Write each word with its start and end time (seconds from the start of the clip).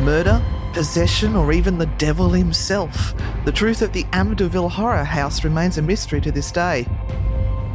Murder, 0.00 0.42
possession, 0.72 1.36
or 1.36 1.52
even 1.52 1.78
the 1.78 1.86
devil 1.86 2.30
himself. 2.30 3.14
The 3.44 3.52
truth 3.52 3.82
of 3.82 3.92
the 3.92 4.04
Amityville 4.04 4.70
Horror 4.70 5.04
House 5.04 5.44
remains 5.44 5.78
a 5.78 5.82
mystery 5.82 6.20
to 6.22 6.32
this 6.32 6.50
day. 6.50 6.86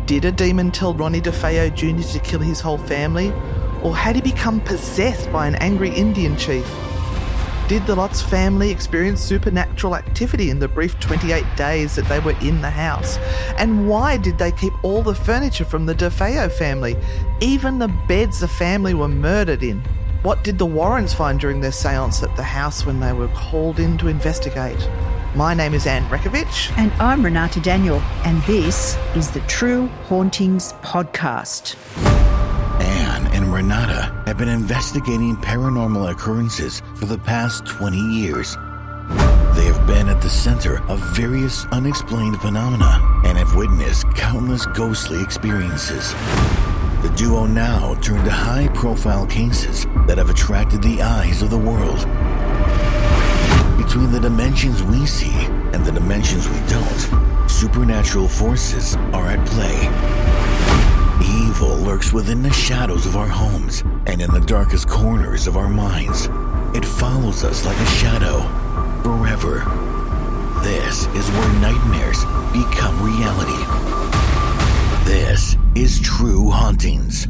Did 0.05 0.25
a 0.25 0.31
demon 0.31 0.71
tell 0.71 0.93
Ronnie 0.93 1.21
DeFeo 1.21 1.73
Jr. 1.73 2.07
to 2.13 2.19
kill 2.19 2.39
his 2.39 2.61
whole 2.61 2.77
family? 2.77 3.31
Or 3.83 3.95
had 3.95 4.15
he 4.15 4.21
become 4.21 4.59
possessed 4.61 5.31
by 5.31 5.47
an 5.47 5.55
angry 5.55 5.89
Indian 5.89 6.35
chief? 6.37 6.67
Did 7.67 7.85
the 7.87 7.95
Lutz 7.95 8.21
family 8.21 8.69
experience 8.69 9.21
supernatural 9.21 9.95
activity 9.95 10.49
in 10.49 10.59
the 10.59 10.67
brief 10.67 10.99
28 10.99 11.43
days 11.55 11.95
that 11.95 12.05
they 12.05 12.19
were 12.19 12.37
in 12.39 12.61
the 12.61 12.69
house? 12.69 13.17
And 13.57 13.87
why 13.89 14.17
did 14.17 14.37
they 14.37 14.51
keep 14.51 14.73
all 14.83 15.01
the 15.01 15.15
furniture 15.15 15.65
from 15.65 15.85
the 15.85 15.95
DeFeo 15.95 16.51
family, 16.51 16.95
even 17.41 17.79
the 17.79 17.87
beds 18.07 18.39
the 18.39 18.47
family 18.47 18.93
were 18.93 19.07
murdered 19.07 19.63
in? 19.63 19.83
What 20.25 20.43
did 20.43 20.57
the 20.57 20.65
Warrens 20.65 21.13
find 21.13 21.39
during 21.39 21.61
their 21.61 21.71
seance 21.71 22.23
at 22.23 22.35
the 22.35 22.41
house 22.41 22.83
when 22.83 22.99
they 22.99 23.13
were 23.13 23.27
called 23.27 23.79
in 23.79 23.95
to 23.99 24.07
investigate? 24.07 24.89
My 25.35 25.53
name 25.53 25.75
is 25.75 25.85
Anne 25.85 26.01
Rekovich. 26.09 26.75
And 26.79 26.91
I'm 26.93 27.23
Renata 27.23 27.59
Daniel, 27.59 27.99
and 28.23 28.41
this 28.45 28.97
is 29.15 29.29
the 29.29 29.41
True 29.41 29.85
Hauntings 30.07 30.73
Podcast. 30.81 31.75
Anne 32.81 33.27
and 33.33 33.53
Renata 33.53 34.23
have 34.25 34.39
been 34.39 34.49
investigating 34.49 35.35
paranormal 35.35 36.09
occurrences 36.09 36.81
for 36.95 37.05
the 37.05 37.19
past 37.19 37.67
20 37.67 37.95
years. 37.95 38.55
They 39.53 39.65
have 39.65 39.85
been 39.85 40.09
at 40.09 40.23
the 40.23 40.29
center 40.31 40.83
of 40.89 41.01
various 41.15 41.65
unexplained 41.65 42.41
phenomena 42.41 42.99
and 43.25 43.37
have 43.37 43.53
witnessed 43.53 44.09
countless 44.15 44.65
ghostly 44.65 45.21
experiences. 45.21 46.15
The 47.05 47.15
duo 47.15 47.45
now 47.45 47.93
turn 48.01 48.25
to 48.25 48.31
high 48.31 48.67
profile 48.69 49.27
cases 49.27 49.85
that 50.07 50.17
have 50.17 50.31
attracted 50.31 50.81
the 50.81 51.03
eyes 51.03 51.43
of 51.43 51.51
the 51.51 51.57
world. 51.57 51.99
Between 53.77 54.11
the 54.11 54.19
dimensions 54.19 54.81
we 54.81 55.05
see 55.05 55.45
and 55.71 55.85
the 55.85 55.91
dimensions 55.91 56.49
we 56.49 56.57
don't, 56.67 57.47
supernatural 57.47 58.27
forces 58.27 58.95
are 59.13 59.27
at 59.27 59.45
play. 59.45 59.85
Evil 61.45 61.77
lurks 61.77 62.11
within 62.11 62.41
the 62.41 62.51
shadows 62.51 63.05
of 63.05 63.15
our 63.15 63.27
homes 63.27 63.83
and 64.07 64.19
in 64.19 64.31
the 64.31 64.41
darkest 64.41 64.89
corners 64.89 65.45
of 65.45 65.57
our 65.57 65.69
minds. 65.69 66.27
It 66.75 66.83
follows 66.83 67.43
us 67.43 67.65
like 67.65 67.77
a 67.77 67.85
shadow, 67.85 68.41
forever. 69.03 69.59
This 70.63 71.05
is 71.13 71.29
where 71.29 71.53
nightmares 71.59 72.25
become 72.51 72.99
reality. 73.03 74.04
This 75.05 75.55
is 75.75 75.99
True 75.99 76.49
Hauntings. 76.49 77.27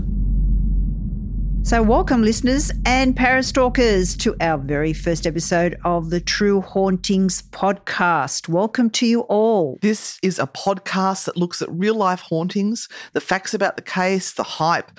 So, 1.67 1.83
welcome, 1.83 2.21
listeners 2.21 2.71
and 2.85 3.13
parastalkers, 3.17 4.17
to 4.19 4.33
our 4.39 4.57
very 4.57 4.93
first 4.93 5.27
episode 5.27 5.77
of 5.83 6.09
the 6.09 6.21
True 6.21 6.61
Hauntings 6.61 7.41
podcast. 7.51 8.47
Welcome 8.47 8.91
to 8.91 9.05
you 9.05 9.21
all. 9.23 9.77
This 9.81 10.17
is 10.23 10.39
a 10.39 10.47
podcast 10.47 11.25
that 11.25 11.35
looks 11.35 11.61
at 11.61 11.69
real 11.69 11.95
life 11.95 12.21
hauntings, 12.21 12.87
the 13.11 13.19
facts 13.19 13.53
about 13.53 13.75
the 13.75 13.81
case, 13.81 14.31
the 14.31 14.43
hype, 14.43 14.97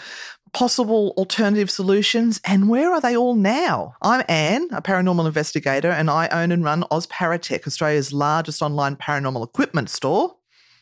possible 0.52 1.14
alternative 1.16 1.70
solutions, 1.70 2.42
and 2.44 2.68
where 2.68 2.92
are 2.92 3.00
they 3.00 3.16
all 3.16 3.36
now? 3.36 3.94
I'm 4.02 4.22
Anne, 4.28 4.68
a 4.72 4.82
paranormal 4.82 5.26
investigator, 5.26 5.90
and 5.90 6.10
I 6.10 6.28
own 6.28 6.52
and 6.52 6.62
run 6.62 6.84
Oz 6.90 7.06
Paratech, 7.06 7.66
Australia's 7.66 8.12
largest 8.12 8.60
online 8.60 8.96
paranormal 8.96 9.44
equipment 9.44 9.88
store. 9.88 10.36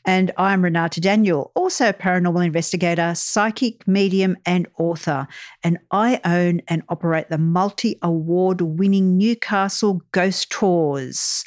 And 0.07 0.31
I'm 0.37 0.63
Renata 0.63 1.01
Daniel, 1.01 1.51
also 1.55 1.89
a 1.89 1.93
paranormal 1.95 2.45
investigator, 2.45 3.15
psychic, 3.15 3.89
medium, 3.89 4.37
and 4.45 4.67
author. 4.79 5.27
And 5.63 5.79
I 5.91 6.21
own 6.25 6.61
and 6.69 6.83
operate 6.91 7.31
the 7.31 7.39
multi 7.39 7.99
award 8.03 8.61
winning 8.61 9.17
Newcastle 9.17 10.03
Ghost 10.13 10.51
Tours. 10.51 11.45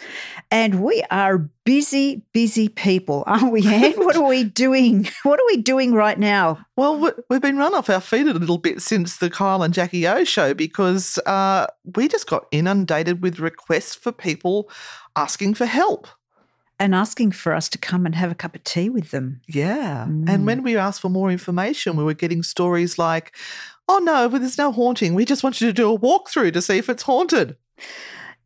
And 0.50 0.81
we 0.84 1.03
are 1.12 1.50
busy, 1.66 2.23
busy 2.34 2.69
people, 2.69 3.23
aren't 3.28 3.51
we, 3.51 3.68
Anne? 3.68 3.94
what 3.97 4.16
are 4.16 4.28
we 4.28 4.44
doing? 4.44 5.07
What 5.24 5.39
are 5.39 5.45
we 5.47 5.57
doing 5.57 5.94
right 5.94 6.18
now? 6.18 6.66
Well, 6.75 6.97
we- 6.97 7.12
we've 7.29 7.41
been 7.41 7.57
run 7.57 7.75
off 7.75 7.89
our 7.89 8.01
feet 8.01 8.25
a 8.25 8.34
little 8.34 8.57
bit 8.57 8.81
since 8.81 9.18
the 9.18 9.29
Kyle 9.29 9.62
and 9.62 9.74
Jackie 9.74 10.07
O 10.07 10.24
show 10.24 10.53
because 10.53 11.19
uh, 11.25 11.68
we 11.95 12.07
just 12.07 12.28
got 12.28 12.47
inundated 12.51 13.22
with 13.22 13.39
requests 13.39 13.94
for 13.95 14.12
people 14.12 14.69
asking 15.16 15.53
for 15.56 15.66
help. 15.66 16.07
And 16.79 16.93
asking 16.93 17.31
for 17.31 17.53
us 17.53 17.69
to 17.69 17.77
come 17.77 18.05
and 18.05 18.13
have 18.13 18.31
a 18.31 18.35
cup 18.35 18.53
of 18.53 18.63
tea 18.63 18.89
with 18.89 19.11
them. 19.11 19.41
Yeah. 19.47 20.05
Mm. 20.07 20.29
And 20.29 20.45
when 20.45 20.61
we 20.61 20.77
asked 20.77 21.01
for 21.01 21.09
more 21.09 21.31
information, 21.31 21.95
we 21.95 22.03
were 22.03 22.13
getting 22.13 22.43
stories 22.43 22.99
like, 22.99 23.35
oh 23.88 23.97
no, 23.99 24.29
but 24.29 24.41
there's 24.41 24.57
no 24.57 24.71
haunting. 24.71 25.15
We 25.15 25.25
just 25.25 25.43
want 25.43 25.59
you 25.59 25.67
to 25.67 25.73
do 25.73 25.91
a 25.91 25.97
walkthrough 25.97 26.53
to 26.53 26.61
see 26.61 26.77
if 26.77 26.89
it's 26.89 27.03
haunted. 27.03 27.55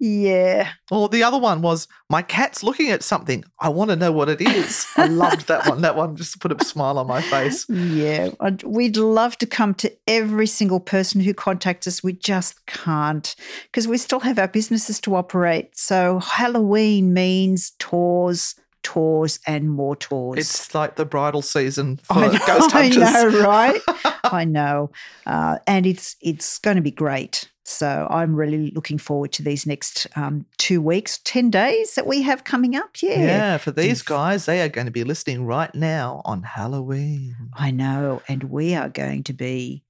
Yeah. 0.04 0.70
Or 0.90 1.08
the 1.10 1.22
other 1.22 1.38
one 1.38 1.62
was, 1.62 1.88
my 2.10 2.24
cat's 2.24 2.64
looking 2.64 2.90
at 2.90 3.04
something. 3.04 3.44
I 3.60 3.70
want 3.70 3.92
to 3.92 3.96
know 3.96 4.12
what 4.12 4.30
it 4.30 4.42
is. 4.42 4.88
I 4.98 5.06
loved 5.06 5.48
that 5.48 5.68
one. 5.68 5.82
That 5.82 5.96
one 5.96 6.16
just 6.16 6.40
put 6.40 6.52
a 6.60 6.66
smile 6.66 6.98
on 6.98 7.06
my 7.06 7.22
face. 7.22 7.70
Yeah, 7.70 8.32
I'd- 8.40 8.66
we'd 8.66 8.98
love 8.98 9.38
to 9.38 9.46
come 9.46 9.76
to 9.76 9.94
every 10.08 10.48
single 10.48 10.80
person 10.80 11.22
who 11.22 11.36
contacts 11.36 11.86
us. 11.86 12.04
We 12.04 12.14
just 12.14 12.66
can't 12.66 13.36
because 13.66 13.88
we 13.88 14.00
still 14.00 14.22
have 14.22 14.40
our 14.40 14.48
businesses 14.48 15.00
to 15.02 15.16
operate. 15.16 15.78
So 15.78 16.18
Halloween 16.20 17.14
means 17.14 17.74
tours, 17.78 18.56
tours, 18.84 19.40
and 19.48 19.70
more 19.70 19.96
tours. 19.96 20.40
It's 20.40 20.76
like 20.76 20.96
the 20.96 21.06
bridal 21.06 21.42
season 21.42 21.98
for 21.98 22.14
I 22.18 22.28
know, 22.28 22.40
ghost 22.46 22.76
I 22.76 22.90
hunters. 22.90 23.34
know, 23.34 23.42
right? 23.42 23.82
I 24.24 24.46
know, 24.46 24.92
uh, 25.26 25.58
and 25.68 25.86
it's 25.86 26.16
it's 26.22 26.58
going 26.60 26.76
to 26.78 26.82
be 26.82 26.92
great. 26.92 27.50
So 27.64 28.08
I'm 28.10 28.36
really 28.36 28.72
looking 28.72 28.98
forward 28.98 29.32
to 29.34 29.44
these 29.44 29.66
next 29.66 30.08
um, 30.16 30.46
two 30.58 30.82
weeks, 30.82 31.20
ten 31.24 31.50
days 31.50 31.96
that 31.96 32.08
we 32.08 32.22
have 32.24 32.44
coming 32.44 32.76
up. 32.76 33.02
Yeah, 33.02 33.20
Yeah, 33.20 33.58
for 33.58 33.72
these 33.72 34.02
guys, 34.02 34.46
they 34.46 34.62
are 34.62 34.70
going 34.70 34.88
to 34.88 34.92
be 34.92 35.04
listening 35.04 35.46
right 35.46 35.74
now 35.74 36.22
on 36.26 36.44
Halloween. 36.44 37.36
I 37.54 37.72
know, 37.72 38.22
and 38.28 38.46
we 38.46 38.74
are 38.76 38.90
going 38.90 39.24
to 39.24 39.34
be 39.34 39.84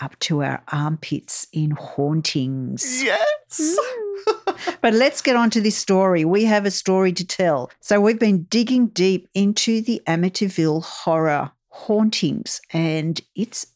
up 0.00 0.18
to 0.20 0.42
our 0.42 0.62
armpits 0.72 1.46
in 1.52 1.72
hauntings. 1.72 3.02
Yes. 3.02 3.20
Mm. 3.60 4.78
But 4.80 4.94
let's 4.94 5.22
get 5.22 5.36
on 5.36 5.50
to 5.50 5.60
this 5.60 5.76
story. 5.76 6.24
We 6.24 6.44
have 6.44 6.66
a 6.66 6.70
story 6.70 7.12
to 7.12 7.26
tell. 7.26 7.70
So 7.80 8.00
we've 8.00 8.18
been 8.18 8.44
digging 8.44 8.88
deep 8.88 9.28
into 9.34 9.80
the 9.80 10.02
Amityville 10.06 10.82
horror 10.82 11.52
hauntings, 11.68 12.60
and 12.72 13.20
it's 13.34 13.66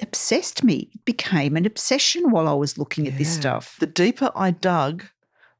obsessed 0.00 0.62
me. 0.62 0.90
It 0.94 1.04
became 1.04 1.56
an 1.56 1.66
obsession 1.66 2.30
while 2.30 2.48
I 2.48 2.54
was 2.54 2.78
looking 2.78 3.08
at 3.08 3.16
this 3.16 3.32
stuff. 3.32 3.76
The 3.80 3.86
deeper 3.86 4.30
I 4.34 4.50
dug, 4.50 5.04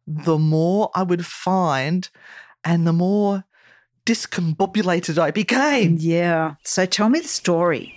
the 0.07 0.39
more 0.39 0.91
I 0.95 1.03
would 1.03 1.25
find 1.27 2.09
and 2.63 2.87
the 2.87 2.93
more 2.93 3.45
discombobulated 4.05 5.19
I 5.19 5.31
became. 5.31 5.97
Yeah. 5.99 6.55
So 6.63 6.87
tell 6.87 7.09
me 7.09 7.21
the 7.21 7.29
story. 7.29 7.96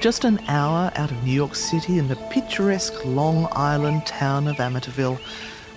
Just 0.00 0.24
an 0.24 0.40
hour 0.48 0.90
out 0.94 1.10
of 1.10 1.24
New 1.24 1.32
York 1.32 1.54
City 1.54 1.98
in 1.98 2.08
the 2.08 2.16
picturesque 2.30 3.04
Long 3.04 3.46
Island 3.52 4.06
town 4.06 4.48
of 4.48 4.56
Amityville, 4.56 5.20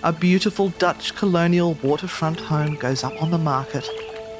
a 0.02 0.14
beautiful 0.14 0.70
Dutch 0.70 1.14
colonial 1.14 1.74
waterfront 1.82 2.40
home 2.40 2.76
goes 2.76 3.04
up 3.04 3.22
on 3.22 3.30
the 3.30 3.38
market 3.38 3.86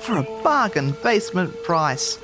for 0.01 0.17
a 0.17 0.43
bargain 0.43 0.97
basement 1.03 1.63
price, 1.65 2.19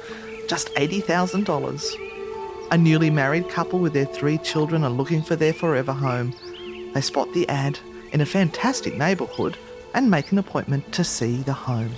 just 0.48 0.74
$80,000. 0.74 2.68
A 2.70 2.78
newly 2.78 3.10
married 3.10 3.50
couple 3.50 3.78
with 3.78 3.92
their 3.92 4.06
three 4.06 4.38
children 4.38 4.82
are 4.82 4.90
looking 4.90 5.22
for 5.22 5.36
their 5.36 5.52
forever 5.52 5.92
home. 5.92 6.34
They 6.94 7.02
spot 7.02 7.30
the 7.34 7.46
ad 7.50 7.78
in 8.12 8.22
a 8.22 8.26
fantastic 8.26 8.96
neighbourhood 8.96 9.58
and 9.92 10.10
make 10.10 10.32
an 10.32 10.38
appointment 10.38 10.92
to 10.92 11.04
see 11.04 11.42
the 11.42 11.52
home. 11.52 11.92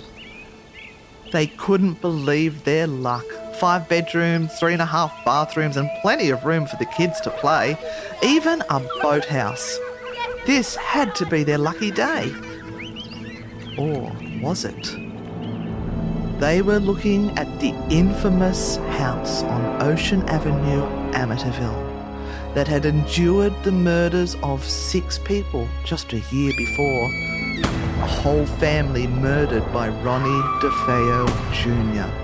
They 1.31 1.47
couldn't 1.47 2.01
believe 2.01 2.65
their 2.65 2.85
luck. 2.85 3.25
Five 3.55 3.87
bedrooms, 3.87 4.57
three 4.59 4.73
and 4.73 4.81
a 4.81 4.85
half 4.85 5.13
bathrooms, 5.25 5.77
and 5.77 5.89
plenty 6.01 6.29
of 6.29 6.45
room 6.45 6.65
for 6.65 6.75
the 6.77 6.85
kids 6.85 7.21
to 7.21 7.29
play. 7.29 7.77
Even 8.23 8.61
a 8.69 8.79
boathouse. 9.01 9.77
This 10.45 10.75
had 10.75 11.15
to 11.15 11.25
be 11.25 11.43
their 11.43 11.57
lucky 11.57 11.91
day. 11.91 12.33
Or 13.77 14.11
was 14.41 14.65
it? 14.65 14.95
They 16.39 16.61
were 16.61 16.79
looking 16.79 17.37
at 17.37 17.59
the 17.59 17.73
infamous 17.89 18.77
house 18.97 19.43
on 19.43 19.81
Ocean 19.81 20.27
Avenue, 20.29 20.81
Amityville, 21.13 22.53
that 22.55 22.67
had 22.67 22.85
endured 22.85 23.53
the 23.63 23.71
murders 23.71 24.35
of 24.43 24.63
six 24.63 25.17
people 25.19 25.67
just 25.85 26.11
a 26.11 26.19
year 26.31 26.51
before 26.57 27.09
a 28.03 28.05
whole 28.05 28.45
family 28.45 29.07
murdered 29.07 29.63
by 29.71 29.87
Ronnie 29.87 30.41
DeFeo 30.59 31.25
Jr., 31.53 32.22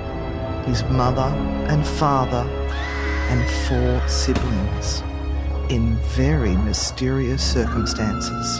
his 0.69 0.83
mother 0.83 1.33
and 1.67 1.85
father, 1.85 2.47
and 3.31 3.43
four 3.67 4.07
siblings, 4.07 5.01
in 5.71 5.95
very 6.13 6.55
mysterious 6.57 7.43
circumstances. 7.43 8.59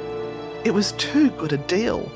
It 0.65 0.73
was 0.75 0.93
too 0.93 1.31
good 1.31 1.53
a 1.53 1.59
deal. 1.59 2.11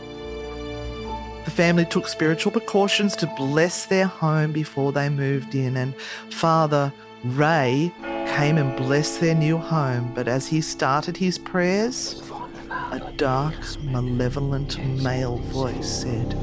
The 1.44 1.50
family 1.50 1.84
took 1.84 2.06
spiritual 2.06 2.52
precautions 2.52 3.16
to 3.16 3.26
bless 3.36 3.86
their 3.86 4.06
home 4.06 4.52
before 4.52 4.92
they 4.92 5.08
moved 5.08 5.54
in, 5.54 5.76
and 5.76 5.94
Father 6.30 6.92
Ray 7.24 7.92
came 8.36 8.58
and 8.58 8.76
blessed 8.76 9.20
their 9.20 9.34
new 9.34 9.58
home. 9.58 10.12
But 10.14 10.28
as 10.28 10.46
he 10.46 10.60
started 10.60 11.16
his 11.16 11.38
prayers, 11.38 12.22
a 12.70 13.12
dark, 13.16 13.54
malevolent 13.82 14.78
male 15.02 15.38
voice 15.38 16.02
said, 16.02 16.36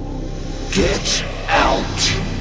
Get 0.71 1.25
out! 1.47 2.37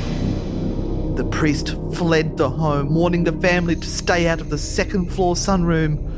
The 1.17 1.25
priest 1.25 1.77
fled 1.95 2.37
the 2.37 2.49
home, 2.49 2.95
warning 2.95 3.25
the 3.25 3.33
family 3.33 3.75
to 3.75 3.87
stay 3.87 4.29
out 4.29 4.41
of 4.41 4.51
the 4.51 4.59
second 4.59 5.13
floor 5.13 5.35
sunroom. 5.35 6.18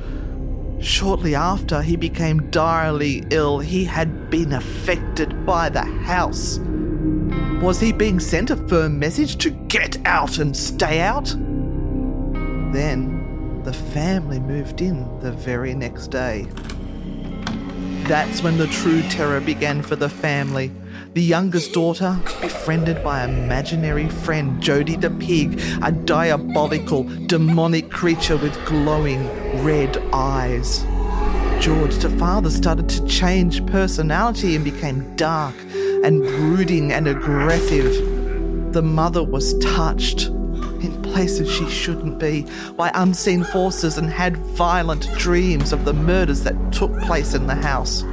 Shortly 0.80 1.34
after, 1.34 1.82
he 1.82 1.96
became 1.96 2.50
direly 2.50 3.24
ill. 3.30 3.58
He 3.58 3.84
had 3.84 4.30
been 4.30 4.52
affected 4.52 5.44
by 5.44 5.68
the 5.68 5.82
house. 5.82 6.58
Was 7.60 7.78
he 7.78 7.92
being 7.92 8.18
sent 8.18 8.50
a 8.50 8.56
firm 8.56 8.98
message 8.98 9.36
to 9.38 9.50
get 9.50 9.98
out 10.06 10.38
and 10.38 10.56
stay 10.56 11.00
out? 11.00 11.34
Then 12.72 13.62
the 13.64 13.72
family 13.72 14.40
moved 14.40 14.80
in 14.80 15.18
the 15.20 15.32
very 15.32 15.74
next 15.74 16.08
day. 16.08 16.46
That's 18.04 18.42
when 18.42 18.56
the 18.56 18.66
true 18.68 19.02
terror 19.02 19.40
began 19.40 19.82
for 19.82 19.96
the 19.96 20.08
family. 20.08 20.72
The 21.12 21.22
youngest 21.22 21.72
daughter, 21.72 22.16
befriended 22.40 23.02
by 23.02 23.24
imaginary 23.24 24.08
friend 24.08 24.62
Jody 24.62 24.94
the 24.94 25.10
pig, 25.10 25.60
a 25.82 25.90
diabolical, 25.90 27.02
demonic 27.26 27.90
creature 27.90 28.36
with 28.36 28.54
glowing 28.64 29.26
red 29.64 29.96
eyes. 30.12 30.84
George, 31.58 31.96
the 31.96 32.14
father, 32.16 32.48
started 32.48 32.88
to 32.90 33.04
change 33.08 33.66
personality 33.66 34.54
and 34.54 34.64
became 34.64 35.16
dark 35.16 35.56
and 36.04 36.22
brooding 36.22 36.92
and 36.92 37.08
aggressive. 37.08 37.92
The 38.72 38.82
mother 38.82 39.24
was 39.24 39.58
touched 39.58 40.28
in 40.28 41.02
places 41.02 41.50
she 41.50 41.68
shouldn't 41.68 42.20
be 42.20 42.46
by 42.76 42.92
unseen 42.94 43.42
forces 43.42 43.98
and 43.98 44.08
had 44.08 44.36
violent 44.36 45.12
dreams 45.18 45.72
of 45.72 45.84
the 45.84 45.92
murders 45.92 46.44
that 46.44 46.72
took 46.72 46.96
place 47.00 47.34
in 47.34 47.48
the 47.48 47.56
house 47.56 48.04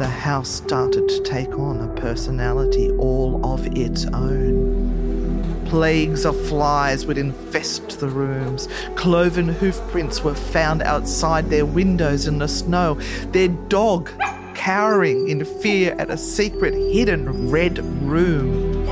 the 0.00 0.08
house 0.08 0.48
started 0.48 1.06
to 1.10 1.22
take 1.24 1.58
on 1.58 1.78
a 1.78 2.00
personality 2.00 2.90
all 2.92 3.44
of 3.44 3.66
its 3.76 4.06
own. 4.06 5.62
Plagues 5.66 6.24
of 6.24 6.34
flies 6.48 7.04
would 7.04 7.18
infest 7.18 8.00
the 8.00 8.08
rooms. 8.08 8.66
Cloven 8.94 9.46
hoofprints 9.46 10.24
were 10.24 10.34
found 10.34 10.80
outside 10.84 11.50
their 11.50 11.66
windows 11.66 12.26
in 12.26 12.38
the 12.38 12.48
snow. 12.48 12.94
Their 13.32 13.48
dog 13.48 14.10
cowering 14.54 15.28
in 15.28 15.44
fear 15.44 15.94
at 15.98 16.08
a 16.08 16.16
secret 16.16 16.72
hidden 16.72 17.50
red 17.50 17.78
room. 18.02 18.86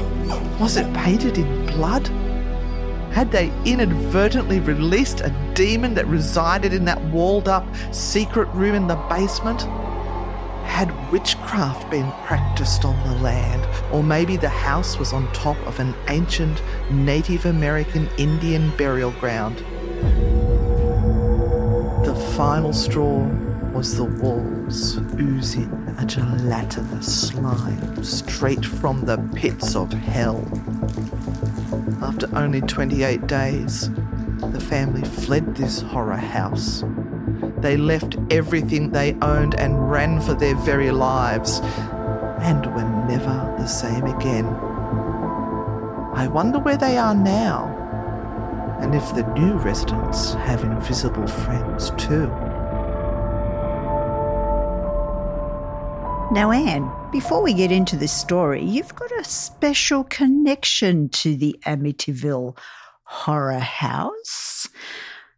Was 0.61 0.77
it 0.77 0.93
painted 0.93 1.39
in 1.39 1.67
blood? 1.69 2.07
Had 3.13 3.33
they 3.33 3.51
inadvertently 3.65 4.61
released 4.61 5.23
a 5.23 5.35
demon 5.55 5.95
that 5.95 6.07
resided 6.07 6.75
in 6.75 6.85
that 6.85 7.03
walled 7.05 7.49
up 7.49 7.67
secret 7.93 8.49
room 8.49 8.75
in 8.75 8.87
the 8.87 8.97
basement? 9.09 9.67
Had 10.69 11.11
witchcraft 11.11 11.91
been 11.91 12.13
practiced 12.25 12.85
on 12.85 12.97
the 13.09 13.21
land? 13.21 13.67
Or 13.93 14.05
maybe 14.05 14.37
the 14.37 14.49
house 14.49 14.97
was 14.97 15.13
on 15.13 15.31
top 15.33 15.57
of 15.67 15.81
an 15.81 15.93
ancient 16.07 16.63
Native 16.91 17.47
American 17.47 18.09
Indian 18.17 18.71
burial 18.77 19.11
ground? 19.13 19.57
The 22.05 22.15
final 22.37 22.73
straw 22.73 23.27
was 23.73 23.97
the 23.97 24.05
walls 24.05 24.99
oozing 25.19 25.73
a 25.99 26.05
gelatinous 26.05 27.29
slime 27.29 28.05
straight 28.05 28.65
from 28.65 29.05
the 29.05 29.19
pits 29.35 29.75
of 29.75 29.93
hell. 29.93 30.47
After 32.01 32.29
only 32.37 32.61
28 32.61 33.27
days, 33.27 33.91
the 34.53 34.61
family 34.61 35.03
fled 35.03 35.57
this 35.57 35.81
horror 35.81 36.17
house 36.17 36.85
they 37.63 37.77
left 37.77 38.17
everything 38.31 38.91
they 38.91 39.15
owned 39.23 39.55
and 39.55 39.91
ran 39.91 40.21
for 40.21 40.35
their 40.35 40.55
very 40.57 40.91
lives, 40.91 41.61
and 42.41 42.67
were 42.67 43.07
never 43.09 43.55
the 43.59 43.67
same 43.67 44.05
again. 44.05 44.47
I 46.15 46.27
wonder 46.27 46.59
where 46.59 46.77
they 46.77 46.97
are 46.97 47.15
now, 47.15 47.75
and 48.81 48.95
if 48.95 49.15
the 49.15 49.27
new 49.35 49.55
residents 49.59 50.35
have 50.35 50.65
invisible 50.65 51.27
friends 51.27 51.91
too. 51.91 52.29
Now, 56.31 56.51
Anne, 56.51 56.93
before 57.11 57.43
we 57.43 57.55
get 57.55 57.73
into 57.73 57.97
this 57.97 58.13
story, 58.13 58.63
you've 58.63 58.95
got 58.95 59.11
a 59.13 59.25
special 59.25 60.05
connection 60.05 61.09
to 61.11 61.35
the 61.35 61.59
Amityville 61.65 62.57
Horror 63.05 63.59
House. 63.59 64.69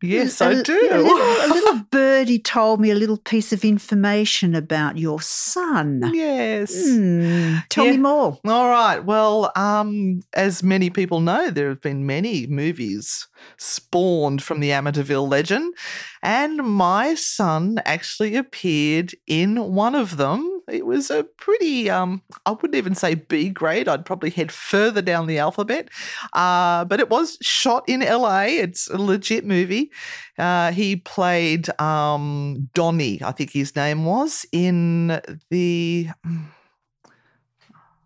Yes, 0.03 0.41
A- 0.41 0.47
I 0.47 0.63
do. 0.63 0.89
A 0.91 0.99
little, 0.99 1.17
a 1.19 1.49
little 1.55 1.81
birdie 1.91 2.39
told 2.39 2.81
me 2.81 2.91
a 2.91 2.95
little 2.95 3.19
piece 3.19 3.53
of 3.53 3.65
information 3.65 4.55
about 4.55 4.97
your 4.99 5.21
son. 5.21 6.03
yes. 6.15 6.73
Hmm, 6.89 7.57
tell 7.69 7.85
Yeah. 7.85 7.91
me 7.93 7.97
more. 7.99 8.39
All 8.47 8.69
right. 8.69 8.99
Well, 9.05 9.53
um, 9.57 10.21
as 10.33 10.63
many 10.63 10.91
people 10.91 11.21
know, 11.21 11.51
there 11.51 11.69
have 11.69 11.81
been 11.83 12.07
many 12.07 12.47
movies 12.47 13.27
spawned 13.59 14.43
from 14.43 14.61
the 14.61 14.71
Amityville 14.71 15.29
legend, 15.29 15.75
and 16.23 16.57
my 16.59 17.15
son 17.15 17.79
actually 17.85 18.37
appeared 18.37 19.15
in 19.27 19.75
one 19.75 19.95
of 19.95 20.17
them. 20.17 20.60
It 20.71 20.87
was 20.87 21.11
a 21.11 21.25
pretty, 21.25 21.91
um, 21.91 22.23
I 22.47 22.53
wouldn't 22.53 22.75
even 22.75 22.95
say 22.95 23.15
B 23.15 23.49
grade. 23.51 23.89
I'd 23.89 24.05
probably 24.07 24.31
head 24.31 24.53
further 24.53 25.03
down 25.03 25.27
the 25.27 25.39
alphabet. 25.39 25.89
Uh, 26.33 26.85
but 26.85 27.01
it 27.01 27.11
was 27.11 27.39
shot 27.41 27.85
in 27.89 28.01
LA. 28.01 28.43
It's 28.45 28.89
a 28.89 28.99
legit 28.99 29.45
movie. 29.45 29.91
Uh, 30.39 30.73
he 30.73 30.97
played 30.97 31.69
um, 31.81 32.71
Donnie, 32.75 33.21
I 33.23 33.33
think 33.33 33.51
his 33.53 33.75
name 33.77 34.05
was, 34.05 34.47
in 34.53 35.21
the 35.51 36.09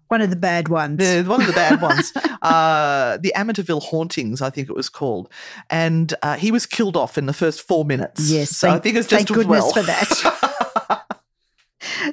One 0.09 0.21
of 0.21 0.31
the 0.31 0.37
bad 0.37 0.69
ones. 0.69 0.99
the 0.99 1.23
one 1.29 1.41
of 1.41 1.47
the 1.47 1.53
bad 1.53 1.81
ones, 1.81 2.13
uh, 2.43 3.19
the 3.19 3.33
Amityville 3.37 3.83
Hauntings, 3.83 4.43
I 4.43 4.51
think 4.51 4.69
it 4.69 4.75
was 4.75 4.89
called, 4.89 5.29
and 5.71 6.13
uh, 6.23 6.37
he 6.37 6.51
was 6.51 6.67
killed 6.67 6.97
off 6.97 7.17
in 7.19 7.27
the 7.27 7.33
first 7.33 7.63
four 7.63 7.85
minutes. 7.85 8.31
yes, 8.31 8.51
so 8.51 8.71
I 8.71 8.79
think 8.79 8.97
it's 8.97 9.09
just 9.09 9.27
thank 9.27 9.37
goodness 9.37 9.63
well. 9.63 9.73
for 9.73 9.83
that. 9.83 10.84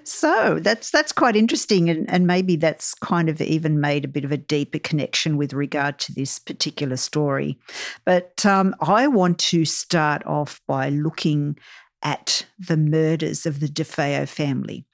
So 0.03 0.59
that's 0.61 0.91
that's 0.91 1.11
quite 1.11 1.35
interesting, 1.35 1.89
and, 1.89 2.09
and 2.09 2.27
maybe 2.27 2.55
that's 2.55 2.93
kind 2.95 3.29
of 3.29 3.41
even 3.41 3.79
made 3.79 4.05
a 4.05 4.09
bit 4.09 4.25
of 4.25 4.31
a 4.31 4.37
deeper 4.37 4.79
connection 4.79 5.37
with 5.37 5.53
regard 5.53 5.99
to 5.99 6.13
this 6.13 6.39
particular 6.39 6.97
story. 6.97 7.57
But 8.05 8.45
um, 8.45 8.75
I 8.81 9.07
want 9.07 9.39
to 9.39 9.65
start 9.65 10.25
off 10.25 10.61
by 10.67 10.89
looking 10.89 11.57
at 12.03 12.45
the 12.57 12.77
murders 12.77 13.45
of 13.45 13.59
the 13.59 13.67
DeFeo 13.67 14.27
family 14.27 14.85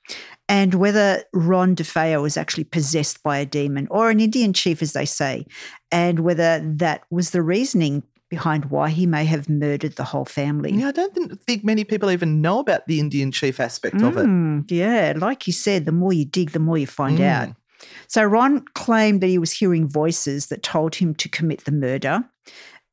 and 0.49 0.73
whether 0.75 1.23
Ron 1.33 1.75
DeFeo 1.75 2.21
was 2.21 2.37
actually 2.37 2.65
possessed 2.65 3.23
by 3.23 3.37
a 3.37 3.45
demon 3.45 3.87
or 3.89 4.09
an 4.09 4.19
Indian 4.19 4.53
chief, 4.53 4.81
as 4.81 4.93
they 4.93 5.05
say, 5.05 5.45
and 5.91 6.19
whether 6.19 6.59
that 6.59 7.03
was 7.09 7.31
the 7.31 7.41
reasoning 7.41 8.03
behind 8.29 8.65
why 8.65 8.89
he 8.89 9.05
may 9.05 9.25
have 9.25 9.47
murdered 9.49 9.95
the 9.95 10.03
whole 10.03 10.25
family. 10.25 10.73
Yeah, 10.73 10.89
I 10.89 10.91
don't 10.91 11.41
think, 11.43 11.63
many 11.63 11.83
people 11.83 12.11
even 12.11 12.41
know 12.41 12.59
about 12.59 12.85
the 12.87 12.99
Indian 12.99 13.31
chief 13.31 13.59
aspect 13.59 14.01
of 14.01 14.17
it. 14.17 14.25
Mm, 14.25 14.69
Yeah, 14.69 15.13
like 15.15 15.47
you 15.47 15.53
said, 15.53 15.85
the 15.85 15.91
more 15.91 16.13
you 16.13 16.25
dig, 16.25 16.51
the 16.51 16.59
more 16.59 16.77
you 16.77 16.87
find 16.87 17.19
Mm. 17.19 17.23
out. 17.29 17.55
So 18.07 18.23
Ron 18.23 18.65
claimed 18.73 19.21
that 19.21 19.27
he 19.27 19.37
was 19.37 19.51
hearing 19.51 19.87
voices 19.87 20.47
that 20.47 20.63
told 20.63 20.95
him 20.95 21.13
to 21.15 21.29
commit 21.29 21.65
the 21.65 21.71
murder. 21.71 22.23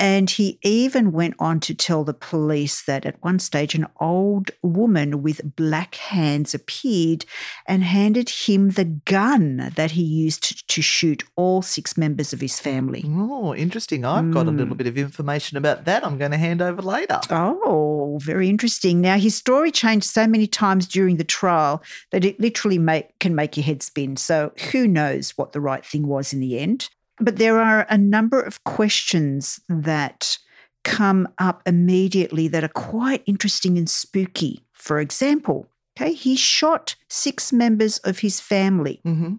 And 0.05 0.29
he 0.29 0.59
even 0.63 1.13
went 1.13 1.35
on 1.39 1.61
to 1.61 1.75
tell 1.75 2.05
the 2.05 2.13
police 2.13 2.83
that 2.85 3.07
at 3.07 3.23
one 3.25 3.39
stage 3.39 3.75
an 3.75 3.87
old 4.03 4.51
woman 4.63 5.23
with 5.23 5.57
black 5.57 5.95
hands 5.95 6.53
appeared 6.55 7.25
and 7.67 7.83
handed 7.83 8.29
him 8.29 8.71
the 8.73 8.85
gun 8.85 9.73
that 9.77 9.93
he 9.93 10.03
used 10.03 10.69
to 10.69 10.83
shoot 10.83 11.25
all 11.37 11.63
six 11.63 11.97
members 11.97 12.35
of 12.35 12.43
his 12.43 12.61
family. 12.61 13.03
Oh, 13.07 13.55
interesting. 13.55 14.05
I've 14.05 14.31
got 14.31 14.47
a 14.47 14.51
Mm. 14.51 14.59
little 14.59 14.75
bit 14.75 14.87
of 14.87 14.99
information 14.99 15.57
about 15.57 15.87
that 15.87 16.05
I'm 16.05 16.19
going 16.19 16.33
to 16.33 16.37
hand 16.37 16.61
over 16.61 16.83
later. 16.83 17.21
Oh, 17.31 18.19
very 18.23 18.51
interesting. 18.51 19.01
Now, 19.01 19.17
his 19.17 19.35
story 19.35 19.71
changed 19.71 20.05
so 20.05 20.27
many 20.27 20.47
times 20.47 20.87
during 20.87 21.17
the 21.17 21.25
trial 21.25 21.83
that 22.13 22.27
it 22.27 22.39
literally 22.39 22.79
make, 22.79 23.19
can 23.21 23.35
make 23.35 23.57
your 23.57 23.65
head 23.65 23.83
spin. 23.83 24.19
So, 24.19 24.53
who 24.71 24.87
knows 24.87 25.31
what 25.39 25.53
the 25.53 25.63
right 25.63 25.85
thing 25.85 26.07
was 26.07 26.35
in 26.35 26.41
the 26.41 26.59
end? 26.59 26.91
But 27.19 27.37
there 27.37 27.61
are 27.61 27.87
a 27.89 27.99
number 27.99 28.41
of 28.41 28.65
questions 28.65 29.61
that 29.69 30.39
come 30.83 31.29
up 31.39 31.63
immediately 31.67 32.49
that 32.49 32.65
are 32.65 32.69
quite 32.69 33.23
interesting 33.27 33.79
and 33.79 33.89
spooky. 33.89 34.65
For 34.73 34.99
example, 34.99 35.69
okay, 35.97 36.13
he 36.13 36.37
shot 36.37 36.97
six 37.09 37.53
members 37.53 37.99
of 37.99 38.19
his 38.19 38.41
family 38.41 39.01
hmm 39.05 39.35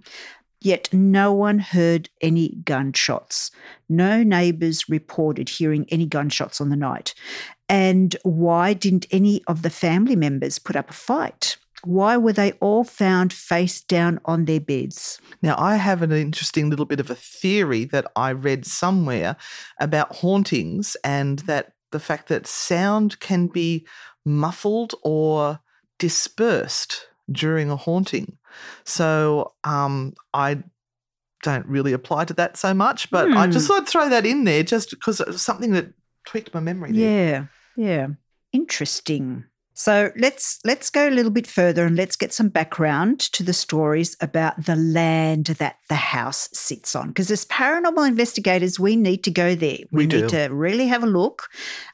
yet 0.65 0.91
no 0.91 1.32
one 1.32 1.60
heard 1.60 2.10
any 2.22 2.50
gunshots. 2.65 3.51
No 3.88 4.24
neighbours 4.24 4.89
reported 4.89 5.48
hearing 5.48 5.86
any 5.89 6.08
gunshots 6.08 6.60
on 6.60 6.70
the 6.70 6.75
night. 6.75 7.13
And 7.70 8.15
why 8.24 8.74
didn't 8.74 9.05
any 9.12 9.44
of 9.48 9.62
the 9.62 9.70
family 9.70 10.15
members 10.15 10.60
put 10.60 10.75
up 10.75 10.89
a 10.89 10.94
fight? 10.94 11.58
Why 11.85 12.17
were 12.17 12.33
they 12.33 12.51
all 12.53 12.83
found 12.83 13.31
face 13.31 13.81
down 13.81 14.19
on 14.25 14.45
their 14.45 14.59
beds? 14.59 15.19
Now, 15.41 15.55
I 15.57 15.75
have 15.75 16.01
an 16.01 16.11
interesting 16.11 16.69
little 16.69 16.85
bit 16.85 16.99
of 16.99 17.09
a 17.09 17.15
theory 17.15 17.85
that 17.85 18.05
I 18.15 18.31
read 18.31 18.65
somewhere 18.65 19.37
about 19.79 20.15
hauntings 20.15 20.97
and 21.03 21.39
that 21.39 21.73
the 21.91 21.99
fact 21.99 22.27
that 22.29 22.47
sound 22.47 23.19
can 23.19 23.47
be 23.47 23.85
muffled 24.25 24.95
or 25.03 25.59
dispersed 25.99 27.07
during 27.31 27.69
a 27.69 27.75
haunting. 27.75 28.37
So 28.83 29.53
um, 29.63 30.13
I 30.33 30.63
don't 31.43 31.65
really 31.67 31.93
apply 31.93 32.25
to 32.25 32.33
that 32.33 32.57
so 32.57 32.73
much, 32.73 33.11
but 33.11 33.31
I 33.37 33.47
just 33.47 33.67
Hmm. 33.67 33.73
thought 33.73 33.81
I'd 33.83 33.87
throw 33.89 34.09
that 34.09 34.25
in 34.25 34.43
there 34.43 34.63
just 34.63 34.89
because 34.89 35.21
it 35.21 35.27
was 35.27 35.41
something 35.41 35.71
that 35.71 35.93
tweaked 36.25 36.53
my 36.53 36.59
memory 36.59 36.91
there. 36.91 37.47
Yeah, 37.77 37.85
yeah. 37.85 38.07
Interesting. 38.51 39.45
So 39.77 40.10
let's 40.15 40.60
let's 40.63 40.89
go 40.89 41.10
a 41.10 41.12
little 41.12 41.32
bit 41.32 41.46
further 41.46 41.86
and 41.86 41.98
let's 41.98 42.15
get 42.15 42.34
some 42.34 42.48
background 42.48 43.20
to 43.34 43.44
the 43.44 43.51
stories 43.51 44.15
about 44.22 44.65
the 44.65 44.75
land 44.77 45.48
that 45.48 45.79
the 45.89 45.96
house 45.96 46.48
sits 46.53 46.96
on. 46.96 47.10
Because 47.10 47.29
as 47.29 47.46
paranormal 47.46 48.08
investigators, 48.08 48.79
we 48.79 48.96
need 48.96 49.24
to 49.25 49.32
go 49.32 49.53
there. 49.53 49.79
We 49.91 50.08
need 50.08 50.29
to 50.29 50.48
really 50.48 50.88
have 50.88 51.03
a 51.03 51.08
look 51.08 51.50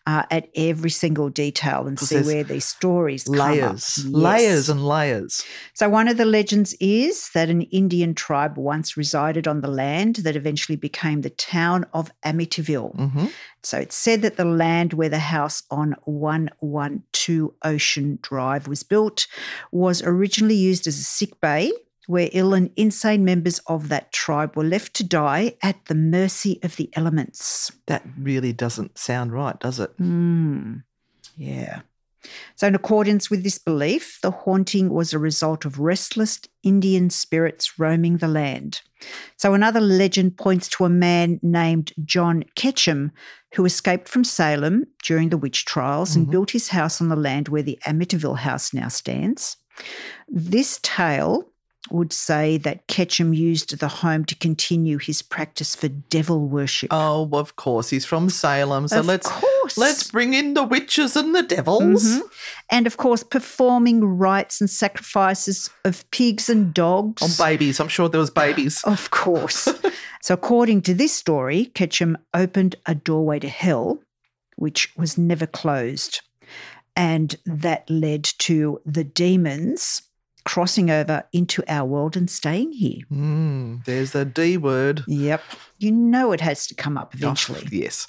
uh, 0.06 0.24
at 0.30 0.50
every 0.56 0.92
single 0.92 1.30
detail 1.30 1.88
and 1.88 2.00
see 2.00 2.22
where 2.22 2.44
these 2.44 2.66
stories. 2.66 3.28
Layers, 3.28 3.98
Yes. 3.98 4.14
layers, 4.14 4.70
and 4.70 4.88
layers. 4.88 5.44
So, 5.74 5.90
one 5.90 6.08
of 6.08 6.18
the 6.18 6.26
legends 6.26 6.76
is 6.80 7.32
that 7.34 7.50
an 7.50 7.64
Indian 7.64 8.14
tribe 8.14 8.58
once 8.58 8.96
resided 8.96 9.48
on 9.48 9.62
the 9.62 9.68
land 9.68 10.18
that 10.18 10.36
eventually 10.36 10.76
became 10.76 11.22
the 11.22 11.32
town 11.32 11.86
of 11.94 12.12
Amityville. 12.24 12.96
hmm 12.96 13.26
So, 13.64 13.78
it's 13.78 13.96
said 13.96 14.22
that 14.24 14.38
the 14.38 14.46
land 14.46 14.94
where 14.94 15.10
the 15.10 15.20
house 15.20 15.64
on 15.70 15.96
112 16.06 17.52
Ocean 17.64 18.20
Drive 18.22 18.68
was 18.68 18.84
built 18.84 19.28
was 19.72 20.02
originally 20.02 20.56
used 20.56 20.88
as 20.88 21.00
a 21.00 21.04
sick 21.04 21.40
bay 21.42 21.72
where 22.08 22.30
ill 22.34 22.54
and 22.54 22.72
insane 22.76 23.24
members 23.24 23.60
of 23.68 23.90
that 23.90 24.12
tribe 24.12 24.56
were 24.56 24.64
left 24.64 24.94
to 24.96 25.04
die 25.04 25.56
at 25.62 25.86
the 25.86 25.96
mercy 25.96 26.60
of 26.64 26.76
the 26.76 26.90
elements. 26.94 27.72
That 27.86 28.04
really 28.18 28.54
doesn't 28.54 28.98
sound 28.98 29.32
right, 29.32 29.58
does 29.60 29.80
it? 29.80 29.92
Hmm. 29.98 30.78
Yeah. 31.38 31.82
So, 32.56 32.68
in 32.68 32.76
accordance 32.76 33.30
with 33.30 33.44
this 33.44 33.58
belief, 33.58 34.20
the 34.22 34.32
haunting 34.32 34.90
was 34.90 35.14
a 35.14 35.20
result 35.20 35.66
of 35.66 35.80
restless 35.80 36.40
Indian 36.64 37.10
spirits 37.10 37.80
roaming 37.80 38.18
the 38.18 38.28
land. 38.28 38.82
So, 39.38 39.54
another 39.54 39.82
legend 39.82 40.38
points 40.38 40.68
to 40.70 40.86
a 40.86 40.90
man 40.90 41.40
named 41.42 41.94
John 42.06 42.44
Ketchum 42.56 43.12
who 43.56 43.66
escaped 43.66 44.08
from 44.08 44.24
Salem 44.24 44.86
during 45.04 45.30
the 45.30 45.38
witch 45.38 45.66
trials 45.66 46.16
and 46.16 46.28
Mhm. 46.28 46.32
built 46.32 46.52
his 46.52 46.70
house 46.70 47.02
on 47.02 47.10
the 47.10 47.16
land 47.16 47.50
where 47.50 47.64
the 47.64 47.80
Amityville 47.86 48.40
house 48.40 48.74
now 48.74 48.88
stands. 48.88 49.58
This 50.30 50.80
tale 50.84 51.51
would 51.92 52.14
say 52.14 52.58
that 52.60 52.88
Ketchum 52.88 53.34
used 53.34 53.78
the 53.80 53.88
home 53.88 54.26
to 54.26 54.36
continue 54.36 54.98
his 54.98 55.22
practice 55.22 55.76
for 55.76 55.88
devil 55.88 56.48
worship. 56.48 56.90
Oh, 56.92 57.30
of 57.34 57.56
course, 57.56 57.90
he's 57.90 58.06
from 58.06 58.30
Salem, 58.30 58.88
so 58.88 59.00
Of 59.00 59.06
let's 59.06 59.28
course. 59.28 59.78
let's 59.78 60.10
bring 60.10 60.34
in 60.34 60.54
the 60.54 60.64
witches 60.64 61.16
and 61.16 61.34
the 61.36 61.44
devils. 61.44 62.04
Mhm. 62.06 62.22
And 62.70 62.88
of 62.88 62.98
course, 62.98 63.24
performing 63.24 64.04
rites 64.04 64.62
and 64.62 64.70
sacrifices 64.70 65.70
of 65.86 66.10
pigs 66.12 66.50
and 66.50 66.74
dogs. 66.74 67.22
On 67.22 67.30
babies, 67.38 67.80
I'm 67.80 67.88
sure 67.90 68.10
there 68.10 68.20
was 68.20 68.30
babies. 68.30 68.82
Of 68.86 69.12
course. 69.12 69.68
so, 70.22 70.34
according 70.34 70.82
to 70.84 70.94
this 70.94 71.14
story, 71.14 71.66
Ketchum 71.74 72.18
opened 72.34 72.76
a 72.86 72.96
doorway 72.96 73.40
to 73.40 73.50
hell, 73.50 74.00
which 74.56 74.92
was 74.98 75.18
never 75.18 75.46
closed. 75.48 76.22
And 76.96 77.36
that 77.46 77.90
led 77.90 78.24
to 78.40 78.82
the 78.86 79.04
demons 79.06 80.02
crossing 80.46 80.90
over 80.90 81.24
into 81.34 81.64
our 81.68 81.86
world 81.86 82.18
and 82.18 82.30
staying 82.30 82.72
here. 82.72 83.02
Mm, 83.12 83.84
there's 83.86 84.12
the 84.12 84.26
D 84.26 84.58
word. 84.58 85.04
Yep. 85.08 85.44
You 85.80 85.92
know 85.92 86.32
it 86.32 86.42
has 86.42 86.68
to 86.68 86.76
come 86.76 86.98
up 86.98 87.14
eventually. 87.14 87.62
Oh, 87.64 87.70
yes. 87.72 88.08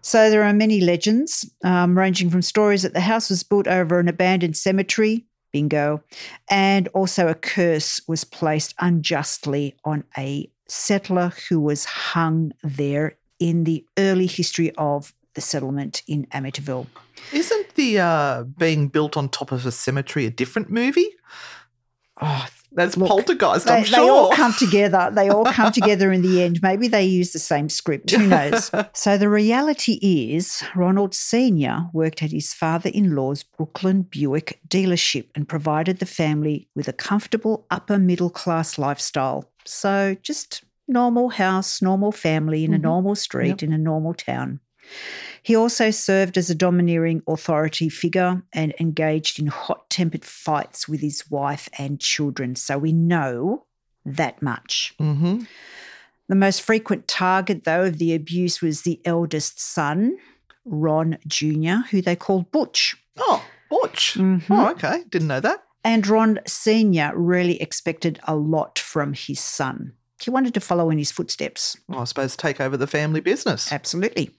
So 0.00 0.30
there 0.30 0.42
are 0.42 0.52
many 0.52 0.80
legends, 0.80 1.48
um, 1.62 1.96
ranging 1.96 2.28
from 2.28 2.42
stories 2.42 2.82
that 2.82 2.92
the 2.92 3.00
house 3.00 3.30
was 3.30 3.44
built 3.44 3.68
over 3.68 4.00
an 4.00 4.08
abandoned 4.08 4.56
cemetery, 4.56 5.24
bingo, 5.52 6.02
and 6.50 6.88
also 6.88 7.28
a 7.28 7.36
curse 7.36 8.00
was 8.08 8.24
placed 8.24 8.74
unjustly 8.80 9.76
on 9.84 10.02
a 10.18 10.50
settler 10.66 11.32
who 11.48 11.60
was 11.60 11.84
hung 11.84 12.52
there 12.64 13.16
in 13.38 13.64
the 13.64 13.84
early 13.96 14.26
history 14.26 14.72
of 14.72 15.12
the 15.34 15.40
settlement 15.40 16.02
in 16.08 16.26
Amityville. 16.26 16.86
Isn't 17.32 17.74
the 17.76 18.00
uh, 18.00 18.42
being 18.42 18.88
built 18.88 19.16
on 19.16 19.28
top 19.28 19.52
of 19.52 19.64
a 19.66 19.72
cemetery 19.72 20.26
a 20.26 20.30
different 20.30 20.70
movie? 20.70 21.08
Oh, 22.22 22.46
That's 22.74 22.96
Look, 22.96 23.08
Poltergeist, 23.08 23.66
they, 23.66 23.72
I'm 23.74 23.90
they 23.90 23.98
all 24.08 24.30
come 24.32 24.54
together. 24.54 25.10
They 25.12 25.28
all 25.28 25.44
come 25.44 25.72
together 25.80 26.10
in 26.12 26.22
the 26.22 26.42
end. 26.42 26.60
Maybe 26.62 26.88
they 26.88 27.04
use 27.04 27.32
the 27.32 27.38
same 27.38 27.68
script. 27.68 28.10
Who 28.12 28.26
knows? 28.26 28.70
so 28.94 29.18
the 29.18 29.28
reality 29.28 29.98
is, 30.34 30.62
Ronald 30.74 31.14
Senior 31.14 31.88
worked 31.92 32.22
at 32.22 32.30
his 32.30 32.54
father-in-law's 32.54 33.42
Brooklyn 33.42 34.02
Buick 34.02 34.60
dealership 34.68 35.26
and 35.34 35.46
provided 35.48 35.98
the 35.98 36.06
family 36.06 36.68
with 36.74 36.88
a 36.88 36.92
comfortable 36.94 37.66
upper 37.70 37.98
middle 37.98 38.30
class 38.30 38.78
lifestyle. 38.78 39.50
So 39.66 40.16
just 40.22 40.64
normal 40.88 41.28
house, 41.30 41.82
normal 41.82 42.12
family 42.12 42.64
in 42.64 42.72
a 42.72 42.78
Mhm. 42.78 42.82
normal 42.82 43.14
street 43.16 43.48
Yep. 43.60 43.62
in 43.64 43.72
a 43.74 43.78
normal 43.78 44.14
town. 44.14 44.60
He 45.42 45.56
also 45.56 45.90
served 45.90 46.38
as 46.38 46.50
a 46.50 46.54
domineering 46.54 47.22
authority 47.26 47.88
figure 47.88 48.42
and 48.52 48.74
engaged 48.78 49.38
in 49.40 49.48
hot 49.48 49.90
tempered 49.90 50.24
fights 50.24 50.88
with 50.88 51.00
his 51.00 51.28
wife 51.30 51.68
and 51.78 51.98
children. 52.00 52.54
So 52.54 52.78
we 52.78 52.92
know 52.92 53.66
that 54.04 54.40
much. 54.42 54.94
hmm 54.98 55.40
The 56.28 56.34
most 56.36 56.62
frequent 56.62 57.08
target, 57.08 57.64
though, 57.64 57.84
of 57.84 57.98
the 57.98 58.14
abuse 58.14 58.60
was 58.62 58.82
the 58.82 59.00
eldest 59.04 59.60
son, 59.60 60.16
Ron 60.64 61.18
Jr., 61.26 61.86
who 61.90 62.00
they 62.00 62.14
called 62.16 62.50
Butch. 62.52 62.96
Oh, 63.18 63.44
Butch. 63.68 64.14
Mhm. 64.14 64.42
Oh, 64.48 64.70
okay. 64.70 65.02
Didn't 65.10 65.28
know 65.28 65.40
that. 65.40 65.64
And 65.84 66.06
Ron 66.06 66.38
Sr. 66.46 67.12
really 67.16 67.60
expected 67.60 68.20
a 68.24 68.36
lot 68.36 68.78
from 68.78 69.12
his 69.14 69.40
son. 69.40 69.94
He 70.22 70.30
wanted 70.30 70.54
to 70.54 70.60
follow 70.60 70.88
in 70.90 70.98
his 70.98 71.10
footsteps. 71.10 71.76
Well, 71.88 72.00
I 72.00 72.04
suppose 72.04 72.36
take 72.36 72.60
over 72.60 72.76
the 72.76 72.86
family 72.86 73.20
business. 73.20 73.72
Absolutely. 73.72 74.30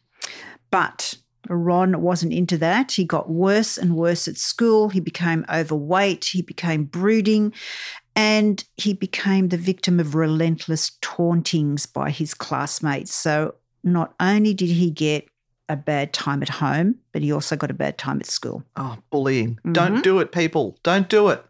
But 0.74 1.14
Ron 1.50 2.02
wasn't 2.02 2.34
into 2.34 2.58
that. 2.58 2.94
He 2.94 3.06
got 3.06 3.30
worse 3.30 3.78
and 3.78 3.96
worse 3.96 4.28
at 4.28 4.38
school. 4.38 4.90
He 4.90 5.00
became 5.00 5.46
overweight. 5.54 6.26
He 6.26 6.42
became 6.42 6.86
brooding. 6.86 7.54
And 8.16 8.64
he 8.76 8.96
became 8.96 9.50
the 9.50 9.58
victim 9.58 10.00
of 10.00 10.16
relentless 10.16 10.98
tauntings 11.02 11.86
by 11.86 12.10
his 12.10 12.34
classmates. 12.34 13.14
So 13.14 13.54
not 13.84 14.16
only 14.20 14.56
did 14.56 14.70
he 14.70 14.90
get 14.90 15.28
a 15.70 15.76
bad 15.76 16.12
time 16.12 16.42
at 16.42 16.50
home, 16.50 16.96
but 17.12 17.22
he 17.22 17.32
also 17.32 17.56
got 17.56 17.70
a 17.70 17.76
bad 17.76 18.00
time 18.00 18.20
at 18.20 18.26
school. 18.26 18.64
Oh, 18.76 18.98
bullying. 19.12 19.58
Mm-hmm. 19.58 19.74
Don't 19.74 20.04
do 20.04 20.18
it, 20.22 20.32
people. 20.32 20.80
Don't 20.82 21.08
do 21.08 21.30
it. 21.30 21.46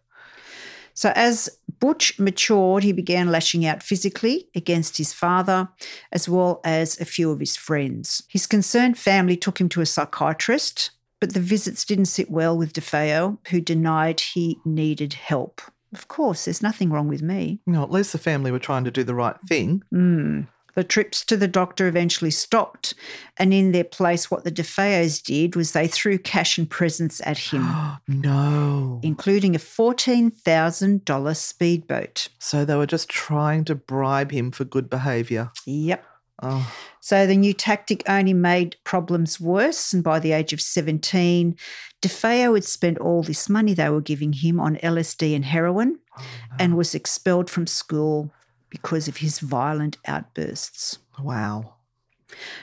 So, 0.96 1.14
as 1.16 1.50
Butch 1.84 2.18
matured, 2.18 2.82
he 2.82 2.94
began 2.94 3.30
lashing 3.30 3.66
out 3.66 3.84
physically 3.84 4.48
against 4.56 4.96
his 4.96 5.12
father, 5.12 5.68
as 6.14 6.30
well 6.30 6.62
as 6.64 6.98
a 7.02 7.04
few 7.04 7.30
of 7.30 7.42
his 7.42 7.58
friends. 7.58 8.24
His 8.30 8.48
concerned 8.48 8.98
family 8.98 9.36
took 9.36 9.60
him 9.60 9.68
to 9.68 9.82
a 9.82 9.86
psychiatrist, 9.86 10.92
but 11.20 11.34
the 11.34 11.42
visits 11.42 11.84
didn't 11.84 12.06
sit 12.06 12.32
well 12.32 12.58
with 12.58 12.72
DeFeo, 12.72 13.38
who 13.50 13.60
denied 13.60 14.22
he 14.22 14.60
needed 14.64 15.12
help. 15.12 15.62
Of 15.92 16.08
course, 16.08 16.46
there's 16.46 16.64
nothing 16.64 16.90
wrong 16.90 17.10
with 17.10 17.22
me. 17.22 17.60
No, 17.68 17.84
at 17.84 17.92
least 17.92 18.14
the 18.14 18.18
family 18.18 18.50
were 18.50 18.60
trying 18.60 18.86
to 18.86 18.92
do 18.92 19.04
the 19.04 19.14
right 19.14 19.36
thing. 19.50 19.84
Mm. 19.94 20.48
The 20.76 20.84
trips 20.84 21.24
to 21.26 21.38
the 21.38 21.48
doctor 21.48 21.88
eventually 21.88 22.32
stopped, 22.32 22.96
and 23.38 23.54
in 23.54 23.72
their 23.72 23.84
place, 23.84 24.32
what 24.32 24.44
the 24.44 24.52
DeFeos 24.52 25.22
did 25.22 25.56
was 25.56 25.72
they 25.72 25.88
threw 25.88 26.18
cash 26.18 26.58
and 26.58 26.70
presents 26.70 27.22
at 27.26 27.38
him, 27.38 27.68
no. 28.08 29.00
including 29.04 29.56
a 29.56 29.60
$14,000 29.60 31.36
speedboat. 31.38 32.28
So 32.40 32.66
they 32.66 32.76
were 32.76 32.88
just 32.88 33.10
trying 33.10 33.66
to 33.66 33.76
bribe 33.76 34.32
him 34.32 34.52
for 34.52 34.66
good 34.66 34.90
behaviour. 34.90 35.52
Yep. 35.66 36.04
Oh, 36.42 36.74
So 37.00 37.28
the 37.28 37.38
new 37.38 37.54
tactic 37.54 38.04
only 38.10 38.34
made 38.34 38.76
problems 38.84 39.40
worse. 39.40 39.94
And 39.94 40.04
by 40.04 40.20
the 40.20 40.32
age 40.32 40.52
of 40.52 40.60
17, 40.60 41.56
DeFeo 42.02 42.56
had 42.56 42.66
spent 42.66 42.98
all 42.98 43.24
this 43.24 43.48
money 43.48 43.74
they 43.74 43.90
were 43.90 44.02
giving 44.02 44.34
him 44.34 44.60
on 44.60 44.78
LSD 44.78 45.36
and 45.36 45.46
heroin 45.46 46.00
oh, 46.18 46.26
and 46.60 46.76
was 46.76 46.96
expelled 46.96 47.50
from 47.50 47.68
school 47.68 48.34
because 48.74 49.08
of 49.08 49.18
his 49.18 49.40
violent 49.40 49.98
outbursts. 50.08 50.98
wow. 51.22 51.76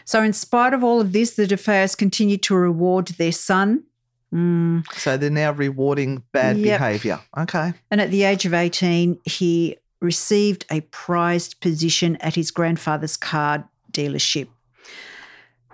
So, 0.04 0.20
in 0.20 0.32
spite 0.32 0.74
of 0.74 0.82
all 0.82 1.00
of 1.00 1.12
this, 1.12 1.36
the 1.36 1.46
DeFeos 1.46 1.96
continued 1.96 2.42
to 2.42 2.56
reward 2.56 3.06
their 3.18 3.30
son. 3.30 3.84
Mm. 4.34 4.84
So 4.94 5.16
they're 5.16 5.30
now 5.30 5.52
rewarding 5.52 6.24
bad 6.32 6.58
Yep. 6.58 6.78
behaviour. 6.80 7.20
Okay. 7.38 7.72
And 7.90 8.00
at 8.00 8.10
the 8.10 8.24
age 8.24 8.44
of 8.46 8.52
18, 8.54 9.18
he 9.24 9.76
received 10.00 10.64
a 10.70 10.80
prized 10.80 11.60
position 11.60 12.16
at 12.16 12.34
his 12.34 12.50
grandfather's 12.50 13.16
car 13.16 13.68
dealership 13.92 14.48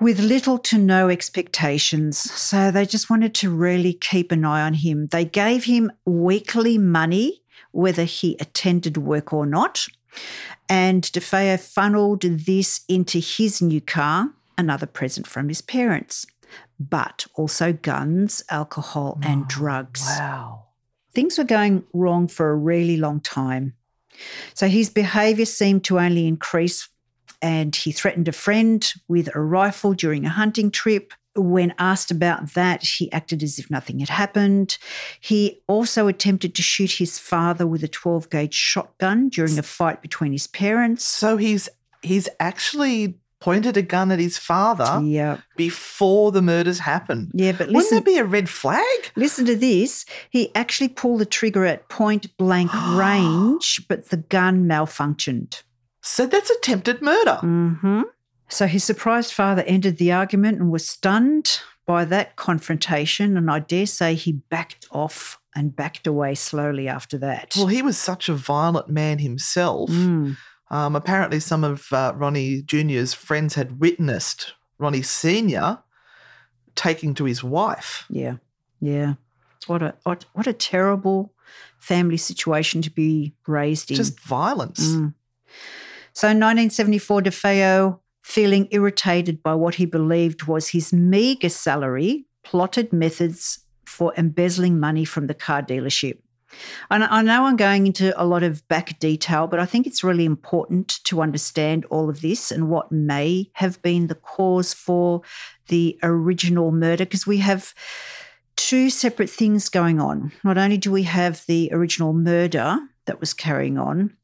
with 0.00 0.21
little 0.21 0.59
to 0.59 0.76
no 0.78 1.09
expectations. 1.09 2.19
So 2.19 2.71
they 2.71 2.85
just 2.85 3.09
wanted 3.09 3.35
to 3.37 3.50
really 3.50 3.95
keep 3.95 4.31
an 4.33 4.45
eye 4.45 4.61
on 4.62 4.75
him. 4.75 5.07
They 5.07 5.25
gave 5.25 5.64
him 5.64 5.90
weekly 6.05 6.76
money, 6.76 7.43
whether 7.73 8.05
he 8.05 8.37
attended 8.40 8.99
work 8.99 9.33
or 9.33 9.47
not. 9.47 9.87
And 10.68 11.02
DeFeo 11.02 11.58
funneled 11.61 12.23
this 12.23 12.80
into 12.88 13.18
his 13.18 13.62
new 13.62 13.80
car, 13.80 14.30
another 14.58 14.87
present 14.87 15.26
from 15.26 15.49
his 15.49 15.61
parents, 15.62 16.26
but 16.80 17.26
also 17.35 17.73
guns, 17.73 18.42
alcohol, 18.50 19.18
and 19.23 19.42
oh, 19.42 19.46
drugs 19.49 20.02
Wow. 20.04 20.64
things 21.14 21.38
were 21.38 21.44
going 21.44 21.85
wrong 21.92 22.28
for 22.28 22.50
a 22.50 22.56
really 22.56 22.96
long 22.96 23.20
time. 23.20 23.75
So 24.54 24.68
his 24.68 24.88
behavior 24.90 25.44
seemed 25.44 25.85
to 25.85 25.99
only 25.99 26.26
increase, 26.26 26.88
and 27.42 27.75
he 27.76 27.92
threatened 27.92 28.28
a 28.28 28.32
friend 28.32 28.87
with 29.08 29.28
a 29.35 29.40
rifle 29.40 29.92
during 29.94 30.25
a 30.25 30.30
hunting 30.30 30.70
trip. 30.70 31.12
When 31.37 31.75
asked 31.78 32.11
about 32.11 32.55
that, 32.55 32.83
he 32.83 33.11
acted 33.12 33.43
as 33.43 33.59
if 33.59 33.71
nothing 33.71 33.99
had 34.00 34.09
happened. 34.09 34.78
He 35.21 35.61
also 35.66 36.09
attempted 36.09 36.55
to 36.55 36.62
shoot 36.62 36.93
his 36.93 37.19
father 37.19 37.66
with 37.66 37.83
a 37.85 37.88
12 37.88 38.31
gauge 38.31 38.55
shotgun 38.55 39.28
during 39.28 39.59
a 39.59 39.62
fight 39.62 40.02
between 40.02 40.33
his 40.33 40.47
parents. 40.47 41.05
So 41.05 41.37
he's 41.37 41.69
he's 42.02 42.28
actually 42.40 43.19
pointed 43.40 43.76
a 43.76 43.83
gun 43.83 44.11
at 44.11 44.19
his 44.19 44.38
father 44.38 45.00
Yeah. 45.05 45.38
before 45.57 46.33
the 46.33 46.40
murders 46.40 46.79
happened. 46.79 47.31
Yeah, 47.35 47.53
but 47.53 47.66
Wouldn't 47.68 47.77
listen, 47.77 47.96
that 47.99 48.05
be 48.05 48.16
a 48.18 48.25
red 48.25 48.49
flag? 48.49 49.12
listen 49.14 49.44
to 49.46 49.55
this. 49.55 50.07
He 50.31 50.55
actually 50.55 50.88
pulled 50.88 51.20
the 51.20 51.27
trigger 51.27 51.66
at 51.66 51.88
point 51.88 52.35
blank 52.38 52.70
range, 52.94 53.85
but 53.88 54.09
the 54.09 54.16
gun 54.16 54.64
malfunctioned. 54.66 55.62
So 56.03 56.27
that's 56.27 56.51
attempted 56.51 57.03
murder. 57.03 57.37
hmm 57.37 58.03
So 58.48 58.66
his 58.66 58.85
surprised 58.85 59.32
father 59.32 59.62
ended 59.62 59.98
the 59.98 60.12
argument 60.12 60.61
and 60.61 60.70
was 60.70 60.88
stunned 60.88 61.61
by 61.87 62.04
that 62.06 62.37
confrontation. 62.37 63.37
And 63.37 63.50
I 63.50 63.61
dare 63.61 63.87
say 63.87 64.14
he 64.14 64.32
backed 64.32 64.87
off 64.90 65.38
and 65.54 65.74
backed 65.74 66.06
away 66.06 66.35
slowly 66.35 66.88
after 66.88 67.18
that. 67.18 67.54
Well, 67.56 67.66
he 67.66 67.82
was 67.82 67.96
such 67.96 68.28
a 68.28 68.35
violent 68.35 68.88
man 68.88 69.18
himself. 69.18 69.90
Mm. 69.90 70.37
Um, 70.70 70.96
apparently, 70.96 71.40
some 71.40 71.64
of 71.64 71.92
uh, 71.92 72.12
Ronnie 72.16 72.62
Jr.'s 72.62 73.14
friends 73.14 73.54
had 73.54 73.80
witnessed 73.80 74.54
Ronnie 74.78 75.02
Sr. 75.02 75.78
taking 76.74 77.14
to 77.14 77.24
his 77.24 77.42
wife. 77.42 78.04
Yeah, 78.11 78.37
yeah. 78.80 79.14
What 79.66 79.82
a 79.82 79.94
what, 80.02 80.24
what 80.32 80.46
a 80.46 80.52
terrible 80.52 81.32
family 81.78 82.16
situation 82.16 82.82
to 82.82 82.90
be 82.90 83.35
raised 83.46 83.90
in. 83.90 83.96
Just 83.96 84.20
violence. 84.20 84.88
Mm. 84.88 85.14
So 86.12 86.28
in 86.28 86.40
1974, 86.40 87.22
DeFeo, 87.22 88.00
feeling 88.26 88.66
irritated 88.72 89.40
by 89.40 89.54
what 89.54 89.76
he 89.76 89.86
believed 89.86 90.48
was 90.48 90.70
his 90.70 90.92
meagre 90.92 91.48
salary, 91.48 92.26
plotted 92.42 92.92
methods 92.92 93.60
for 93.84 94.12
embezzling 94.18 94.80
money 94.80 95.04
from 95.04 95.28
the 95.28 95.32
car 95.32 95.62
dealership. 95.62 96.18
And 96.90 97.04
I 97.04 97.22
know 97.22 97.44
I'm 97.44 97.54
going 97.54 97.86
into 97.86 98.20
a 98.20 98.26
lot 98.26 98.42
of 98.42 98.66
back 98.66 98.98
detail, 98.98 99.46
but 99.46 99.60
I 99.60 99.64
think 99.64 99.86
it's 99.86 100.02
really 100.02 100.24
important 100.24 100.98
to 101.04 101.22
understand 101.22 101.84
all 101.84 102.10
of 102.10 102.20
this 102.20 102.50
and 102.50 102.68
what 102.68 102.90
may 102.90 103.48
have 103.52 103.80
been 103.82 104.08
the 104.08 104.16
cause 104.16 104.74
for 104.74 105.22
the 105.68 105.96
original 106.02 106.72
murder, 106.72 107.04
because 107.04 107.28
we 107.28 107.38
have 107.38 107.74
two 108.56 108.90
separate 108.90 109.30
things 109.30 109.68
going 109.68 110.00
on. 110.00 110.32
Not 110.42 110.58
only 110.58 110.78
do 110.78 110.90
we 110.90 111.04
have 111.04 111.44
the 111.46 111.70
original 111.72 112.12
murder 112.12 112.76
that 113.04 113.20
was 113.20 113.32
carrying 113.32 113.78
on, 113.78 114.15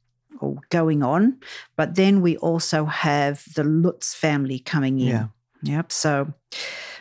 going 0.70 1.02
on. 1.02 1.38
But 1.76 1.94
then 1.94 2.20
we 2.20 2.36
also 2.38 2.84
have 2.84 3.44
the 3.54 3.64
Lutz 3.64 4.14
family 4.14 4.58
coming 4.58 5.00
in. 5.00 5.06
Yeah. 5.08 5.26
Yep. 5.62 5.92
So 5.92 6.32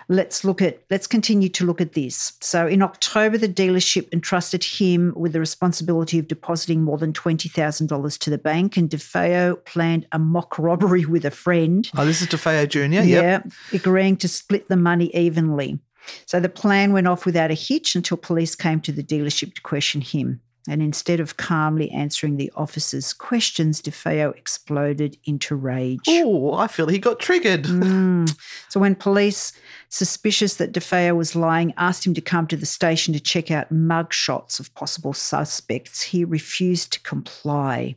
let's 0.08 0.44
look 0.44 0.62
at 0.62 0.82
let's 0.90 1.08
continue 1.08 1.50
to 1.50 1.66
look 1.66 1.82
at 1.82 1.94
this. 1.94 2.34
So 2.42 2.68
in 2.68 2.82
October, 2.82 3.38
the 3.38 3.50
dealership 3.50 4.12
entrusted 4.14 4.64
him 4.64 5.14
with 5.16 5.34
the 5.34 5.40
responsibility 5.40 6.20
of 6.20 6.28
depositing 6.28 6.84
more 6.84 6.98
than 6.98 7.14
twenty 7.14 7.50
thousand 7.50 7.88
dollars 7.88 8.18
to 8.20 8.30
the 8.30 8.38
bank, 8.38 8.78
and 8.78 8.90
DeFeo 8.90 9.64
planned 9.66 10.08
a 10.12 10.20
mock 10.20 10.60
robbery 10.60 11.06
with 11.06 11.26
a 11.26 11.32
friend. 11.32 11.90
Oh, 11.98 12.06
this 12.06 12.22
is 12.22 12.28
DeFeo 12.28 12.68
Jr. 12.70 13.04
Yep. 13.04 13.06
Yeah, 13.06 13.42
agreeing 13.74 14.18
to 14.18 14.28
split 14.28 14.68
the 14.68 14.78
money 14.78 15.16
evenly. 15.16 15.80
So 16.26 16.40
the 16.40 16.50
plan 16.50 16.94
went 16.94 17.08
off 17.08 17.26
without 17.26 17.52
a 17.52 17.56
hitch 17.56 17.96
until 17.96 18.18
police 18.18 18.56
came 18.56 18.82
to 18.82 18.92
the 18.92 19.04
dealership 19.04 19.54
to 19.56 19.62
question 19.62 20.02
him. 20.02 20.42
And 20.68 20.82
instead 20.82 21.20
of 21.20 21.38
calmly 21.38 21.90
answering 21.90 22.38
the 22.38 22.52
officer's 22.56 23.14
questions, 23.14 23.82
DeFeo 23.82 24.36
exploded 24.36 25.18
into 25.26 25.56
rage. 25.56 26.02
Oh, 26.08 26.54
I 26.54 26.68
feel 26.68 26.88
he 26.88 27.00
got 27.00 27.20
triggered. 27.20 27.64
Mm. 27.64 28.36
So 28.70 28.80
when 28.80 28.96
police, 28.96 29.54
suspicious 29.90 30.56
that 30.56 30.72
DeFeo 30.72 31.16
was 31.16 31.36
lying, 31.36 31.74
asked 31.78 32.06
him 32.06 32.14
to 32.14 32.22
come 32.22 32.46
to 32.48 32.56
the 32.56 32.66
station 32.68 33.14
to 33.14 33.20
check 33.20 33.50
out 33.50 33.72
mug 33.72 34.14
shots 34.14 34.60
of 34.60 34.74
possible 34.76 35.14
suspects, 35.14 36.04
he 36.04 36.24
refused 36.24 36.94
to 36.94 37.02
comply. 37.02 37.96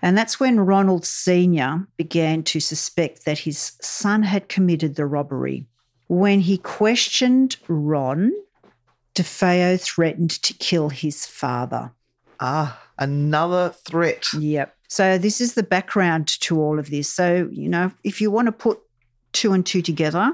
And 0.00 0.16
that's 0.16 0.40
when 0.40 0.60
Ronald 0.60 1.04
Sr. 1.04 1.86
began 1.96 2.42
to 2.44 2.60
suspect 2.60 3.24
that 3.24 3.40
his 3.40 3.72
son 3.80 4.22
had 4.22 4.48
committed 4.48 4.94
the 4.94 5.06
robbery. 5.06 5.66
When 6.08 6.40
he 6.40 6.58
questioned 6.58 7.56
Ron, 7.68 8.32
DeFeo 9.14 9.80
threatened 9.80 10.30
to 10.42 10.54
kill 10.54 10.88
his 10.88 11.26
father. 11.26 11.92
Ah, 12.40 12.80
another 12.98 13.70
threat. 13.86 14.26
Yep. 14.38 14.74
So 14.88 15.16
this 15.18 15.40
is 15.40 15.54
the 15.54 15.62
background 15.62 16.28
to 16.40 16.60
all 16.60 16.78
of 16.78 16.90
this. 16.90 17.08
So, 17.08 17.48
you 17.50 17.68
know, 17.68 17.92
if 18.04 18.20
you 18.20 18.30
want 18.30 18.46
to 18.46 18.52
put 18.52 18.80
two 19.32 19.52
and 19.52 19.64
two 19.64 19.80
together, 19.82 20.32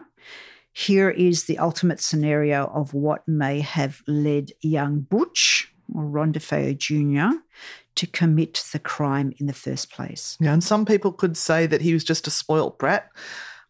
here 0.72 1.10
is 1.10 1.44
the 1.44 1.58
ultimate 1.58 2.00
scenario 2.00 2.66
of 2.66 2.94
what 2.94 3.26
may 3.28 3.60
have 3.60 4.02
led 4.06 4.52
young 4.60 5.00
Butch 5.00 5.72
or 5.94 6.04
Ron 6.04 6.32
DeFeo 6.32 6.76
Jr. 6.76 7.36
to 7.96 8.06
commit 8.06 8.64
the 8.72 8.78
crime 8.78 9.32
in 9.38 9.46
the 9.46 9.52
first 9.52 9.90
place. 9.90 10.36
Yeah, 10.40 10.52
and 10.52 10.62
some 10.62 10.84
people 10.84 11.12
could 11.12 11.36
say 11.36 11.66
that 11.66 11.80
he 11.82 11.92
was 11.94 12.04
just 12.04 12.26
a 12.26 12.30
spoilt 12.30 12.78
brat. 12.78 13.08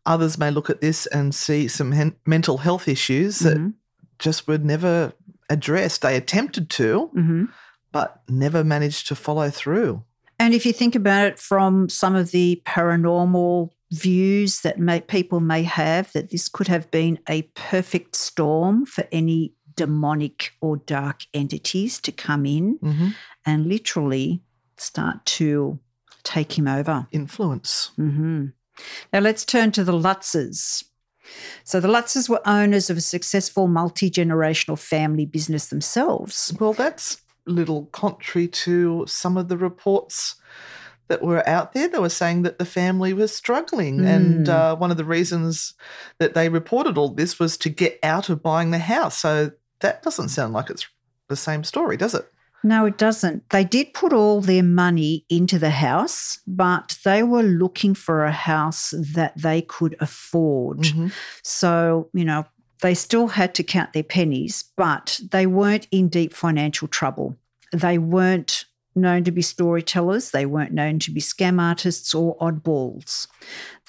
Others 0.06 0.38
may 0.38 0.50
look 0.50 0.70
at 0.70 0.80
this 0.80 1.06
and 1.06 1.34
see 1.34 1.68
some 1.68 1.92
hen- 1.92 2.16
mental 2.26 2.58
health 2.58 2.88
issues 2.88 3.40
that 3.40 3.58
Mhm. 3.58 3.74
Just 4.18 4.46
were 4.48 4.58
never 4.58 5.12
addressed. 5.50 6.02
They 6.02 6.16
attempted 6.16 6.68
to, 6.70 7.10
Mhm. 7.16 7.48
but 7.92 8.22
never 8.28 8.62
managed 8.64 9.08
to 9.08 9.14
follow 9.14 9.50
through. 9.50 10.02
And 10.38 10.54
if 10.54 10.64
you 10.66 10.72
think 10.72 10.94
about 10.94 11.26
it 11.26 11.38
from 11.38 11.88
some 11.88 12.14
of 12.14 12.30
the 12.30 12.62
paranormal 12.66 13.70
views 13.90 14.60
that 14.60 14.78
may, 14.78 15.00
people 15.00 15.40
may 15.40 15.62
have 15.62 16.12
that 16.12 16.30
this 16.30 16.48
could 16.48 16.68
have 16.68 16.90
been 16.90 17.18
a 17.28 17.42
perfect 17.54 18.14
storm 18.14 18.84
for 18.86 19.04
any 19.10 19.54
demonic 19.76 20.52
or 20.60 20.76
dark 20.76 21.22
entities 21.32 22.00
to 22.00 22.12
come 22.12 22.44
in 22.44 22.78
Mhm. 22.82 23.14
and 23.46 23.66
literally 23.66 24.42
start 24.76 25.24
to 25.24 25.78
take 26.24 26.58
him 26.58 26.68
over. 26.68 27.06
Influence. 27.12 27.90
hmm 27.96 28.46
Now 29.12 29.18
let's 29.20 29.44
turn 29.44 29.72
to 29.72 29.82
the 29.82 29.92
Lutzes. 29.92 30.84
So 31.64 31.80
the 31.80 31.88
Lutzes 31.88 32.28
were 32.28 32.46
owners 32.46 32.90
of 32.90 32.96
a 32.96 33.00
successful 33.02 33.68
multi 33.68 34.10
generational 34.10 34.78
family 34.78 35.26
business 35.26 35.66
themselves. 35.66 36.54
Well, 36.58 36.72
that's 36.72 37.22
a 37.46 37.50
little 37.50 37.86
contrary 37.86 38.48
to 38.48 39.04
some 39.06 39.36
of 39.36 39.48
the 39.48 39.56
reports 39.56 40.36
that 41.08 41.22
were 41.22 41.46
out 41.48 41.72
there. 41.72 41.88
They 41.88 41.98
were 41.98 42.08
saying 42.10 42.42
that 42.42 42.58
the 42.58 42.64
family 42.66 43.14
was 43.14 43.34
struggling. 43.34 44.04
And 44.04 44.46
Mm. 44.46 44.48
uh, 44.48 44.76
one 44.76 44.90
of 44.90 44.96
the 44.98 45.04
reasons 45.04 45.74
that 46.18 46.34
they 46.34 46.48
reported 46.48 46.98
all 46.98 47.08
this 47.08 47.38
was 47.38 47.56
to 47.58 47.70
get 47.70 47.98
out 48.02 48.28
of 48.28 48.42
buying 48.42 48.70
the 48.70 48.78
house. 48.78 49.16
So 49.16 49.52
that 49.80 50.02
doesn't 50.02 50.28
sound 50.28 50.52
like 50.52 50.68
it's 50.68 50.86
the 51.28 51.36
same 51.36 51.64
story, 51.64 51.96
does 51.96 52.14
it? 52.14 52.30
No, 52.64 52.86
it 52.86 52.98
doesn't. 52.98 53.48
They 53.50 53.64
did 53.64 53.94
put 53.94 54.12
all 54.12 54.40
their 54.40 54.64
money 54.64 55.24
into 55.28 55.58
the 55.58 55.70
house, 55.70 56.40
but 56.46 56.98
they 57.04 57.22
were 57.22 57.42
looking 57.42 57.94
for 57.94 58.24
a 58.24 58.32
house 58.32 58.92
that 58.96 59.34
they 59.36 59.62
could 59.62 59.96
afford. 60.00 60.80
Mhm. 60.80 61.12
So, 61.42 62.08
you 62.12 62.24
know, 62.24 62.46
they 62.80 62.94
still 62.94 63.28
had 63.28 63.54
to 63.56 63.62
count 63.62 63.92
their 63.92 64.02
pennies, 64.02 64.64
but 64.76 65.20
they 65.30 65.46
weren't 65.46 65.86
in 65.90 66.08
deep 66.08 66.34
financial 66.34 66.88
trouble. 66.88 67.36
They 67.72 67.98
weren't 67.98 68.64
known 68.94 69.22
to 69.22 69.30
be 69.30 69.42
storytellers, 69.42 70.32
they 70.32 70.44
weren't 70.44 70.72
known 70.72 70.98
to 70.98 71.12
be 71.12 71.20
scam 71.20 71.60
artists 71.60 72.14
or 72.14 72.36
oddballs. 72.38 73.28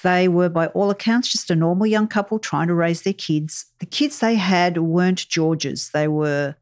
They 0.04 0.28
were, 0.28 0.48
by 0.48 0.68
all 0.68 0.90
accounts, 0.90 1.32
just 1.32 1.50
a 1.50 1.56
normal 1.56 1.86
young 1.86 2.06
couple 2.06 2.38
trying 2.38 2.68
to 2.68 2.74
raise 2.74 3.02
their 3.02 3.12
kids. 3.12 3.66
The 3.80 3.86
kids 3.86 4.20
they 4.20 4.36
had 4.36 4.78
weren't 4.78 5.28
George's, 5.28 5.90
they 5.90 6.06
were 6.06 6.54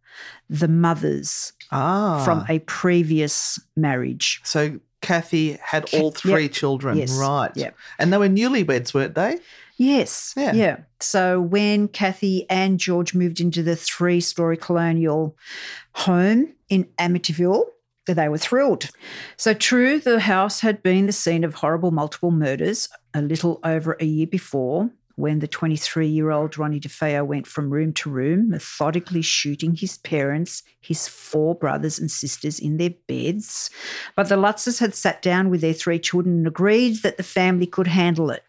the 0.51 0.69
mothers 0.69 1.53
Ah. 1.71 2.25
from 2.25 2.45
a 2.49 2.59
previous 2.61 3.59
marriage. 3.77 4.41
so 4.45 4.79
Kathy 5.01 5.57
had 5.63 5.89
all 5.95 6.11
three 6.11 6.49
children. 6.49 6.97
Yes. 6.99 7.17
Right. 7.17 7.53
Yep. 7.55 7.77
And 8.01 8.13
they 8.13 8.19
were 8.19 8.29
newlyweds, 8.29 8.93
weren't 8.93 9.15
they? 9.15 9.39
Yes. 9.77 10.35
Yeah. 10.37 10.53
Yeah. 10.55 10.77
So 10.99 11.41
when 11.41 11.87
Kathy 11.87 12.51
and 12.51 12.81
George 12.81 13.15
moved 13.15 13.39
into 13.39 13.63
the 13.63 13.77
three 13.77 14.21
story 14.21 14.57
colonial 14.57 15.37
home 15.93 16.53
in 16.69 16.85
Amityville, 16.99 17.65
they 18.09 18.29
were 18.29 18.39
thrilled. 18.39 18.89
So, 19.37 19.53
true, 19.55 20.01
the 20.01 20.19
house 20.21 20.61
had 20.61 20.83
been 20.83 21.07
the 21.07 21.13
scene 21.13 21.45
of 21.45 21.55
horrible 21.55 21.91
multiple 21.93 22.31
murders 22.33 22.89
a 23.15 23.21
little 23.23 23.61
over 23.63 23.97
a 24.01 24.05
year 24.05 24.27
before 24.27 24.91
when 25.19 25.41
the 25.41 25.49
23 25.49 26.07
year 26.07 26.31
old 26.31 26.57
Ronnie 26.57 26.79
DeFeo 26.79 27.27
went 27.27 27.49
from 27.49 27.71
room 27.71 27.93
to 27.95 28.09
room, 28.09 28.51
methodically 28.51 29.21
shooting 29.21 29.75
his 29.75 29.99
parents, 29.99 30.63
his 30.81 31.09
four 31.09 31.57
brothers 31.57 31.99
and 31.99 32.09
sisters 32.09 32.61
in 32.61 32.77
their 32.77 32.93
beds. 33.09 33.69
But 34.15 34.29
the 34.29 34.37
Lutzes 34.37 34.79
had 34.79 34.95
sat 34.95 35.21
down 35.21 35.51
with 35.51 35.61
their 35.61 35.73
three 35.73 35.99
children 35.99 36.37
and 36.37 36.47
agreed 36.47 37.03
that 37.03 37.17
the 37.17 37.25
family 37.25 37.67
could 37.67 37.89
handle 37.89 38.31
it. 38.31 38.45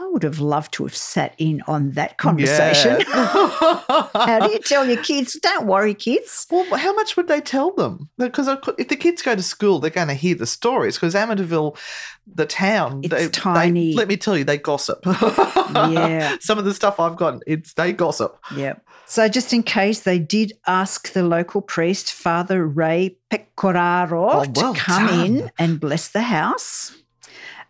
I 0.00 0.06
would 0.06 0.22
have 0.22 0.40
loved 0.40 0.72
to 0.74 0.84
have 0.84 0.96
sat 0.96 1.34
in 1.36 1.60
on 1.66 1.90
that 1.92 2.16
conversation. 2.16 3.00
How 3.10 4.46
do 4.46 4.52
you 4.52 4.58
tell 4.60 4.86
your 4.88 5.02
kids, 5.02 5.38
don't 5.42 5.66
worry, 5.66 5.92
kids? 5.94 6.46
Well, 6.50 6.64
how 6.78 6.94
much 6.94 7.16
would 7.16 7.28
they 7.28 7.40
tell 7.42 7.72
them? 7.72 8.08
Because 8.16 8.48
if 8.78 8.88
the 8.88 8.96
kids 8.96 9.20
go 9.20 9.34
to 9.34 9.42
school, 9.42 9.78
they're 9.78 9.90
going 9.90 10.08
to 10.08 10.14
hear 10.14 10.34
the 10.34 10.46
stories. 10.46 10.96
Because 10.96 11.14
Amityville, 11.14 11.76
the 12.26 12.46
town, 12.46 13.00
It's 13.04 13.12
they, 13.14 13.24
they- 13.26 13.30
tiny. 13.30 13.92
let 13.94 14.08
me 14.08 14.16
tell 14.16 14.38
you, 14.38 14.44
they 14.44 14.56
gossip. 14.58 15.00
Yeah. 15.04 16.36
Some 16.40 16.58
of 16.58 16.64
the 16.64 16.72
stuff 16.74 16.98
I've 16.98 17.16
gotten, 17.16 17.40
it's 17.46 17.74
they 17.74 17.92
gossip. 17.92 18.38
Yep. 18.56 18.82
So, 19.06 19.28
just 19.28 19.52
in 19.52 19.62
case, 19.64 20.00
they 20.00 20.18
did 20.18 20.52
ask 20.66 21.12
the 21.12 21.24
local 21.24 21.60
priest, 21.60 22.12
Father 22.12 22.66
Ray 22.66 23.16
Pecoraro, 23.30 24.28
Oh, 24.32 24.52
well 24.54 24.74
to 24.74 24.80
come 24.80 25.06
done. 25.08 25.26
in 25.26 25.50
and 25.58 25.78
bless 25.80 26.08
the 26.08 26.22
house. 26.22 26.96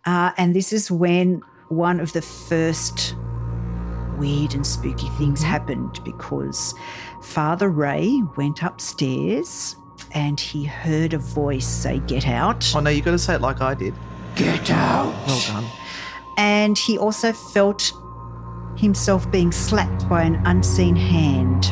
Uh, 0.05 0.31
and 0.37 0.55
this 0.55 0.73
is 0.73 0.90
when 0.90 1.43
one 1.71 1.99
of 2.01 2.13
the 2.13 2.21
first 2.23 3.15
weird 4.19 4.55
and 4.55 4.67
spooky 4.67 5.09
things 5.11 5.41
Mm-hmm. 5.41 5.51
happened 5.51 6.01
because 6.05 6.75
Father 7.23 7.71
Ray 7.71 8.23
went 8.37 8.63
upstairs 8.63 9.77
and 10.13 10.39
he 10.39 10.65
heard 10.65 11.15
a 11.15 11.19
voice 11.19 11.67
say, 11.67 12.01
Get 12.01 12.27
out. 12.27 12.71
Oh 12.75 12.81
no, 12.81 12.91
you've 12.91 13.05
got 13.05 13.13
to 13.13 13.19
say 13.19 13.35
it 13.35 13.41
like 13.41 13.61
I 13.61 13.75
did. 13.75 13.95
Get 14.35 14.71
out. 14.71 15.15
Well 15.27 15.41
done. 15.47 15.65
And 16.37 16.77
he 16.77 16.99
also 16.99 17.33
felt 17.33 17.93
himself 18.77 19.31
being 19.31 19.53
slapped 19.53 20.09
by 20.09 20.23
an 20.23 20.37
unseen 20.47 20.97
hand. 20.97 21.67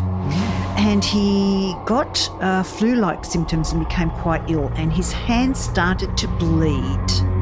And 0.78 1.04
he 1.04 1.74
got 1.86 2.30
uh, 2.40 2.62
flu 2.62 2.94
like 2.94 3.24
symptoms 3.24 3.72
and 3.72 3.86
became 3.86 4.10
quite 4.10 4.48
ill, 4.48 4.68
and 4.76 4.92
his 4.92 5.10
hand 5.10 5.56
started 5.56 6.16
to 6.18 6.28
bleed. 6.28 7.37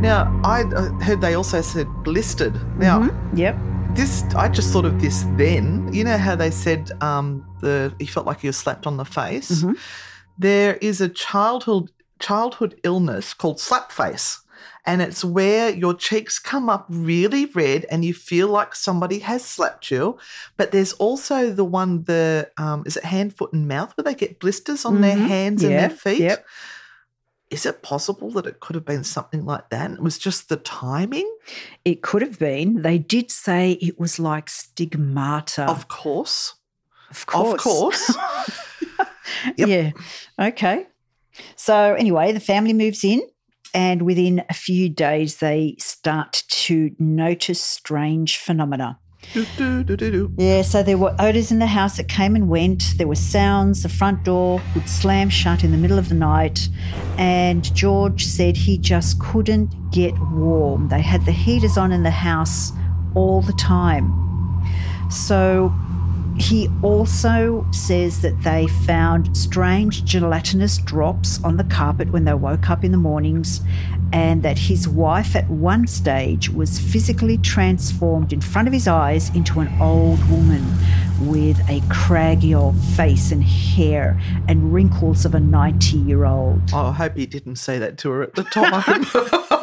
Now 0.00 0.40
I 0.44 0.62
heard 1.02 1.20
they 1.20 1.34
also 1.34 1.60
said 1.60 1.88
blistered. 2.04 2.54
Now 2.78 3.00
Mhm. 3.00 3.36
Yep. 3.38 3.56
this, 3.96 4.22
I 4.36 4.48
just 4.48 4.72
thought 4.72 4.84
of 4.84 5.00
this 5.00 5.24
then. 5.36 5.92
You 5.92 6.04
know 6.04 6.16
how 6.18 6.36
they 6.36 6.50
said 6.52 6.90
um, 7.00 7.44
the 7.60 7.92
he 7.98 8.06
felt 8.06 8.26
like 8.26 8.40
he 8.40 8.46
was 8.46 8.56
slapped 8.56 8.86
on 8.86 8.96
the 8.96 9.04
face. 9.04 9.50
Mhm. 9.62 9.76
There 10.38 10.74
is 10.76 11.00
a 11.00 11.08
childhood 11.08 11.90
childhood 12.20 12.76
illness 12.84 13.34
called 13.34 13.58
slap 13.60 13.90
face. 13.92 14.40
And 14.86 15.02
it's 15.02 15.22
where 15.22 15.68
your 15.70 15.92
cheeks 15.94 16.38
come 16.38 16.70
up 16.70 16.86
really 16.88 17.44
red 17.46 17.84
and 17.90 18.04
you 18.04 18.14
feel 18.14 18.48
like 18.48 18.74
somebody 18.74 19.18
has 19.18 19.44
slapped 19.44 19.90
you. 19.90 20.16
But 20.56 20.72
there's 20.72 20.94
also 20.94 21.50
the 21.52 21.64
one, 21.64 22.04
the 22.04 22.48
um, 22.56 22.84
is 22.86 22.96
it 22.96 23.04
hand, 23.04 23.36
foot, 23.36 23.52
and 23.52 23.68
mouth, 23.68 23.92
where 23.96 24.04
they 24.04 24.14
get 24.14 24.40
blisters 24.40 24.84
on 24.86 25.00
their 25.02 25.16
Mhm. 25.16 25.26
hands 25.28 25.62
and 25.62 25.72
their 25.74 25.90
feet. 25.90 26.20
yep. 26.20 26.46
Is 27.50 27.64
it 27.64 27.82
possible 27.82 28.30
that 28.32 28.46
it 28.46 28.60
could 28.60 28.74
have 28.74 28.84
been 28.84 29.04
something 29.04 29.44
like 29.44 29.70
that? 29.70 29.90
It 29.90 30.02
was 30.02 30.18
just 30.18 30.48
the 30.48 30.56
timing? 30.56 31.30
It 31.84 32.02
could 32.02 32.20
have 32.22 32.38
been. 32.38 32.82
They 32.82 32.98
did 32.98 33.30
say 33.30 33.72
it 33.72 33.98
was 33.98 34.18
like 34.18 34.50
stigmata. 34.50 35.64
Of 35.64 35.88
course. 35.88 36.54
Of 37.10 37.26
course. 37.26 37.54
Of 37.54 37.60
course. 37.60 38.16
Yep. 39.56 39.68
Yeah. 39.68 39.90
Okay. 40.46 40.86
So, 41.54 41.94
anyway, 41.94 42.32
the 42.32 42.40
family 42.40 42.72
moves 42.72 43.04
in, 43.04 43.22
and 43.74 44.02
within 44.02 44.42
a 44.48 44.54
few 44.54 44.88
days, 44.88 45.36
they 45.36 45.76
start 45.78 46.44
to 46.48 46.90
notice 46.98 47.60
strange 47.60 48.38
phenomena. 48.38 48.98
Do, 49.32 49.46
do, 49.56 49.84
do, 49.84 49.96
do, 49.96 50.10
do. 50.10 50.32
Yeah, 50.36 50.62
so 50.62 50.82
there 50.82 50.98
were 50.98 51.14
odours 51.18 51.50
in 51.50 51.58
the 51.58 51.66
house 51.66 51.96
that 51.96 52.08
came 52.08 52.34
and 52.34 52.48
went. 52.48 52.94
There 52.96 53.08
were 53.08 53.14
sounds. 53.14 53.82
The 53.82 53.88
front 53.88 54.24
door 54.24 54.60
would 54.74 54.88
slam 54.88 55.28
shut 55.28 55.64
in 55.64 55.72
the 55.72 55.78
middle 55.78 55.98
of 55.98 56.08
the 56.08 56.14
night. 56.14 56.68
And 57.18 57.74
George 57.74 58.24
said 58.24 58.56
he 58.56 58.78
just 58.78 59.20
couldn't 59.20 59.90
get 59.90 60.14
warm. 60.30 60.88
They 60.88 61.02
had 61.02 61.24
the 61.24 61.32
heaters 61.32 61.76
on 61.76 61.92
in 61.92 62.02
the 62.02 62.10
house 62.10 62.72
all 63.14 63.42
the 63.42 63.52
time. 63.54 64.12
So 65.10 65.72
he 66.38 66.68
also 66.82 67.66
says 67.72 68.22
that 68.22 68.42
they 68.42 68.68
found 68.86 69.36
strange 69.36 70.04
gelatinous 70.04 70.78
drops 70.78 71.42
on 71.42 71.56
the 71.56 71.64
carpet 71.64 72.10
when 72.10 72.24
they 72.24 72.34
woke 72.34 72.70
up 72.70 72.84
in 72.84 72.92
the 72.92 72.98
mornings, 72.98 73.60
and 74.12 74.42
that 74.42 74.58
his 74.58 74.88
wife 74.88 75.36
at 75.36 75.48
one 75.48 75.86
stage 75.86 76.48
was 76.50 76.78
physically 76.78 77.38
transformed 77.38 78.32
in 78.32 78.40
front 78.40 78.66
of 78.66 78.74
his 78.74 78.88
eyes 78.88 79.34
into 79.34 79.60
an 79.60 79.68
old 79.80 80.22
woman 80.30 80.64
with 81.20 81.58
a 81.68 81.82
craggy 81.90 82.54
old 82.54 82.78
face 82.96 83.32
and 83.32 83.42
hair 83.42 84.18
and 84.46 84.72
wrinkles 84.72 85.24
of 85.24 85.34
a 85.34 85.40
90 85.40 85.98
year 85.98 86.24
old. 86.24 86.60
Oh, 86.72 86.86
I 86.86 86.92
hope 86.92 87.16
he 87.16 87.26
didn't 87.26 87.56
say 87.56 87.78
that 87.78 87.98
to 87.98 88.10
her 88.10 88.22
at 88.22 88.34
the 88.34 88.44
time. 88.44 89.06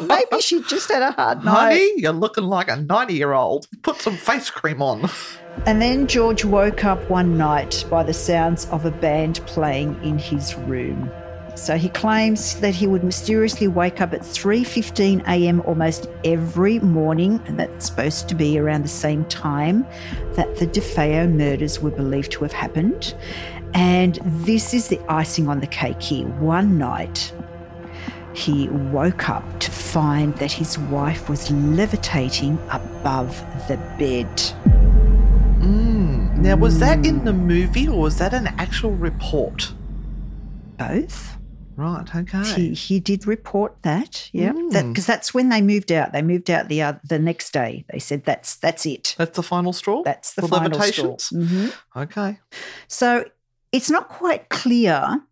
Maybe 0.06 0.40
she 0.40 0.62
just 0.62 0.90
had 0.90 1.02
a 1.02 1.12
hard 1.12 1.44
night. 1.44 1.72
Honey, 1.72 1.92
you're 1.96 2.12
looking 2.12 2.44
like 2.44 2.68
a 2.68 2.76
90 2.76 3.14
year 3.14 3.32
old. 3.32 3.66
Put 3.82 3.96
some 4.00 4.16
face 4.16 4.50
cream 4.50 4.82
on. 4.82 5.08
And 5.64 5.80
then 5.80 6.06
George 6.06 6.44
woke 6.44 6.84
up 6.84 7.08
one 7.08 7.38
night 7.38 7.84
by 7.90 8.02
the 8.02 8.12
sounds 8.12 8.66
of 8.66 8.84
a 8.84 8.90
band 8.90 9.40
playing 9.46 9.98
in 10.04 10.18
his 10.18 10.54
room. 10.54 11.10
So 11.56 11.78
he 11.78 11.88
claims 11.88 12.60
that 12.60 12.74
he 12.74 12.86
would 12.86 13.02
mysteriously 13.02 13.66
wake 13.66 14.02
up 14.02 14.12
at 14.12 14.20
3:15 14.20 15.26
a.m. 15.26 15.62
almost 15.62 16.06
every 16.22 16.78
morning, 16.80 17.40
and 17.46 17.58
that's 17.58 17.86
supposed 17.86 18.28
to 18.28 18.34
be 18.34 18.58
around 18.58 18.84
the 18.84 18.88
same 18.88 19.24
time 19.24 19.86
that 20.34 20.56
the 20.56 20.66
DeFeo 20.66 21.32
murders 21.32 21.80
were 21.80 21.90
believed 21.90 22.32
to 22.32 22.44
have 22.44 22.52
happened. 22.52 23.14
And 23.72 24.18
this 24.44 24.74
is 24.74 24.88
the 24.88 25.00
icing 25.08 25.48
on 25.48 25.60
the 25.60 25.66
cake 25.66 26.00
here. 26.00 26.26
One 26.26 26.76
night, 26.76 27.32
he 28.34 28.68
woke 28.68 29.30
up 29.30 29.60
to 29.60 29.70
find 29.70 30.36
that 30.36 30.52
his 30.52 30.78
wife 30.78 31.30
was 31.30 31.50
levitating 31.50 32.58
above 32.70 33.34
the 33.66 33.78
bed. 33.98 34.40
Hmm. 35.62 36.42
Now, 36.42 36.56
was 36.56 36.78
that 36.80 37.06
in 37.06 37.24
the 37.24 37.32
hmm. 37.32 37.46
movie 37.46 37.88
or 37.88 37.98
was 37.98 38.18
that 38.18 38.34
an 38.34 38.48
actual 38.58 38.92
report? 38.92 39.72
Both? 40.76 41.35
Right. 41.76 42.14
Okay. 42.14 42.42
He, 42.54 42.74
he 42.74 43.00
did 43.00 43.26
report 43.26 43.76
that, 43.82 44.30
yeah, 44.32 44.52
Mm. 44.52 44.88
because 44.88 45.06
that's 45.06 45.34
when 45.34 45.50
they 45.50 45.60
moved 45.60 45.92
out. 45.92 46.12
They 46.12 46.22
moved 46.22 46.50
out 46.50 46.68
the 46.68 46.82
uh, 46.82 46.94
the 47.08 47.18
next 47.18 47.52
day. 47.52 47.84
They 47.92 47.98
said 47.98 48.24
that's 48.24 48.56
that's 48.56 48.86
it. 48.86 49.14
That's 49.18 49.36
the 49.36 49.42
final 49.42 49.72
straw. 49.72 50.02
That's 50.02 50.34
the 50.34 50.42
For 50.42 50.48
final 50.48 50.80
straw. 50.80 51.16
Mhm. 51.16 51.72
Okay. 51.94 52.38
So 52.88 53.24
it's 53.72 53.90
not 53.90 54.08
quite 54.08 54.48
clear 54.48 55.22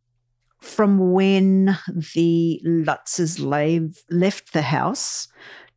from 0.60 1.12
when 1.12 1.78
the 2.14 2.60
Lutzes 2.64 3.38
lave, 3.38 4.02
left 4.10 4.52
the 4.52 4.62
house 4.62 5.28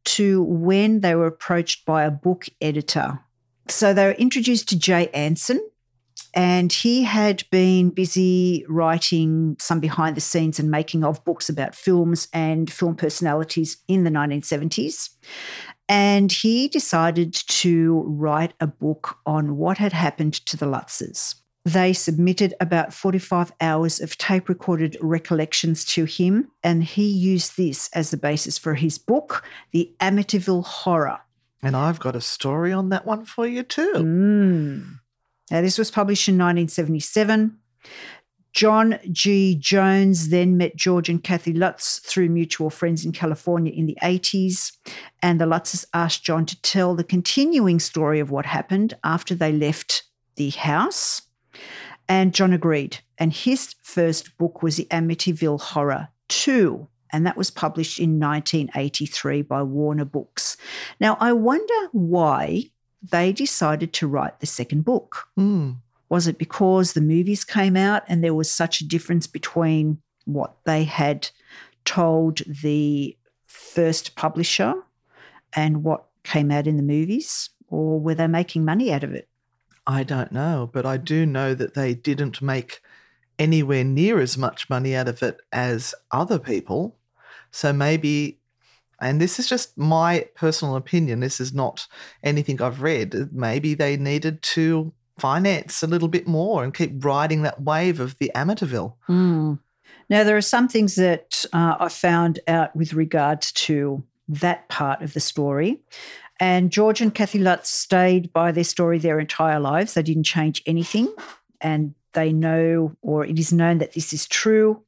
to 0.05 0.41
when 0.43 1.01
they 1.01 1.13
were 1.15 1.27
approached 1.27 1.85
by 1.85 2.03
a 2.03 2.11
book 2.11 2.45
editor. 2.61 3.19
So 3.67 3.93
they 3.93 4.05
were 4.05 4.11
introduced 4.13 4.69
to 4.69 4.79
Jay 4.79 5.09
Anson, 5.13 5.59
and 6.33 6.71
he 6.71 7.03
had 7.03 7.43
been 7.51 7.89
busy 7.89 8.65
writing 8.67 9.55
some 9.59 9.79
behind 9.79 10.15
the 10.17 10.21
scenes 10.21 10.59
and 10.59 10.69
making 10.69 11.03
of 11.03 11.23
books 11.25 11.49
about 11.49 11.75
films 11.75 12.27
and 12.33 12.71
film 12.71 12.95
personalities 12.95 13.77
in 13.87 14.03
the 14.03 14.09
1970s. 14.09 15.09
And 15.89 16.31
he 16.31 16.67
decided 16.67 17.33
to 17.33 18.03
write 18.05 18.53
a 18.59 18.67
book 18.67 19.17
on 19.25 19.57
what 19.57 19.77
had 19.77 19.93
happened 19.93 20.33
to 20.47 20.57
the 20.57 20.65
Lutzes. 20.65 21.35
They 21.63 21.91
submitted 21.91 22.53
about 22.61 22.93
45 22.93 23.51
hours 23.59 23.99
of 23.99 24.17
tape 24.17 24.47
recorded 24.47 24.95
recollections 25.01 25.83
to 25.85 26.05
him, 26.05 26.49
and 26.63 26.81
he 26.81 27.05
used 27.05 27.57
this 27.57 27.89
as 27.93 28.09
the 28.09 28.15
basis 28.15 28.57
for 28.57 28.73
his 28.73 28.97
book, 28.97 29.43
The 29.71 29.93
Amityville 29.99 30.63
Horror. 30.63 31.19
And 31.61 31.75
I've 31.75 31.99
got 31.99 32.15
a 32.15 32.21
story 32.21 32.71
on 32.71 32.89
that 32.89 33.05
one 33.05 33.25
for 33.25 33.45
you 33.45 33.63
too. 33.63 33.93
Mm. 33.95 34.99
Now, 35.51 35.61
this 35.61 35.77
was 35.77 35.91
published 35.91 36.27
in 36.27 36.35
1977. 36.35 37.57
John 38.53 38.97
G. 39.11 39.53
Jones 39.53 40.29
then 40.29 40.57
met 40.57 40.75
George 40.75 41.09
and 41.09 41.23
Kathy 41.23 41.53
Lutz 41.53 41.99
through 41.99 42.29
mutual 42.29 42.71
friends 42.71 43.05
in 43.05 43.11
California 43.11 43.71
in 43.71 43.85
the 43.85 43.97
80s. 44.01 44.71
And 45.21 45.39
the 45.39 45.45
Lutzes 45.45 45.85
asked 45.93 46.23
John 46.23 46.45
to 46.47 46.59
tell 46.63 46.95
the 46.95 47.03
continuing 47.03 47.79
story 47.79 48.19
of 48.19 48.31
what 48.31 48.47
happened 48.47 48.95
after 49.03 49.35
they 49.35 49.51
left 49.51 50.03
the 50.37 50.49
house. 50.49 51.21
And 52.09 52.33
John 52.33 52.51
agreed. 52.51 52.97
And 53.19 53.31
his 53.31 53.75
first 53.83 54.35
book 54.39 54.63
was 54.63 54.77
The 54.77 54.85
Amityville 54.85 55.61
Horror 55.61 56.09
2. 56.29 56.87
And 57.11 57.25
that 57.25 57.37
was 57.37 57.51
published 57.51 57.99
in 57.99 58.19
1983 58.19 59.43
by 59.43 59.61
Warner 59.61 60.05
Books. 60.05 60.57
Now, 60.99 61.15
I 61.19 61.31
wonder 61.33 61.89
why 61.91 62.71
they 63.01 63.31
decided 63.31 63.93
to 63.93 64.07
write 64.07 64.39
the 64.39 64.45
second 64.45 64.85
book. 64.85 65.27
Mm. 65.37 65.77
Was 66.09 66.27
it 66.27 66.37
because 66.37 66.93
the 66.93 67.01
movies 67.01 67.43
came 67.43 67.75
out 67.75 68.03
and 68.07 68.23
there 68.23 68.33
was 68.33 68.49
such 68.49 68.81
a 68.81 68.87
difference 68.87 69.27
between 69.27 69.99
what 70.25 70.55
they 70.65 70.83
had 70.83 71.29
told 71.85 72.41
the 72.47 73.17
first 73.45 74.15
publisher 74.15 74.73
and 75.53 75.83
what 75.83 76.05
came 76.23 76.51
out 76.51 76.67
in 76.67 76.77
the 76.77 76.83
movies? 76.83 77.49
Or 77.69 77.99
were 77.99 78.15
they 78.15 78.27
making 78.27 78.63
money 78.63 78.93
out 78.93 79.03
of 79.03 79.13
it? 79.13 79.27
I 79.85 80.03
don't 80.03 80.31
know, 80.31 80.69
but 80.71 80.85
I 80.85 80.97
do 80.97 81.25
know 81.25 81.53
that 81.53 81.73
they 81.73 81.93
didn't 81.93 82.41
make 82.41 82.81
anywhere 83.39 83.83
near 83.83 84.19
as 84.19 84.37
much 84.37 84.69
money 84.69 84.95
out 84.95 85.07
of 85.07 85.23
it 85.23 85.39
as 85.51 85.93
other 86.11 86.39
people. 86.39 86.97
So 87.51 87.71
maybe, 87.71 88.36
and 89.01 89.21
this 89.21 89.39
is 89.39 89.47
just 89.47 89.77
my 89.77 90.27
personal 90.35 90.75
opinion, 90.75 91.19
this 91.19 91.39
is 91.39 91.53
not 91.53 91.87
anything 92.23 92.61
I've 92.61 92.81
read. 92.81 93.29
Maybe 93.31 93.73
they 93.73 93.97
needed 93.97 94.41
to 94.41 94.93
finance 95.17 95.83
a 95.83 95.87
little 95.87 96.07
bit 96.07 96.27
more 96.27 96.63
and 96.63 96.73
keep 96.73 97.03
riding 97.03 97.41
that 97.41 97.61
wave 97.61 97.99
of 97.99 98.17
the 98.19 98.31
Amityville. 98.35 98.93
Mm. 99.09 99.59
Now, 100.09 100.23
there 100.23 100.37
are 100.37 100.41
some 100.41 100.67
things 100.67 100.95
that 100.95 101.45
uh, 101.53 101.75
I 101.79 101.89
found 101.89 102.39
out 102.47 102.75
with 102.75 102.93
regards 102.93 103.51
to 103.53 104.03
that 104.29 104.67
part 104.69 105.01
of 105.01 105.13
the 105.13 105.19
story. 105.19 105.81
And 106.39 106.71
George 106.71 107.01
and 107.01 107.13
Kathy 107.13 107.39
Lutz 107.39 107.69
stayed 107.69 108.31
by 108.31 108.51
their 108.51 108.63
story 108.63 108.99
their 108.99 109.19
entire 109.19 109.59
lives. 109.59 109.93
They 109.93 110.03
didn't 110.03 110.23
change 110.23 110.61
anything. 110.65 111.13
And 111.61 111.95
they 112.13 112.31
know, 112.31 112.95
or 113.01 113.25
it 113.25 113.39
is 113.39 113.51
known 113.51 113.79
that 113.79 113.93
this 113.93 114.13
is 114.13 114.27
true. 114.27 114.81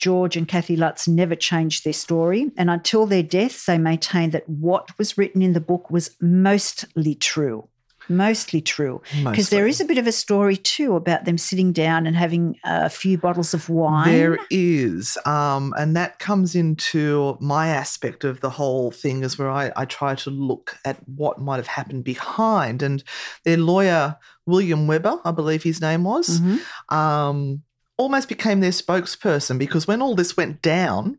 George 0.00 0.36
and 0.36 0.48
Kathy 0.48 0.76
Lutz 0.76 1.06
never 1.06 1.36
changed 1.36 1.84
their 1.84 1.92
story. 1.92 2.50
And 2.56 2.70
until 2.70 3.06
their 3.06 3.22
deaths, 3.22 3.66
they 3.66 3.78
maintained 3.78 4.32
that 4.32 4.48
what 4.48 4.96
was 4.98 5.16
written 5.16 5.42
in 5.42 5.52
the 5.52 5.60
book 5.60 5.90
was 5.90 6.16
mostly 6.20 7.14
true. 7.14 7.68
Mostly 8.08 8.60
true. 8.60 9.02
Because 9.22 9.50
there 9.50 9.68
is 9.68 9.80
a 9.80 9.84
bit 9.84 9.98
of 9.98 10.06
a 10.08 10.10
story 10.10 10.56
too 10.56 10.96
about 10.96 11.26
them 11.26 11.38
sitting 11.38 11.72
down 11.72 12.08
and 12.08 12.16
having 12.16 12.56
a 12.64 12.90
few 12.90 13.16
bottles 13.18 13.54
of 13.54 13.68
wine. 13.68 14.08
There 14.08 14.36
is. 14.50 15.16
Um, 15.26 15.72
and 15.78 15.94
that 15.94 16.18
comes 16.18 16.56
into 16.56 17.36
my 17.40 17.68
aspect 17.68 18.24
of 18.24 18.40
the 18.40 18.50
whole 18.50 18.90
thing, 18.90 19.22
is 19.22 19.38
where 19.38 19.50
I, 19.50 19.70
I 19.76 19.84
try 19.84 20.16
to 20.16 20.30
look 20.30 20.76
at 20.84 20.96
what 21.06 21.40
might 21.40 21.58
have 21.58 21.68
happened 21.68 22.02
behind. 22.02 22.82
And 22.82 23.04
their 23.44 23.58
lawyer, 23.58 24.16
William 24.44 24.88
Weber, 24.88 25.20
I 25.24 25.30
believe 25.30 25.62
his 25.62 25.80
name 25.80 26.02
was, 26.02 26.40
Mhm. 26.40 26.92
um, 26.92 27.62
almost 28.00 28.30
became 28.30 28.60
their 28.60 28.70
spokesperson 28.70 29.58
because 29.58 29.86
when 29.86 30.00
all 30.00 30.14
this 30.14 30.34
went 30.34 30.62
down, 30.62 31.18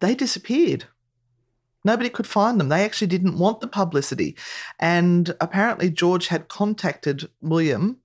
they 0.00 0.14
disappeared. 0.14 0.86
Nobody 1.84 2.08
could 2.08 2.26
find 2.26 2.58
them. 2.58 2.70
They 2.70 2.84
actually 2.84 3.08
didn't 3.08 3.38
want 3.38 3.60
the 3.60 3.68
publicity. 3.68 4.34
And 4.80 5.36
apparently, 5.42 5.90
George 5.90 6.28
had 6.28 6.48
contacted 6.48 7.28
William 7.42 7.98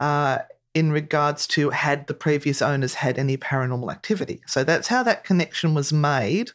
uh, 0.00 0.38
in 0.74 0.90
regards 0.90 1.46
to 1.46 1.70
had 1.70 2.08
the 2.08 2.12
previous 2.12 2.60
owners 2.60 2.94
had 2.94 3.18
any 3.18 3.36
paranormal 3.36 3.90
activity. 3.90 4.42
So 4.46 4.64
that's 4.64 4.88
how 4.88 5.04
that 5.04 5.22
connection 5.22 5.74
was 5.74 5.92
made. 5.92 6.50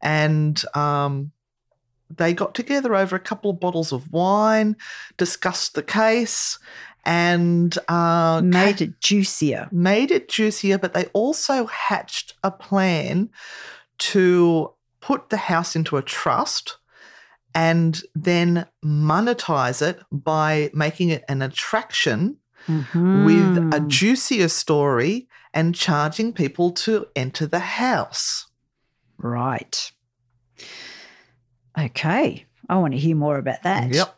And 0.00 0.60
um, 0.74 1.30
they 2.10 2.32
got 2.32 2.54
together 2.54 2.94
over 2.94 3.14
a 3.14 3.20
couple 3.20 3.50
of 3.50 3.60
bottles 3.60 3.92
of 3.92 4.10
wine, 4.10 4.76
discussed 5.18 5.74
the 5.74 5.82
case, 5.82 6.58
and 7.04 7.78
uh, 7.88 8.42
made 8.44 8.80
it 8.80 9.00
juicier. 9.00 9.68
made 9.72 10.10
it 10.10 10.28
juicier, 10.28 10.78
but 10.78 10.94
they 10.94 11.06
also 11.06 11.66
hatched 11.66 12.34
a 12.42 12.50
plan 12.50 13.30
to 13.98 14.72
put 15.00 15.30
the 15.30 15.36
house 15.36 15.74
into 15.74 15.96
a 15.96 16.02
trust 16.02 16.78
and 17.54 18.02
then 18.14 18.66
monetize 18.84 19.80
it 19.80 20.00
by 20.12 20.70
making 20.74 21.08
it 21.08 21.24
an 21.28 21.42
attraction 21.42 22.36
with 22.68 23.56
a 23.72 23.80
juicier 23.80 24.48
story 24.48 25.28
and 25.54 25.74
charging 25.74 26.32
people 26.32 26.70
to 26.70 27.06
enter 27.16 27.46
the 27.46 27.58
house. 27.58 28.46
right. 29.18 29.90
Okay, 31.78 32.44
I 32.68 32.76
want 32.76 32.92
to 32.94 32.98
hear 32.98 33.14
more 33.14 33.38
about 33.38 33.62
that. 33.62 33.94
Yep. 33.94 34.14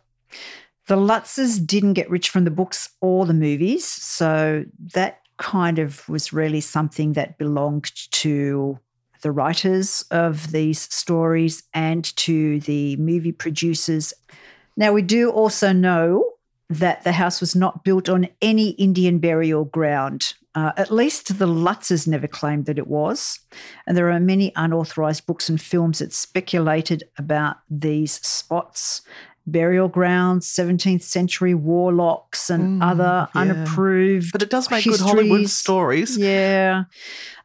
The 0.90 0.96
Lutzes 0.96 1.64
didn't 1.64 1.92
get 1.92 2.10
rich 2.10 2.30
from 2.30 2.42
the 2.42 2.50
books 2.50 2.88
or 3.00 3.24
the 3.24 3.32
movies, 3.32 3.86
so 3.86 4.64
that 4.92 5.20
kind 5.36 5.78
of 5.78 6.08
was 6.08 6.32
really 6.32 6.60
something 6.60 7.12
that 7.12 7.38
belonged 7.38 7.92
to 8.10 8.76
the 9.22 9.30
writers 9.30 10.04
of 10.10 10.50
these 10.50 10.92
stories 10.92 11.62
and 11.74 12.04
to 12.16 12.58
the 12.62 12.96
movie 12.96 13.30
producers. 13.30 14.12
Now, 14.76 14.92
we 14.92 15.02
do 15.02 15.30
also 15.30 15.72
know 15.72 16.24
that 16.68 17.04
the 17.04 17.12
house 17.12 17.40
was 17.40 17.54
not 17.54 17.84
built 17.84 18.08
on 18.08 18.26
any 18.42 18.70
Indian 18.70 19.20
burial 19.20 19.66
ground. 19.66 20.34
Uh, 20.56 20.72
at 20.76 20.90
least 20.90 21.38
the 21.38 21.46
Lutzes 21.46 22.08
never 22.08 22.26
claimed 22.26 22.66
that 22.66 22.78
it 22.78 22.88
was. 22.88 23.38
And 23.86 23.96
there 23.96 24.10
are 24.10 24.18
many 24.18 24.52
unauthorized 24.56 25.24
books 25.24 25.48
and 25.48 25.60
films 25.60 26.00
that 26.00 26.12
speculated 26.12 27.04
about 27.16 27.58
these 27.70 28.14
spots, 28.26 29.02
burial 29.50 29.88
grounds, 29.88 30.46
17th 30.46 31.02
century 31.02 31.54
warlocks, 31.54 32.50
and 32.50 32.80
Mm, 32.80 32.90
other 32.90 33.28
yeah. 33.34 33.40
unapproved. 33.40 34.32
But 34.32 34.42
it 34.42 34.50
does 34.50 34.70
make 34.70 34.84
good 34.84 35.00
Hollywood 35.00 35.48
stories. 35.48 36.16
Yeah. 36.18 36.84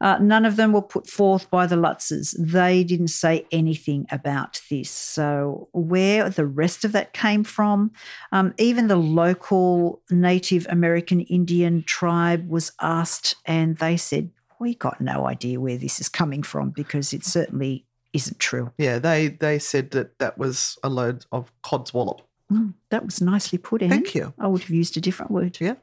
Uh, 0.01 0.17
none 0.19 0.45
of 0.45 0.55
them 0.57 0.73
were 0.73 0.81
put 0.81 1.07
forth 1.07 1.49
by 1.49 1.65
the 1.67 1.75
Lutzes. 1.75 2.35
They 2.37 2.83
didn't 2.83 3.07
say 3.07 3.45
anything 3.51 4.05
about 4.11 4.61
this. 4.69 4.89
So, 4.89 5.69
where 5.71 6.29
the 6.29 6.45
rest 6.45 6.83
of 6.85 6.91
that 6.91 7.13
came 7.13 7.43
from, 7.43 7.91
um, 8.31 8.53
even 8.57 8.87
the 8.87 8.95
local 8.97 10.01
Native 10.09 10.67
American 10.69 11.21
Indian 11.21 11.83
tribe 11.83 12.47
was 12.49 12.71
asked, 12.81 13.35
and 13.45 13.77
they 13.77 13.97
said, 13.97 14.29
We 14.59 14.75
got 14.75 14.99
no 15.01 15.27
idea 15.27 15.59
where 15.59 15.77
this 15.77 15.99
is 15.99 16.09
coming 16.09 16.43
from 16.43 16.69
because 16.71 17.13
it 17.13 17.23
certainly 17.25 17.84
isn't 18.15 18.39
true. 18.39 18.71
Yeah, 18.77 18.99
they 18.99 19.27
they 19.27 19.59
said 19.59 19.91
that 19.91 20.17
that 20.19 20.37
was 20.37 20.77
a 20.83 20.89
load 20.89 21.25
of 21.31 21.51
codswallop. 21.63 22.21
Mm, 22.51 22.73
that 22.89 23.05
was 23.05 23.21
nicely 23.21 23.57
put 23.57 23.81
in. 23.81 23.89
Thank 23.89 24.15
you. 24.15 24.33
I 24.39 24.47
would 24.47 24.61
have 24.61 24.69
used 24.69 24.97
a 24.97 25.01
different 25.01 25.31
word. 25.31 25.57
Yeah. 25.59 25.75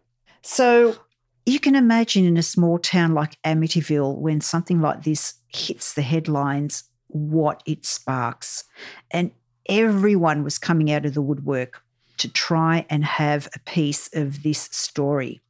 So 0.42 0.96
you 1.44 1.60
can 1.60 1.74
imagine 1.74 2.24
in 2.24 2.36
a 2.36 2.42
small 2.42 2.78
town 2.78 3.14
like 3.14 3.40
Amityville, 3.42 4.18
when 4.18 4.40
something 4.40 4.80
like 4.80 5.02
this 5.02 5.34
hits 5.48 5.94
the 5.94 6.02
headlines, 6.02 6.84
what 7.08 7.62
it 7.66 7.84
sparks. 7.84 8.64
And 9.10 9.32
everyone 9.68 10.44
was 10.44 10.58
coming 10.58 10.90
out 10.90 11.04
of 11.04 11.14
the 11.14 11.22
woodwork 11.22 11.82
to 12.18 12.28
try 12.28 12.86
and 12.88 13.04
have 13.04 13.48
a 13.54 13.58
piece 13.60 14.08
of 14.14 14.42
this 14.42 14.68
story. 14.70 15.40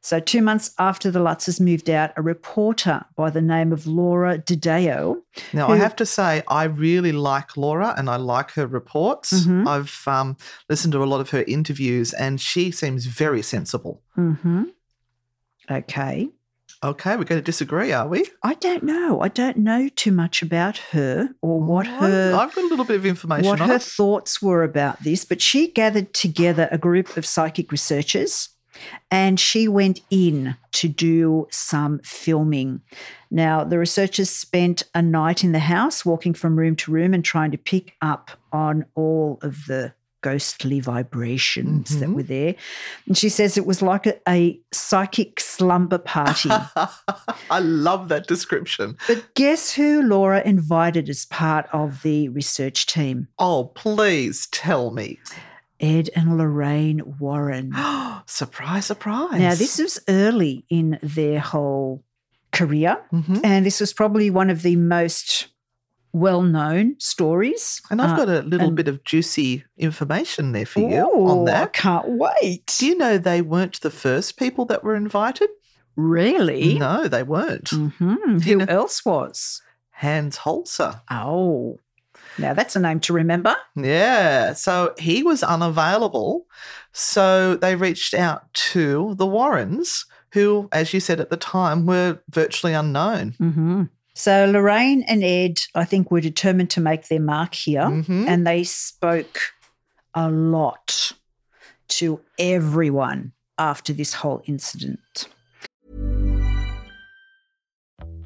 So, 0.00 0.20
two 0.20 0.42
months 0.42 0.72
after 0.78 1.10
the 1.10 1.18
Lutzes 1.18 1.60
moved 1.60 1.88
out, 1.88 2.12
a 2.16 2.22
reporter 2.22 3.04
by 3.16 3.30
the 3.30 3.40
name 3.40 3.72
of 3.72 3.86
Laura 3.86 4.38
DiDio. 4.38 5.16
Now, 5.52 5.68
I 5.68 5.76
have 5.76 5.96
to 5.96 6.06
say, 6.06 6.42
I 6.48 6.64
really 6.64 7.12
like 7.12 7.56
Laura 7.56 7.94
and 7.96 8.10
I 8.10 8.16
like 8.16 8.50
her 8.52 8.66
reports. 8.66 9.32
Mhm. 9.46 9.66
I've 9.66 10.02
um, 10.06 10.36
listened 10.68 10.92
to 10.92 11.02
a 11.02 11.06
lot 11.06 11.20
of 11.20 11.30
her 11.30 11.42
interviews 11.46 12.12
and 12.12 12.40
she 12.40 12.70
seems 12.70 13.06
very 13.06 13.42
sensible. 13.42 14.02
hmm 14.14 14.64
Okay. 15.70 16.28
Okay, 16.82 17.16
we're 17.16 17.24
going 17.24 17.40
to 17.40 17.44
disagree, 17.44 17.92
are 17.92 18.06
we? 18.06 18.26
I 18.42 18.52
don't 18.54 18.82
know. 18.82 19.20
I 19.22 19.28
don't 19.28 19.56
know 19.56 19.88
too 19.88 20.12
much 20.12 20.42
about 20.42 20.76
her 20.92 21.30
or 21.40 21.58
what 21.58 21.86
Well, 21.86 22.00
her 22.00 22.34
I've 22.34 22.54
got 22.54 22.64
a 22.64 22.66
little 22.68 22.84
bit 22.84 22.96
of 22.96 23.06
information 23.06 23.46
what 23.46 23.60
on 23.62 23.70
her 23.70 23.76
it. 23.76 23.82
thoughts 23.82 24.42
were 24.42 24.62
about 24.62 25.02
this, 25.02 25.24
but 25.24 25.40
she 25.40 25.68
gathered 25.68 26.12
together 26.12 26.68
a 26.70 26.76
group 26.76 27.16
of 27.16 27.24
psychic 27.24 27.72
researchers 27.72 28.50
and 29.10 29.38
she 29.38 29.68
went 29.68 30.00
in 30.10 30.56
to 30.72 30.88
do 30.88 31.46
some 31.50 32.00
filming. 32.04 32.80
Now, 33.30 33.64
the 33.64 33.78
researchers 33.78 34.30
spent 34.30 34.82
a 34.94 35.02
night 35.02 35.42
in 35.44 35.52
the 35.52 35.58
house, 35.60 36.04
walking 36.04 36.34
from 36.34 36.56
room 36.58 36.76
to 36.76 36.90
room 36.92 37.14
and 37.14 37.24
trying 37.24 37.50
to 37.52 37.58
pick 37.58 37.94
up 38.02 38.30
on 38.52 38.84
all 38.94 39.38
of 39.42 39.66
the 39.66 39.92
ghostly 40.22 40.80
vibrations 40.80 41.98
that 42.00 42.08
Mhm. 42.08 42.14
were 42.14 42.22
there. 42.22 42.54
And 43.06 43.16
she 43.18 43.28
says 43.28 43.58
it 43.58 43.66
was 43.66 43.82
like 43.82 44.06
a, 44.06 44.18
a 44.26 44.58
psychic 44.72 45.38
slumber 45.38 45.98
party. 45.98 46.48
I 47.50 47.58
love 47.58 48.08
that 48.08 48.26
description. 48.26 48.96
but 49.06 49.34
guess 49.34 49.72
who 49.74 50.00
Laura 50.02 50.40
invited 50.42 51.10
as 51.10 51.26
part 51.26 51.66
of 51.74 52.02
the 52.02 52.30
research 52.30 52.86
team? 52.86 53.28
Oh, 53.38 53.64
please 53.74 54.46
tell 54.50 54.92
me. 54.92 55.18
Ed 55.84 56.08
and 56.16 56.38
Lorraine 56.38 57.02
Warren. 57.18 57.72
surprise, 58.26 58.86
surprise. 58.86 59.38
Now, 59.38 59.54
this 59.54 59.78
was 59.78 60.00
early 60.08 60.64
in 60.70 60.98
their 61.02 61.40
whole 61.40 62.02
career, 62.52 62.98
Mhm. 63.12 63.40
and 63.44 63.66
this 63.66 63.80
was 63.80 63.92
probably 63.92 64.30
one 64.30 64.48
of 64.50 64.62
the 64.62 64.76
most 64.76 65.48
well 66.12 66.42
known 66.42 66.94
stories. 67.00 67.82
And 67.90 68.00
I've 68.00 68.12
Uh, 68.12 68.16
got 68.24 68.28
a 68.28 68.42
little 68.42 68.68
and- 68.68 68.76
bit 68.76 68.86
of 68.88 69.02
juicy 69.04 69.64
information 69.76 70.52
there 70.52 70.64
for 70.64 70.80
you 70.80 71.04
Ooh, 71.10 71.26
on 71.28 71.48
I 71.48 71.52
that. 71.52 71.72
can't 71.72 72.08
wait. 72.08 72.72
Do 72.78 72.86
you 72.86 72.96
know 72.96 73.18
they 73.18 73.42
weren't 73.42 73.80
the 73.80 73.90
first 73.90 74.36
people 74.38 74.64
that 74.66 74.82
were 74.84 74.94
invited? 74.94 75.50
really? 75.96 76.76
No, 76.78 77.06
they 77.06 77.22
weren't. 77.22 77.68
hmm 77.70 78.38
Who 78.40 78.56
know- 78.56 78.64
else 78.68 79.04
was? 79.04 79.60
Hans 79.90 80.38
Holzer. 80.38 81.02
Oh, 81.10 81.78
now 82.38 82.54
that's 82.54 82.76
a 82.76 82.80
name 82.80 83.00
to 83.00 83.12
remember. 83.12 83.54
Yeah. 83.76 84.52
So 84.54 84.94
he 84.98 85.22
was 85.22 85.42
unavailable. 85.42 86.46
So 86.92 87.56
they 87.56 87.76
reached 87.76 88.14
out 88.14 88.52
to 88.72 89.14
the 89.16 89.26
Warrens, 89.26 90.06
who, 90.32 90.68
as 90.72 90.92
you 90.94 91.00
said 91.00 91.20
at 91.20 91.30
the 91.30 91.36
time, 91.36 91.86
were 91.86 92.18
virtually 92.30 92.72
unknown. 92.72 93.34
hmm 93.38 93.82
So 94.14 94.46
Lorraine 94.46 95.02
and 95.08 95.22
Ed, 95.24 95.58
I 95.74 95.84
think, 95.84 96.10
were 96.10 96.20
determined 96.20 96.70
to 96.70 96.80
make 96.80 97.08
their 97.08 97.20
mark 97.20 97.54
here, 97.54 97.82
Mhm. 97.82 98.26
and 98.28 98.46
they 98.46 98.62
spoke 98.64 99.40
a 100.14 100.30
lot 100.30 101.12
to 101.88 102.20
everyone 102.38 103.32
after 103.58 103.92
this 103.92 104.14
whole 104.14 104.42
incident. 104.46 105.28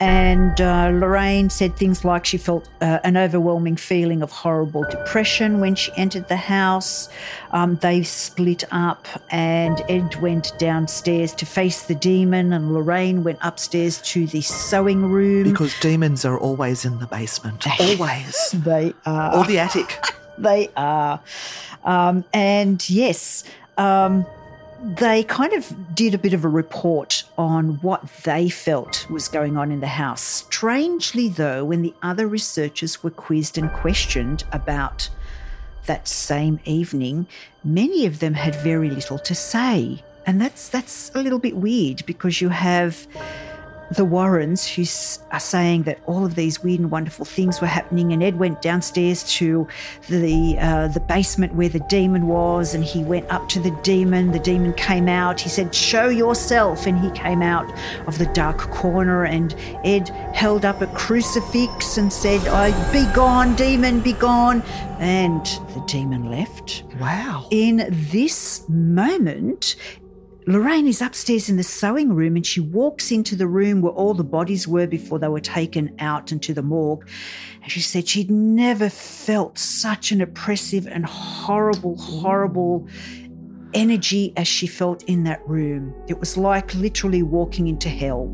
And 0.00 0.60
uh, 0.60 0.90
Lorraine 0.92 1.48
said 1.48 1.76
things 1.76 2.04
like 2.04 2.26
she 2.26 2.36
felt 2.36 2.68
uh, 2.80 2.98
an 3.04 3.16
overwhelming 3.16 3.76
feeling 3.76 4.22
of 4.22 4.30
horrible 4.30 4.84
depression 4.90 5.60
when 5.60 5.74
she 5.74 5.92
entered 5.96 6.28
the 6.28 6.36
house. 6.36 7.08
Um, 7.52 7.76
they 7.76 8.02
split 8.02 8.64
up, 8.72 9.06
and 9.30 9.80
Ed 9.88 10.16
went 10.16 10.52
downstairs 10.58 11.32
to 11.34 11.46
face 11.46 11.82
the 11.82 11.94
demon, 11.94 12.52
and 12.52 12.74
Lorraine 12.74 13.24
went 13.24 13.38
upstairs 13.42 14.00
to 14.02 14.26
the 14.26 14.42
sewing 14.42 15.06
room. 15.10 15.44
Because 15.44 15.78
demons 15.80 16.24
are 16.24 16.38
always 16.38 16.84
in 16.84 16.98
the 16.98 17.06
basement. 17.06 17.66
Always. 17.80 18.50
they 18.54 18.92
are. 19.06 19.36
or 19.36 19.44
the 19.44 19.58
attic. 19.58 19.98
they 20.38 20.68
are. 20.76 21.20
Um, 21.84 22.24
and 22.32 22.88
yes, 22.90 23.44
um, 23.78 24.26
they 24.84 25.24
kind 25.24 25.54
of 25.54 25.94
did 25.94 26.12
a 26.12 26.18
bit 26.18 26.34
of 26.34 26.44
a 26.44 26.48
report 26.48 27.24
on 27.38 27.76
what 27.80 28.06
they 28.24 28.50
felt 28.50 29.08
was 29.08 29.28
going 29.28 29.56
on 29.56 29.72
in 29.72 29.80
the 29.80 29.86
house. 29.86 30.20
Strangely, 30.20 31.28
though, 31.28 31.64
when 31.64 31.80
the 31.80 31.94
other 32.02 32.26
researchers 32.26 33.02
were 33.02 33.10
quizzed 33.10 33.56
and 33.56 33.72
questioned 33.72 34.44
about 34.52 35.08
that 35.86 36.06
same 36.06 36.60
evening, 36.66 37.26
many 37.64 38.04
of 38.04 38.18
them 38.18 38.34
had 38.34 38.54
very 38.56 38.90
little 38.90 39.18
to 39.20 39.34
say. 39.34 40.02
And 40.26 40.40
that's 40.40 40.68
that's 40.68 41.10
a 41.14 41.22
little 41.22 41.38
bit 41.38 41.56
weird 41.56 42.04
because 42.04 42.40
you 42.40 42.50
have 42.50 43.06
the 43.96 44.04
Warrens, 44.04 44.66
who 44.66 44.82
are 45.32 45.40
saying 45.40 45.84
that 45.84 45.98
all 46.06 46.24
of 46.24 46.34
these 46.34 46.62
weird 46.62 46.80
and 46.80 46.90
wonderful 46.90 47.24
things 47.24 47.60
were 47.60 47.66
happening, 47.66 48.12
and 48.12 48.22
Ed 48.22 48.38
went 48.38 48.62
downstairs 48.62 49.24
to 49.34 49.66
the 50.08 50.56
uh, 50.58 50.88
the 50.88 51.00
basement 51.00 51.54
where 51.54 51.68
the 51.68 51.84
demon 51.88 52.26
was, 52.26 52.74
and 52.74 52.84
he 52.84 53.02
went 53.02 53.30
up 53.30 53.48
to 53.50 53.60
the 53.60 53.70
demon. 53.82 54.32
The 54.32 54.38
demon 54.38 54.72
came 54.74 55.08
out. 55.08 55.40
He 55.40 55.48
said, 55.48 55.74
"Show 55.74 56.08
yourself," 56.08 56.86
and 56.86 56.98
he 56.98 57.10
came 57.10 57.42
out 57.42 57.72
of 58.06 58.18
the 58.18 58.26
dark 58.26 58.58
corner. 58.70 59.24
And 59.24 59.54
Ed 59.84 60.08
held 60.34 60.64
up 60.64 60.82
a 60.82 60.86
crucifix 60.88 61.98
and 61.98 62.12
said, 62.12 62.46
"I 62.48 62.70
be 62.92 63.04
gone, 63.14 63.54
demon, 63.56 64.00
be 64.00 64.12
gone." 64.12 64.62
And 64.98 65.44
the 65.74 65.82
demon 65.86 66.30
left. 66.30 66.84
Wow. 67.00 67.48
In 67.50 67.86
this 67.90 68.66
moment, 68.68 69.76
Lorraine 70.46 70.86
is 70.86 71.00
upstairs 71.00 71.48
in 71.48 71.56
the 71.56 71.62
sewing 71.62 72.14
room 72.14 72.36
and 72.36 72.44
she 72.44 72.60
walks 72.60 73.10
into 73.10 73.34
the 73.34 73.46
room 73.46 73.80
where 73.80 73.92
all 73.92 74.12
the 74.12 74.24
bodies 74.24 74.68
were 74.68 74.86
before 74.86 75.18
they 75.18 75.28
were 75.28 75.40
taken 75.40 75.94
out 75.98 76.32
into 76.32 76.52
the 76.52 76.62
morgue. 76.62 77.08
And 77.62 77.72
she 77.72 77.80
said 77.80 78.06
she'd 78.06 78.30
never 78.30 78.90
felt 78.90 79.58
such 79.58 80.12
an 80.12 80.20
oppressive 80.20 80.86
and 80.86 81.06
horrible, 81.06 81.96
horrible 81.96 82.86
energy 83.72 84.32
as 84.36 84.46
she 84.46 84.66
felt 84.66 85.02
in 85.04 85.24
that 85.24 85.46
room. 85.48 85.94
It 86.08 86.20
was 86.20 86.36
like 86.36 86.74
literally 86.74 87.22
walking 87.22 87.66
into 87.66 87.88
hell. 87.88 88.30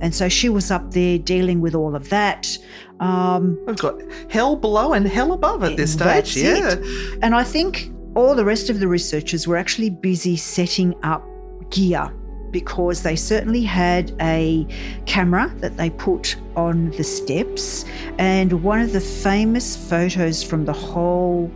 And 0.00 0.14
so 0.14 0.28
she 0.28 0.48
was 0.48 0.70
up 0.70 0.92
there 0.92 1.18
dealing 1.18 1.60
with 1.60 1.74
all 1.74 1.94
of 1.94 2.08
that. 2.08 2.58
Um, 2.98 3.58
We've 3.66 3.76
got 3.76 4.00
hell 4.30 4.56
below 4.56 4.92
and 4.94 5.06
hell 5.06 5.32
above 5.32 5.62
at 5.64 5.76
this 5.76 5.92
stage. 5.92 6.36
Yeah. 6.36 6.72
It. 6.72 7.18
And 7.22 7.34
I 7.34 7.44
think 7.44 7.92
all 8.14 8.34
the 8.34 8.44
rest 8.44 8.70
of 8.70 8.80
the 8.80 8.88
researchers 8.88 9.46
were 9.46 9.56
actually 9.56 9.90
busy 9.90 10.36
setting 10.36 10.94
up 11.02 11.26
gear 11.72 12.14
because 12.52 13.02
they 13.02 13.16
certainly 13.16 13.62
had 13.62 14.14
a 14.20 14.66
camera 15.06 15.52
that 15.56 15.76
they 15.76 15.90
put 15.90 16.36
on 16.54 16.90
the 16.92 17.02
steps. 17.02 17.84
And 18.18 18.62
one 18.62 18.80
of 18.80 18.92
the 18.92 19.00
famous 19.00 19.76
photos 19.88 20.42
from 20.42 20.64
the 20.64 20.72
whole 20.72 21.50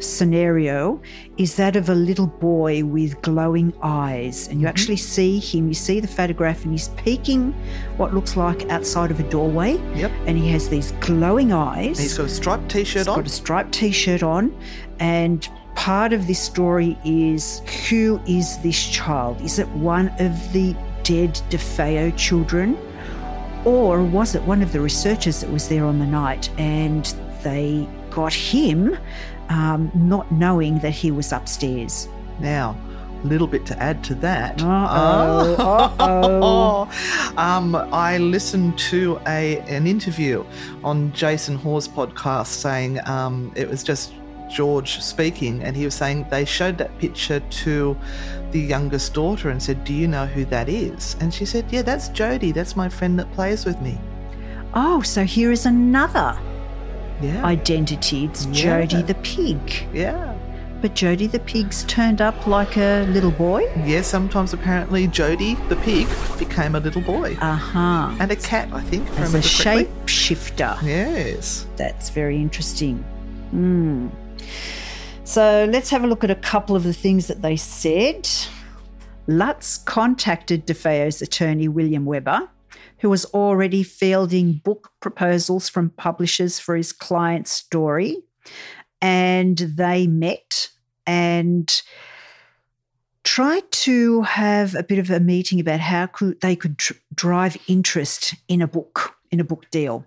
scenario 0.00 1.00
is 1.38 1.56
that 1.56 1.76
of 1.76 1.88
a 1.88 1.94
little 1.94 2.26
boy 2.26 2.84
with 2.84 3.20
glowing 3.22 3.72
eyes. 3.82 4.48
And 4.48 4.60
you 4.60 4.66
mm-hmm. 4.66 4.68
actually 4.68 4.96
see 4.96 5.38
him, 5.38 5.68
you 5.68 5.74
see 5.74 6.00
the 6.00 6.08
photograph, 6.08 6.64
and 6.64 6.72
he's 6.72 6.88
peeking 6.90 7.52
what 7.96 8.12
looks 8.12 8.36
like 8.36 8.68
outside 8.70 9.10
of 9.10 9.20
a 9.20 9.28
doorway. 9.30 9.74
Yep. 9.94 10.10
And 10.26 10.36
he 10.36 10.48
has 10.50 10.68
these 10.68 10.92
glowing 11.00 11.52
eyes. 11.52 11.98
And 11.98 11.98
he's 11.98 12.16
got 12.16 12.26
a 12.26 12.28
striped 12.28 12.70
t 12.70 12.84
shirt 12.84 13.08
on. 13.08 13.16
got 13.16 13.26
a 13.26 13.30
striped 13.30 13.72
t 13.72 13.90
shirt 13.90 14.22
on. 14.22 14.54
And 14.98 15.48
part 15.74 16.12
of 16.12 16.26
this 16.26 16.38
story 16.38 16.98
is 17.04 17.60
who 17.88 18.20
is 18.26 18.58
this 18.58 18.88
child? 18.88 19.40
Is 19.40 19.58
it 19.58 19.68
one 19.68 20.08
of 20.18 20.52
the 20.52 20.74
dead 21.02 21.34
DeFeo 21.50 22.16
children? 22.16 22.78
Or 23.64 24.02
was 24.02 24.34
it 24.34 24.42
one 24.42 24.62
of 24.62 24.72
the 24.72 24.80
researchers 24.80 25.40
that 25.40 25.50
was 25.50 25.68
there 25.68 25.84
on 25.84 25.98
the 25.98 26.06
night 26.06 26.50
and 26.58 27.04
they 27.42 27.88
got 28.10 28.32
him 28.32 28.96
um, 29.48 29.90
not 29.94 30.30
knowing 30.30 30.78
that 30.80 30.90
he 30.90 31.10
was 31.10 31.32
upstairs? 31.32 32.08
Now, 32.40 32.76
a 33.22 33.26
little 33.26 33.46
bit 33.46 33.64
to 33.66 33.82
add 33.82 34.04
to 34.04 34.14
that. 34.16 34.62
Uh-oh, 34.62 35.54
uh-oh. 35.98 37.34
um, 37.38 37.74
I 37.74 38.18
listened 38.18 38.78
to 38.90 39.18
a 39.26 39.60
an 39.60 39.86
interview 39.86 40.44
on 40.82 41.12
Jason 41.12 41.56
Hawes' 41.56 41.88
podcast 41.88 42.48
saying 42.48 43.00
um, 43.06 43.50
it 43.56 43.68
was 43.68 43.82
just 43.82 44.12
George 44.54 45.00
speaking, 45.00 45.62
and 45.64 45.76
he 45.76 45.84
was 45.84 45.94
saying 45.94 46.26
they 46.30 46.44
showed 46.44 46.78
that 46.78 46.96
picture 46.98 47.40
to 47.40 47.96
the 48.52 48.60
youngest 48.60 49.12
daughter 49.12 49.50
and 49.50 49.60
said, 49.60 49.82
Do 49.84 49.92
you 49.92 50.06
know 50.06 50.26
who 50.26 50.44
that 50.46 50.68
is? 50.68 51.16
And 51.20 51.34
she 51.34 51.44
said, 51.44 51.66
Yeah, 51.70 51.82
that's 51.82 52.08
Jody. 52.08 52.52
That's 52.52 52.76
my 52.76 52.88
friend 52.88 53.18
that 53.18 53.30
plays 53.32 53.64
with 53.64 53.80
me. 53.80 53.98
Oh, 54.72 55.02
so 55.02 55.24
here 55.24 55.50
is 55.50 55.66
another 55.66 56.38
yeah. 57.20 57.44
identity. 57.44 58.26
It's 58.26 58.46
yeah. 58.46 58.84
Jody 58.84 59.02
the 59.02 59.16
pig. 59.16 59.88
Yeah. 59.92 60.38
But 60.80 60.94
Jody 60.94 61.26
the 61.26 61.40
pig's 61.40 61.82
turned 61.84 62.20
up 62.20 62.46
like 62.46 62.76
a 62.76 63.06
little 63.08 63.32
boy? 63.32 63.72
Yeah, 63.84 64.02
sometimes 64.02 64.52
apparently 64.52 65.08
Jody 65.08 65.54
the 65.68 65.76
pig 65.76 66.06
became 66.38 66.76
a 66.76 66.80
little 66.80 67.02
boy. 67.02 67.36
Uh 67.40 67.56
huh. 67.56 68.14
And 68.20 68.30
a 68.30 68.36
cat, 68.36 68.68
I 68.72 68.82
think. 68.82 69.08
As 69.18 69.34
a 69.34 69.38
shapeshifter. 69.38 70.80
Yes. 70.82 71.66
That's 71.76 72.10
very 72.10 72.36
interesting. 72.36 72.98
Hmm. 73.50 74.08
So 75.24 75.66
let's 75.70 75.90
have 75.90 76.04
a 76.04 76.06
look 76.06 76.22
at 76.22 76.30
a 76.30 76.34
couple 76.34 76.76
of 76.76 76.82
the 76.82 76.92
things 76.92 77.26
that 77.28 77.42
they 77.42 77.56
said. 77.56 78.28
Lutz 79.26 79.78
contacted 79.78 80.66
DeFeo's 80.66 81.22
attorney, 81.22 81.66
William 81.66 82.04
Weber, 82.04 82.48
who 82.98 83.08
was 83.08 83.24
already 83.26 83.82
fielding 83.82 84.54
book 84.64 84.90
proposals 85.00 85.68
from 85.68 85.90
publishers 85.90 86.58
for 86.58 86.76
his 86.76 86.92
client's 86.92 87.50
story. 87.50 88.18
And 89.00 89.56
they 89.56 90.06
met 90.06 90.68
and 91.06 91.82
tried 93.24 93.70
to 93.72 94.22
have 94.22 94.74
a 94.74 94.82
bit 94.82 94.98
of 94.98 95.10
a 95.10 95.20
meeting 95.20 95.58
about 95.58 95.80
how 95.80 96.06
could, 96.06 96.40
they 96.40 96.54
could 96.54 96.78
tr- 96.78 96.92
drive 97.14 97.56
interest 97.66 98.34
in 98.48 98.60
a 98.60 98.68
book, 98.68 99.16
in 99.30 99.40
a 99.40 99.44
book 99.44 99.70
deal. 99.70 100.04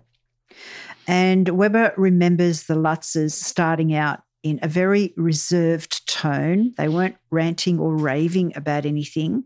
And 1.08 1.48
Weber 1.48 1.94
remembers 1.96 2.64
the 2.64 2.74
Lutzes 2.74 3.32
starting 3.32 3.94
out 3.94 4.20
in 4.42 4.60
a 4.62 4.68
very 4.68 5.14
reserved 5.16 6.06
tone. 6.06 6.74
They 6.76 6.88
weren't 6.88 7.16
ranting 7.30 7.80
or 7.80 7.96
raving 7.96 8.52
about 8.54 8.84
anything, 8.84 9.44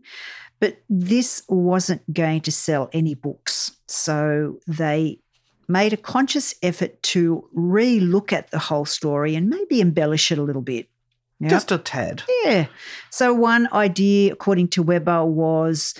but 0.59 0.77
this 0.89 1.41
wasn't 1.47 2.13
going 2.13 2.41
to 2.41 2.51
sell 2.51 2.89
any 2.91 3.15
books. 3.15 3.71
So 3.87 4.59
they 4.67 5.19
made 5.69 5.93
a 5.93 5.97
conscious 5.97 6.53
effort 6.61 7.01
to 7.03 7.49
re 7.53 7.99
look 7.99 8.33
at 8.33 8.51
the 8.51 8.59
whole 8.59 8.85
story 8.85 9.33
and 9.33 9.49
maybe 9.49 9.79
embellish 9.79 10.31
it 10.31 10.37
a 10.37 10.43
little 10.43 10.61
bit. 10.61 10.89
Yep. 11.39 11.49
Just 11.49 11.71
a 11.71 11.77
tad. 11.77 12.23
Yeah. 12.43 12.67
So, 13.09 13.33
one 13.33 13.67
idea, 13.73 14.31
according 14.31 14.69
to 14.69 14.83
Weber, 14.83 15.25
was 15.25 15.93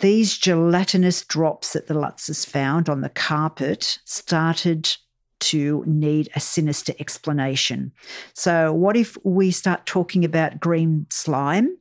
these 0.00 0.36
gelatinous 0.36 1.24
drops 1.24 1.72
that 1.72 1.86
the 1.86 1.94
Lutzes 1.94 2.46
found 2.46 2.88
on 2.88 3.00
the 3.00 3.08
carpet 3.08 3.98
started 4.04 4.96
to 5.40 5.84
need 5.86 6.28
a 6.34 6.40
sinister 6.40 6.92
explanation. 6.98 7.92
So, 8.34 8.72
what 8.72 8.96
if 8.96 9.16
we 9.24 9.50
start 9.50 9.86
talking 9.86 10.24
about 10.24 10.60
green 10.60 11.06
slime? 11.10 11.76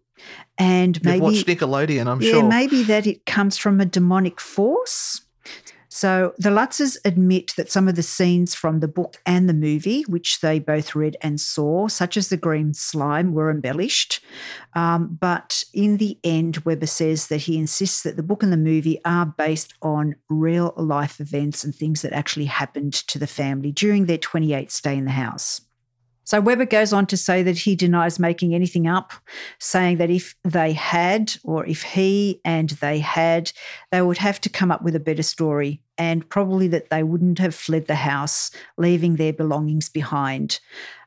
And 0.57 1.03
maybe 1.03 1.17
You've 1.17 1.23
watched 1.23 1.47
Nickelodeon, 1.47 2.07
I'm 2.07 2.21
yeah, 2.21 2.31
sure. 2.31 2.43
maybe 2.43 2.83
that 2.83 3.05
it 3.05 3.25
comes 3.25 3.57
from 3.57 3.79
a 3.79 3.85
demonic 3.85 4.39
force. 4.39 5.21
So 5.97 6.35
the 6.37 6.51
Lutzes 6.51 6.95
admit 7.05 7.55
that 7.57 7.71
some 7.71 7.87
of 7.87 7.95
the 7.95 8.03
scenes 8.03 8.53
from 8.53 8.81
the 8.81 8.87
book 8.87 9.19
and 9.25 9.49
the 9.49 9.53
movie, 9.55 10.03
which 10.03 10.41
they 10.41 10.59
both 10.59 10.93
read 10.93 11.17
and 11.23 11.41
saw, 11.41 11.87
such 11.87 12.17
as 12.17 12.29
the 12.29 12.37
green 12.37 12.75
slime, 12.75 13.33
were 13.33 13.49
embellished. 13.49 14.23
Um, 14.75 15.17
but 15.19 15.63
in 15.73 15.97
the 15.97 16.19
end, 16.23 16.57
Weber 16.57 16.85
says 16.85 17.29
that 17.29 17.37
he 17.37 17.57
insists 17.57 18.03
that 18.03 18.15
the 18.15 18.21
book 18.21 18.43
and 18.43 18.53
the 18.53 18.57
movie 18.57 19.03
are 19.05 19.25
based 19.25 19.73
on 19.81 20.13
real 20.29 20.75
life 20.77 21.19
events 21.19 21.63
and 21.63 21.73
things 21.73 22.03
that 22.03 22.13
actually 22.13 22.45
happened 22.45 22.93
to 22.93 23.17
the 23.17 23.25
family 23.25 23.71
during 23.71 24.05
their 24.05 24.19
28th 24.19 24.69
stay 24.69 24.95
in 24.95 25.05
the 25.05 25.09
house. 25.09 25.61
So 26.25 26.41
Weber 26.41 26.65
goes 26.65 26.93
on 26.93 27.07
to 27.07 27.17
say 27.17 27.41
that 27.41 27.57
he 27.57 27.75
denies 27.75 28.19
making 28.19 28.53
anything 28.53 28.85
up, 28.85 29.13
saying 29.59 29.97
that 29.97 30.11
if 30.11 30.35
they 30.43 30.73
had, 30.73 31.33
or 31.43 31.65
if 31.65 31.81
he 31.81 32.39
and 32.45 32.69
they 32.69 32.99
had, 32.99 33.51
they 33.91 34.03
would 34.03 34.19
have 34.19 34.39
to 34.41 34.49
come 34.49 34.69
up 34.69 34.83
with 34.83 34.95
a 34.95 34.99
better 34.99 35.23
story, 35.23 35.81
and 35.97 36.27
probably 36.29 36.67
that 36.69 36.89
they 36.89 37.03
wouldn't 37.03 37.39
have 37.39 37.55
fled 37.55 37.87
the 37.87 37.95
house, 37.95 38.51
leaving 38.77 39.15
their 39.15 39.33
belongings 39.33 39.89
behind. 39.89 40.59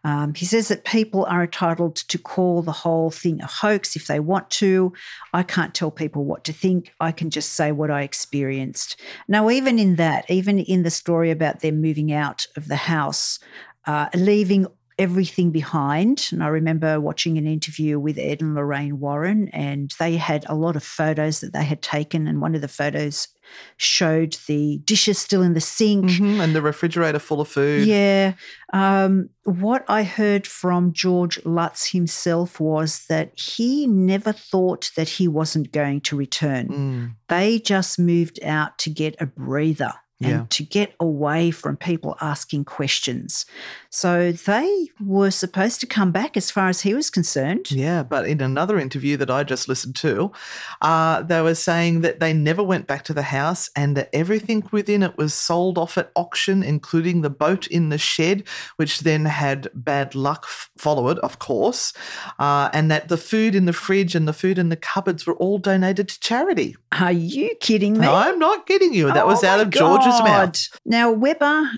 Um, 0.03 0.35
he 0.35 0.47
says 0.47 0.69
that 0.69 0.85
people 0.85 1.25
are 1.27 1.43
entitled 1.45 1.97
to 1.97 2.19
call 2.19 2.63
the 2.63 2.73
whole 2.73 3.11
thing 3.11 3.41
a 3.41 3.47
hoax 3.47 3.97
if 3.97 4.07
they 4.07 4.19
want 4.19 4.49
to. 4.51 4.93
I 5.35 5.43
can't 5.43 5.75
tell 5.75 5.91
people 5.91 6.25
what 6.25 6.45
to 6.45 6.53
think. 6.53 6.93
I 7.01 7.13
can 7.13 7.31
just 7.31 7.53
say 7.53 7.71
what 7.71 7.91
I 7.91 8.03
experienced. 8.03 8.99
Now, 9.29 9.51
even 9.51 9.79
in 9.79 9.97
that, 9.97 10.31
even 10.31 10.59
in 10.59 10.83
the 10.83 10.91
story 10.91 11.31
about 11.31 11.61
them 11.61 11.83
moving 11.83 12.13
out 12.13 12.47
of 12.57 12.69
the 12.69 12.77
house, 12.77 13.39
uh, 13.87 14.09
leaving 14.15 14.67
everything 15.01 15.51
behind. 15.51 16.29
And 16.31 16.43
I 16.43 16.49
remember 16.49 17.01
watching 17.01 17.39
an 17.39 17.47
interview 17.47 17.99
with 17.99 18.19
Ed 18.19 18.43
and 18.43 18.55
Lorraine 18.55 19.01
Warren, 19.01 19.49
and 19.49 19.91
they 19.99 20.19
had 20.19 20.45
a 20.47 20.55
lot 20.55 20.77
of 20.77 20.85
photos 20.85 21.41
that 21.41 21.55
they 21.55 21.65
had 21.65 21.81
taken. 21.81 22.29
And 22.29 22.43
one 22.43 22.55
of 22.55 22.61
the 22.61 22.69
photos 22.69 23.29
showed 23.79 24.37
the 24.47 24.79
dishes 24.85 25.19
still 25.19 25.41
in 25.41 25.55
the 25.55 25.61
sink 25.61 26.05
mm-hmm, 26.05 26.41
and 26.41 26.55
the 26.55 26.61
refrigerator 26.61 27.19
full 27.19 27.41
of 27.41 27.49
food. 27.49 27.89
Yeah. 27.89 28.35
Um, 28.75 29.31
what 29.45 29.87
I 29.89 30.03
heard 30.03 30.47
from 30.47 30.93
George 30.93 31.45
Lutz 31.47 31.91
himself 31.91 32.61
was 32.61 33.07
that 33.09 33.33
he 33.41 33.87
never 33.87 34.33
thought 34.33 34.91
that 34.97 35.09
he 35.09 35.27
wasn't 35.27 35.73
going 35.73 36.03
to 36.03 36.17
return. 36.17 36.69
Mm. 36.69 37.15
They 37.29 37.59
just 37.59 37.99
moved 37.99 38.39
out 38.45 38.79
to 38.81 38.91
get 38.91 39.17
a 39.19 39.27
breather 39.27 39.95
Yeah. 40.21 40.29
and 40.29 40.51
to 40.51 40.63
get 40.63 40.95
away 41.01 41.51
from 41.51 41.79
people 41.79 42.17
asking 42.21 42.67
questions. 42.67 43.47
So 43.89 44.33
they 44.33 44.89
were 45.01 45.31
supposed 45.31 45.81
to 45.81 45.87
come 45.87 46.13
back 46.13 46.37
as 46.37 46.51
far 46.51 46.69
as 46.69 46.83
he 46.83 46.93
was 46.93 47.09
concerned. 47.09 47.71
Yeah, 47.71 48.03
but 48.03 48.29
in 48.29 48.43
another 48.43 48.79
interview 48.79 49.17
that 49.17 49.31
I 49.31 49.45
just 49.45 49.67
listened 49.67 49.97
to, 49.97 50.31
uh, 50.83 51.23
they 51.23 51.41
were 51.41 51.55
saying 51.55 52.03
that 52.03 52.21
they 52.21 52.35
never 52.35 52.63
went 52.63 52.87
back 52.87 53.03
to 53.05 53.15
the 53.15 53.23
house 53.23 53.71
and 53.75 53.97
that 53.97 54.11
everything 54.13 54.63
within 54.71 55.03
it 55.03 55.17
was 55.17 55.33
sold 55.33 55.79
off 55.79 55.97
at 55.97 56.13
auction, 56.15 56.63
including 56.63 57.23
the 57.23 57.31
boat 57.31 57.67
in 57.69 57.89
the 57.89 57.99
shed, 57.99 58.45
which 58.77 59.01
then 59.01 59.25
had 59.25 59.69
bad 59.75 60.15
luck 60.15 60.47
follow 60.77 61.09
it, 61.09 61.19
of 61.21 61.39
course, 61.39 61.93
uh, 62.39 62.69
and 62.73 62.91
that 62.91 63.09
the 63.09 63.17
food 63.17 63.55
in 63.55 63.65
the 63.65 63.73
fridge 63.73 64.15
and 64.15 64.29
the 64.29 64.33
food 64.33 64.59
in 64.59 64.69
the 64.69 64.77
cupboards 64.77 65.27
were 65.27 65.37
all 65.37 65.59
donated 65.59 66.09
to 66.09 66.21
charity. 66.21 66.77
Are 66.93 67.13
you 67.13 67.55
kidding 67.61 67.95
me? 67.95 68.01
No, 68.01 68.15
I'm 68.15 68.39
not 68.39 68.67
kidding 68.67 68.93
you. 68.93 69.13
That 69.13 69.27
was 69.27 69.43
Oh 69.43 69.49
out 69.49 69.57
my 69.59 69.63
of 69.63 69.71
George's 69.71 70.10
mouth. 70.19 70.69
Now, 70.85 71.13
Weber, 71.13 71.71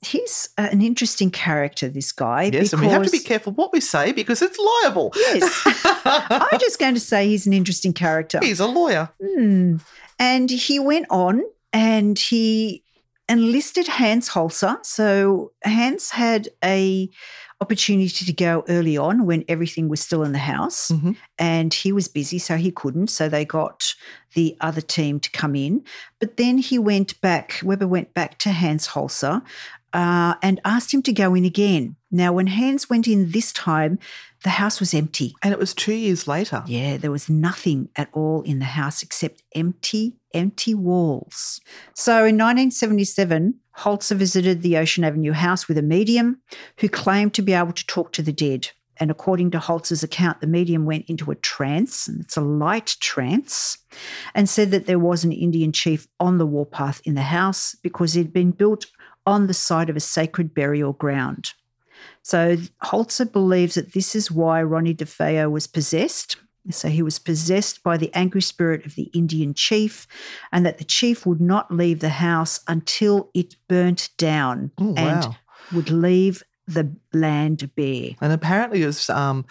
he's 0.00 0.48
an 0.56 0.80
interesting 0.82 1.30
character, 1.30 1.88
this 1.88 2.12
guy. 2.12 2.44
Yes, 2.44 2.72
and 2.72 2.82
we 2.82 2.88
have 2.88 3.04
to 3.04 3.10
be 3.10 3.18
careful 3.18 3.52
what 3.52 3.72
we 3.72 3.80
say 3.80 4.12
because 4.12 4.42
it's 4.42 4.58
liable. 4.58 5.12
Yes. 5.16 5.62
I'm 5.94 6.58
just 6.58 6.78
going 6.78 6.94
to 6.94 7.00
say 7.00 7.28
he's 7.28 7.46
an 7.46 7.52
interesting 7.52 7.92
character. 7.92 8.38
He's 8.42 8.60
a 8.60 8.66
lawyer. 8.66 9.10
Hmm. 9.22 9.76
And 10.18 10.50
he 10.50 10.78
went 10.78 11.06
on 11.10 11.42
and 11.72 12.18
he 12.18 12.82
enlisted 13.28 13.86
Hans 13.86 14.30
Holzer. 14.30 14.84
So 14.84 15.52
Hans 15.64 16.10
had 16.10 16.48
a 16.64 17.10
opportunity 17.60 18.24
to 18.24 18.32
go 18.32 18.64
early 18.68 18.96
on 18.96 19.26
when 19.26 19.44
everything 19.48 19.88
was 19.88 20.00
still 20.00 20.22
in 20.22 20.30
the 20.32 20.38
house 20.38 20.90
Mhm. 20.92 21.16
and 21.38 21.74
he 21.74 21.90
was 21.92 22.06
busy 22.06 22.38
so 22.38 22.56
he 22.56 22.70
couldn't 22.70 23.08
so 23.08 23.28
they 23.28 23.44
got 23.44 23.94
the 24.34 24.56
other 24.60 24.80
team 24.80 25.18
to 25.18 25.30
come 25.32 25.56
in 25.56 25.82
but 26.20 26.36
then 26.36 26.58
he 26.58 26.78
went 26.78 27.20
back 27.20 27.60
weber 27.64 27.88
went 27.88 28.14
back 28.14 28.38
to 28.38 28.52
hans 28.52 28.86
holzer 28.88 29.42
uh, 29.92 30.34
and 30.42 30.60
asked 30.64 30.92
him 30.92 31.02
to 31.02 31.12
go 31.12 31.34
in 31.34 31.44
again 31.44 31.96
now 32.10 32.32
when 32.32 32.46
hans 32.46 32.88
went 32.90 33.06
in 33.06 33.30
this 33.30 33.52
time 33.52 33.98
the 34.44 34.50
house 34.50 34.78
was 34.80 34.94
empty 34.94 35.34
And 35.42 35.52
it 35.52 35.58
was 35.58 35.74
two 35.74 35.94
years 35.94 36.28
later. 36.28 36.62
yeah, 36.66 36.96
there 36.96 37.10
was 37.10 37.28
nothing 37.28 37.88
at 37.96 38.08
all 38.12 38.42
in 38.42 38.60
the 38.60 38.66
house 38.66 39.02
except 39.02 39.42
empty, 39.54 40.16
empty 40.32 40.74
walls. 40.74 41.60
So 41.94 42.12
in 42.18 42.36
1977, 42.36 43.54
Holzer 43.78 44.16
visited 44.16 44.62
the 44.62 44.76
Ocean 44.76 45.02
Avenue 45.02 45.32
house 45.32 45.66
with 45.66 45.76
a 45.76 45.82
medium 45.82 46.40
who 46.78 46.88
claimed 46.88 47.34
to 47.34 47.42
be 47.42 47.52
able 47.52 47.72
to 47.72 47.86
talk 47.86 48.12
to 48.12 48.22
the 48.22 48.32
dead. 48.32 48.68
And 49.00 49.10
according 49.10 49.50
to 49.52 49.58
Holzer's 49.58 50.02
account, 50.02 50.40
the 50.40 50.46
medium 50.46 50.84
went 50.84 51.06
into 51.08 51.30
a 51.30 51.36
trance, 51.36 52.08
and 52.08 52.20
it's 52.20 52.36
a 52.36 52.40
light 52.40 52.96
trance, 53.00 53.78
and 54.34 54.48
said 54.48 54.70
that 54.72 54.86
there 54.86 54.98
was 54.98 55.24
an 55.24 55.32
Indian 55.32 55.72
chief 55.72 56.08
on 56.18 56.38
the 56.38 56.46
warpath 56.46 57.00
in 57.04 57.14
the 57.14 57.22
house 57.22 57.76
because 57.82 58.16
it 58.16 58.20
had 58.20 58.32
been 58.32 58.50
built 58.50 58.86
on 59.28 59.46
the 59.46 59.54
site 59.54 59.90
of 59.90 59.96
a 59.96 60.00
sacred 60.00 60.54
burial 60.54 60.94
ground. 60.94 61.52
So 62.22 62.56
Holzer 62.82 63.30
believes 63.30 63.74
that 63.74 63.92
this 63.92 64.14
is 64.16 64.30
why 64.30 64.62
Ronnie 64.62 64.94
DeFeo 64.94 65.50
was 65.50 65.66
possessed. 65.66 66.36
So 66.70 66.88
he 66.88 67.02
was 67.02 67.18
possessed 67.18 67.82
by 67.82 67.96
the 67.98 68.10
angry 68.14 68.42
spirit 68.42 68.84
of 68.86 68.94
the 68.94 69.10
Indian 69.14 69.54
chief, 69.54 70.06
and 70.50 70.66
that 70.66 70.78
the 70.78 70.84
chief 70.84 71.24
would 71.26 71.40
not 71.40 71.70
leave 71.70 72.00
the 72.00 72.08
house 72.08 72.60
until 72.68 73.30
it 73.34 73.56
burnt 73.68 74.10
down 74.16 74.70
Oh, 74.78 74.94
and 74.96 75.24
wow. 75.24 75.36
would 75.74 75.90
leave 75.90 76.42
the 76.66 76.94
land 77.12 77.70
bare. 77.74 78.10
And 78.20 78.32
apparently, 78.32 78.82
it 78.82 78.86
was 78.86 79.08
um, 79.08 79.46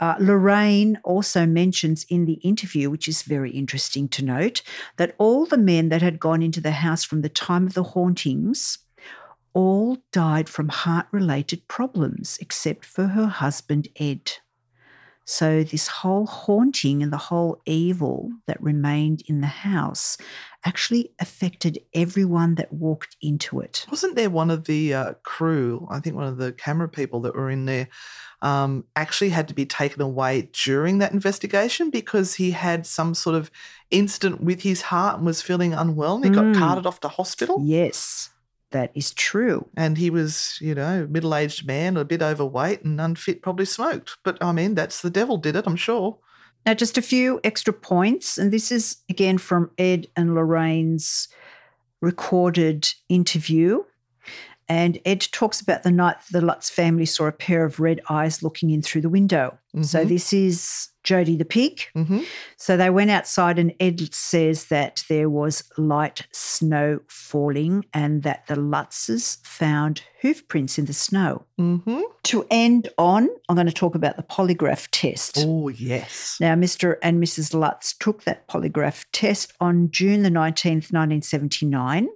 Uh, 0.00 0.14
Lorraine 0.20 0.98
also 1.02 1.44
mentions 1.44 2.04
in 2.08 2.24
the 2.24 2.34
interview, 2.34 2.88
which 2.88 3.08
is 3.08 3.22
very 3.22 3.50
interesting 3.50 4.08
to 4.08 4.24
note, 4.24 4.62
that 4.96 5.14
all 5.18 5.44
the 5.44 5.58
men 5.58 5.88
that 5.88 6.02
had 6.02 6.20
gone 6.20 6.42
into 6.42 6.60
the 6.60 6.70
house 6.70 7.04
from 7.04 7.22
the 7.22 7.28
time 7.28 7.66
of 7.66 7.74
the 7.74 7.82
hauntings 7.82 8.78
all 9.54 9.98
died 10.12 10.48
from 10.48 10.68
heart 10.68 11.06
related 11.10 11.66
problems, 11.66 12.38
except 12.40 12.84
for 12.84 13.08
her 13.08 13.26
husband, 13.26 13.88
Ed. 13.96 14.32
So, 15.24 15.62
this 15.62 15.88
whole 15.88 16.26
haunting 16.26 17.02
and 17.02 17.12
the 17.12 17.18
whole 17.18 17.60
evil 17.66 18.30
that 18.46 18.62
remained 18.62 19.22
in 19.26 19.40
the 19.40 19.46
house 19.46 20.16
actually 20.64 21.12
affected 21.20 21.78
everyone 21.94 22.56
that 22.56 22.72
walked 22.72 23.16
into 23.22 23.60
it. 23.60 23.86
Wasn't 23.90 24.16
there 24.16 24.30
one 24.30 24.50
of 24.50 24.64
the 24.64 24.92
uh, 24.94 25.12
crew, 25.22 25.86
I 25.90 26.00
think 26.00 26.16
one 26.16 26.26
of 26.26 26.36
the 26.36 26.52
camera 26.52 26.88
people 26.88 27.20
that 27.22 27.34
were 27.34 27.50
in 27.50 27.64
there, 27.64 27.88
um, 28.42 28.84
actually 28.96 29.30
had 29.30 29.48
to 29.48 29.54
be 29.54 29.66
taken 29.66 30.02
away 30.02 30.48
during 30.64 30.98
that 30.98 31.12
investigation 31.12 31.90
because 31.90 32.34
he 32.34 32.50
had 32.52 32.86
some 32.86 33.14
sort 33.14 33.36
of 33.36 33.50
incident 33.90 34.40
with 34.42 34.62
his 34.62 34.82
heart 34.82 35.16
and 35.16 35.26
was 35.26 35.42
feeling 35.42 35.74
unwell 35.74 36.16
and 36.16 36.24
he 36.24 36.30
got 36.30 36.44
Mm. 36.46 36.54
carted 36.54 36.86
off 36.86 37.00
to 37.00 37.08
hospital? 37.08 37.62
Yes, 37.64 38.30
that 38.70 38.90
is 38.94 39.12
true. 39.12 39.68
And 39.76 39.96
he 39.96 40.10
was, 40.10 40.58
you 40.60 40.74
know, 40.74 41.06
middle 41.08 41.34
aged 41.34 41.66
man, 41.66 41.96
a 41.96 42.04
bit 42.04 42.20
overweight 42.22 42.82
and 42.82 43.00
unfit, 43.00 43.42
probably 43.42 43.64
smoked. 43.64 44.18
But 44.24 44.42
I 44.42 44.52
mean, 44.52 44.74
that's 44.74 45.00
the 45.02 45.10
devil 45.10 45.36
did 45.38 45.56
it, 45.56 45.66
I'm 45.66 45.76
sure. 45.76 46.18
Now, 46.68 46.74
just 46.74 46.98
a 46.98 47.02
few 47.02 47.40
extra 47.44 47.72
points, 47.72 48.36
and 48.36 48.52
this 48.52 48.70
is 48.70 48.98
again 49.08 49.38
from 49.38 49.70
Ed 49.78 50.06
and 50.16 50.34
Lorraine's 50.34 51.28
recorded 52.02 52.92
interview. 53.08 53.84
And 54.68 54.98
Ed 55.06 55.26
talks 55.32 55.62
about 55.62 55.82
the 55.82 55.90
night 55.90 56.16
the 56.30 56.42
Lutz 56.42 56.68
family 56.68 57.06
saw 57.06 57.24
a 57.24 57.32
pair 57.32 57.64
of 57.64 57.80
red 57.80 58.02
eyes 58.10 58.42
looking 58.42 58.68
in 58.68 58.82
through 58.82 59.00
the 59.00 59.08
window. 59.08 59.56
So 59.80 60.04
Mhm. 60.04 60.08
this 60.08 60.34
is 60.34 60.88
Jody 61.08 61.36
the 61.36 61.44
pig. 61.46 61.80
hmm 61.94 62.20
So 62.58 62.76
they 62.76 62.90
went 62.90 63.10
outside, 63.10 63.58
and 63.58 63.72
Ed 63.80 64.12
says 64.12 64.66
that 64.66 65.04
there 65.08 65.30
was 65.30 65.64
light 65.78 66.26
snow 66.32 67.00
falling 67.08 67.86
and 67.94 68.22
that 68.24 68.46
the 68.46 68.56
Lutzes 68.56 69.38
found 69.42 70.02
hoof 70.20 70.46
prints 70.48 70.78
in 70.78 70.84
the 70.84 70.92
snow. 70.92 71.46
hmm 71.56 72.02
To 72.24 72.46
end 72.50 72.90
on, 72.98 73.30
I'm 73.48 73.54
going 73.56 73.66
to 73.66 73.72
talk 73.72 73.94
about 73.94 74.18
the 74.18 74.22
polygraph 74.22 74.88
test. 74.90 75.38
Oh, 75.38 75.68
yes. 75.68 76.36
Now, 76.40 76.54
Mr. 76.54 76.96
and 77.02 77.22
Mrs. 77.22 77.54
Lutz 77.54 77.94
took 77.94 78.24
that 78.24 78.46
polygraph 78.46 79.06
test 79.12 79.54
on 79.60 79.90
June 79.90 80.22
the 80.24 80.28
19th, 80.30 80.92
1979, 80.92 82.08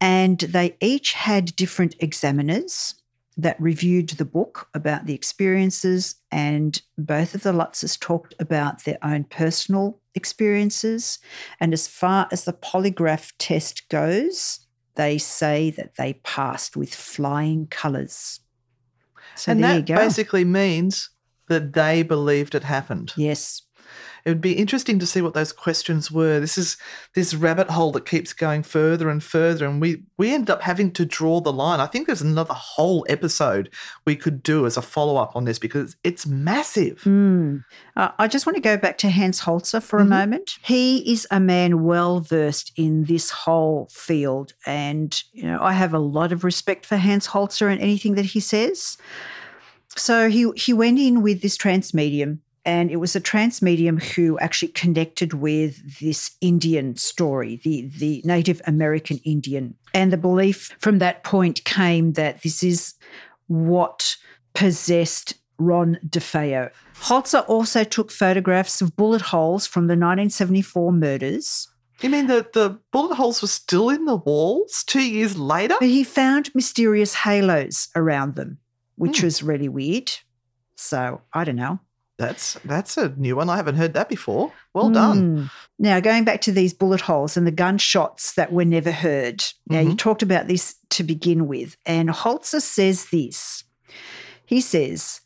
and 0.00 0.38
they 0.38 0.74
each 0.80 1.12
had 1.12 1.54
different 1.54 1.94
examiners 2.00 2.94
that 3.36 3.60
reviewed 3.60 4.10
the 4.10 4.24
book 4.24 4.68
about 4.74 5.06
the 5.06 5.14
experiences, 5.14 6.16
and 6.30 6.82
both 6.98 7.34
of 7.34 7.42
the 7.42 7.52
Lutzes 7.52 7.98
talked 7.98 8.34
about 8.38 8.84
their 8.84 8.98
own 9.02 9.24
personal 9.24 10.00
experiences. 10.14 11.18
And 11.60 11.72
as 11.72 11.86
far 11.86 12.28
as 12.32 12.44
the 12.44 12.52
polygraph 12.52 13.32
test 13.38 13.88
goes, 13.88 14.66
they 14.96 15.18
say 15.18 15.70
that 15.70 15.96
they 15.96 16.14
passed 16.24 16.76
with 16.76 16.94
flying 16.94 17.66
colours. 17.68 18.40
So 19.36 19.52
and 19.52 19.62
there 19.62 19.74
that 19.74 19.88
you 19.88 19.94
go. 19.94 19.96
basically 19.96 20.44
means 20.44 21.10
that 21.48 21.72
they 21.72 22.02
believed 22.02 22.54
it 22.54 22.64
happened. 22.64 23.12
Yes. 23.16 23.62
It 24.24 24.30
would 24.30 24.40
be 24.40 24.52
interesting 24.52 24.98
to 24.98 25.06
see 25.06 25.22
what 25.22 25.34
those 25.34 25.52
questions 25.52 26.10
were. 26.10 26.40
This 26.40 26.58
is 26.58 26.76
this 27.14 27.34
rabbit 27.34 27.70
hole 27.70 27.92
that 27.92 28.06
keeps 28.06 28.32
going 28.32 28.62
further 28.62 29.08
and 29.08 29.22
further, 29.22 29.66
and 29.66 29.80
we 29.80 30.02
we 30.18 30.32
end 30.32 30.50
up 30.50 30.62
having 30.62 30.90
to 30.92 31.04
draw 31.04 31.40
the 31.40 31.52
line. 31.52 31.80
I 31.80 31.86
think 31.86 32.06
there's 32.06 32.20
another 32.22 32.54
whole 32.54 33.06
episode 33.08 33.70
we 34.04 34.16
could 34.16 34.42
do 34.42 34.66
as 34.66 34.76
a 34.76 34.82
follow 34.82 35.16
up 35.16 35.34
on 35.34 35.44
this 35.44 35.58
because 35.58 35.96
it's 36.04 36.26
massive. 36.26 37.00
Mm. 37.02 37.64
Uh, 37.96 38.10
I 38.18 38.28
just 38.28 38.46
want 38.46 38.56
to 38.56 38.62
go 38.62 38.76
back 38.76 38.98
to 38.98 39.10
Hans 39.10 39.40
Holzer 39.40 39.82
for 39.82 39.98
Mm-hmm. 39.98 40.12
a 40.12 40.16
moment. 40.16 40.50
He 40.62 41.12
is 41.12 41.26
a 41.30 41.40
man 41.40 41.84
well 41.84 42.20
versed 42.20 42.72
in 42.76 43.04
this 43.04 43.30
whole 43.30 43.88
field, 43.90 44.52
and 44.66 45.22
you 45.32 45.44
know 45.44 45.58
I 45.60 45.72
have 45.72 45.94
a 45.94 45.98
lot 45.98 46.32
of 46.32 46.44
respect 46.44 46.86
for 46.86 46.96
Hans 46.96 47.28
Holzer 47.28 47.70
and 47.70 47.80
anything 47.80 48.14
that 48.16 48.26
he 48.26 48.40
says. 48.40 48.96
So 49.96 50.30
he 50.30 50.50
he 50.56 50.72
went 50.72 50.98
in 50.98 51.22
with 51.22 51.42
this 51.42 51.56
trance 51.56 51.92
medium, 51.92 52.40
and 52.70 52.90
it 52.90 53.00
was 53.04 53.16
a 53.16 53.20
trance 53.20 53.60
medium 53.60 53.98
who 53.98 54.38
actually 54.38 54.72
connected 54.82 55.30
with 55.34 55.98
this 56.00 56.30
Indian 56.40 56.96
story, 56.96 57.52
the 57.64 57.90
the 58.02 58.22
Native 58.24 58.60
American 58.66 59.18
Indian, 59.24 59.74
and 59.92 60.12
the 60.12 60.16
belief 60.28 60.58
from 60.78 60.98
that 61.00 61.24
point 61.24 61.64
came 61.64 62.12
that 62.12 62.42
this 62.42 62.62
is 62.62 62.94
what 63.48 64.16
possessed 64.54 65.34
Ron 65.58 65.98
DeFeo. 66.08 66.70
Holzer 67.08 67.44
also 67.48 67.82
took 67.84 68.10
photographs 68.12 68.80
of 68.80 68.94
bullet 68.96 69.22
holes 69.34 69.66
from 69.66 69.84
the 69.88 69.96
1974 69.96 70.92
murders. 70.92 71.68
You 72.02 72.08
mean 72.10 72.28
the, 72.28 72.46
the 72.52 72.78
bullet 72.92 73.14
holes 73.16 73.42
were 73.42 73.48
still 73.48 73.90
in 73.90 74.04
the 74.06 74.16
walls 74.16 74.84
two 74.86 75.02
years 75.06 75.36
later? 75.36 75.74
But 75.80 75.88
he 75.88 76.04
found 76.04 76.54
mysterious 76.54 77.14
halos 77.14 77.88
around 77.94 78.36
them, 78.36 78.58
which 78.96 79.18
Hmm. 79.20 79.26
was 79.26 79.42
really 79.42 79.68
weird. 79.68 80.10
So 80.76 81.20
I 81.34 81.44
don't 81.44 81.56
know. 81.56 81.80
That's 82.20 82.58
that's 82.66 82.98
a 82.98 83.08
new 83.16 83.34
one. 83.36 83.48
I 83.48 83.56
haven't 83.56 83.76
heard 83.76 83.94
that 83.94 84.10
before. 84.10 84.52
Well 84.74 84.90
done. 84.90 85.38
Mm. 85.38 85.50
Now, 85.78 86.00
going 86.00 86.24
back 86.24 86.42
to 86.42 86.52
these 86.52 86.74
bullet 86.74 87.00
holes 87.00 87.34
and 87.34 87.46
the 87.46 87.50
gunshots 87.50 88.34
that 88.34 88.52
were 88.52 88.66
never 88.66 88.92
heard. 88.92 89.42
Now, 89.66 89.80
you 89.80 89.92
Mhm. 89.92 89.98
talked 89.98 90.22
about 90.22 90.46
this 90.46 90.74
to 90.90 91.02
begin 91.02 91.48
with, 91.48 91.78
and 91.86 92.10
Holzer 92.10 92.60
says 92.60 93.06
this. 93.06 93.64
He 94.44 94.60
says 94.60 95.22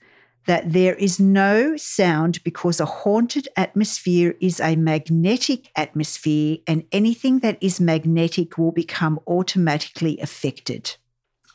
that 0.46 0.72
there 0.72 0.94
is 0.94 1.18
no 1.18 1.76
sound 1.76 2.44
because 2.44 2.78
a 2.78 2.86
haunted 2.86 3.48
atmosphere 3.56 4.36
is 4.40 4.60
a 4.60 4.76
magnetic 4.76 5.70
atmosphere, 5.74 6.58
and 6.68 6.84
anything 6.92 7.40
that 7.40 7.58
is 7.60 7.80
magnetic 7.80 8.56
will 8.56 8.70
become 8.70 9.18
automatically 9.26 10.20
affected. 10.20 10.96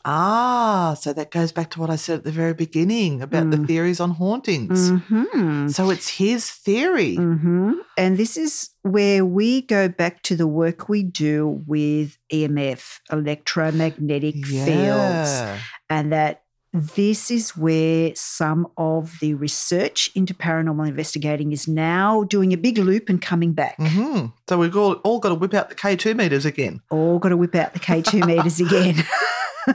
Ah, 0.05 0.95
so 0.99 1.11
that 1.13 1.29
goes 1.31 1.51
back 1.51 1.69
to 1.71 1.79
what 1.79 1.89
I 1.89 1.95
said 1.97 2.19
at 2.19 2.23
the 2.23 2.31
very 2.31 2.53
beginning 2.53 3.21
about 3.21 3.51
the 3.51 3.57
Mm. 3.57 3.67
theories 3.67 3.99
on 3.99 4.11
hauntings. 4.11 4.91
Mm-hmm. 4.91 5.67
So 5.69 5.89
it's 5.89 6.09
his 6.09 6.49
theory. 6.49 7.15
hmm 7.15 7.73
And 7.97 8.17
this 8.17 8.37
is 8.37 8.69
where 8.83 9.25
we 9.25 9.61
go 9.63 9.89
back 9.89 10.21
to 10.23 10.35
the 10.35 10.47
work 10.47 10.87
we 10.89 11.03
do 11.03 11.61
with 11.67 12.17
EMF, 12.31 12.99
electromagnetic 13.11 14.45
fields, 14.45 15.43
and 15.89 16.11
that 16.13 16.43
this 16.71 17.31
is 17.31 17.57
where 17.57 18.11
some 18.15 18.67
of 18.77 19.17
the 19.21 19.33
research 19.33 20.09
into 20.15 20.33
paranormal 20.35 20.87
investigating 20.87 21.51
is 21.51 21.67
now 21.67 22.23
doing 22.23 22.53
a 22.53 22.57
big 22.57 22.77
loop 22.77 23.09
and 23.09 23.21
coming 23.21 23.53
back. 23.53 23.75
hmm 23.79 24.27
So 24.47 24.57
we've 24.59 24.77
all, 24.77 24.93
all 25.03 25.19
got 25.19 25.29
to 25.29 25.35
whip 25.35 25.53
out 25.55 25.69
the 25.69 25.75
K2 25.75 26.15
meters 26.15 26.45
again. 26.45 26.81
All 26.91 27.17
got 27.19 27.29
to 27.29 27.37
whip 27.37 27.55
out 27.55 27.73
the 27.73 27.79
K2 27.79 28.25
meters 28.25 28.59
again. 28.59 29.03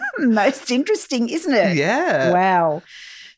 Most 0.19 0.71
interesting, 0.71 1.29
isn't 1.29 1.53
it? 1.55 1.77
Yeah. 1.77 2.33
Wow. 2.33 2.83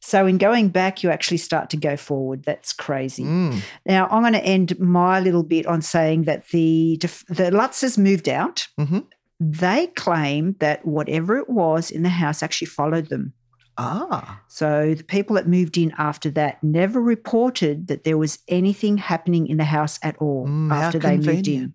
So, 0.00 0.26
in 0.26 0.38
going 0.38 0.68
back, 0.68 1.02
you 1.02 1.10
actually 1.10 1.38
start 1.38 1.68
to 1.70 1.76
go 1.76 1.96
forward. 1.96 2.44
That's 2.44 2.72
crazy. 2.72 3.24
Mm. 3.24 3.60
Now, 3.86 4.06
I'm 4.08 4.22
going 4.22 4.34
to 4.34 4.44
end 4.44 4.78
my 4.78 5.18
little 5.18 5.42
bit 5.42 5.66
on 5.66 5.82
saying 5.82 6.24
that 6.24 6.48
the 6.48 6.96
the 7.28 7.50
Lutzes 7.50 7.98
moved 7.98 8.28
out. 8.28 8.68
Mhm. 8.78 9.04
They 9.40 9.88
claim 9.88 10.54
that 10.60 10.86
whatever 10.86 11.36
it 11.38 11.50
was 11.50 11.90
in 11.90 12.02
the 12.02 12.08
house 12.08 12.42
actually 12.42 12.68
followed 12.68 13.08
them. 13.08 13.32
Ah. 13.78 14.40
So 14.48 14.94
the 14.94 15.04
people 15.04 15.36
that 15.36 15.46
moved 15.46 15.76
in 15.76 15.92
after 15.98 16.30
that 16.30 16.62
never 16.64 17.00
reported 17.02 17.88
that 17.88 18.04
there 18.04 18.16
was 18.16 18.38
anything 18.48 18.96
happening 18.96 19.46
in 19.46 19.58
the 19.58 19.64
house 19.64 19.98
at 20.02 20.16
all 20.18 20.46
Mm, 20.46 20.72
after 20.72 20.98
they 20.98 21.18
moved 21.18 21.48
in. 21.48 21.74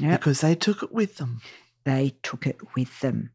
Yep. 0.00 0.18
Because 0.18 0.40
they 0.40 0.56
took 0.56 0.82
it 0.82 0.90
with 0.92 1.18
them. 1.18 1.40
They 1.84 2.16
took 2.24 2.46
it 2.46 2.56
with 2.74 2.98
them. 3.00 3.30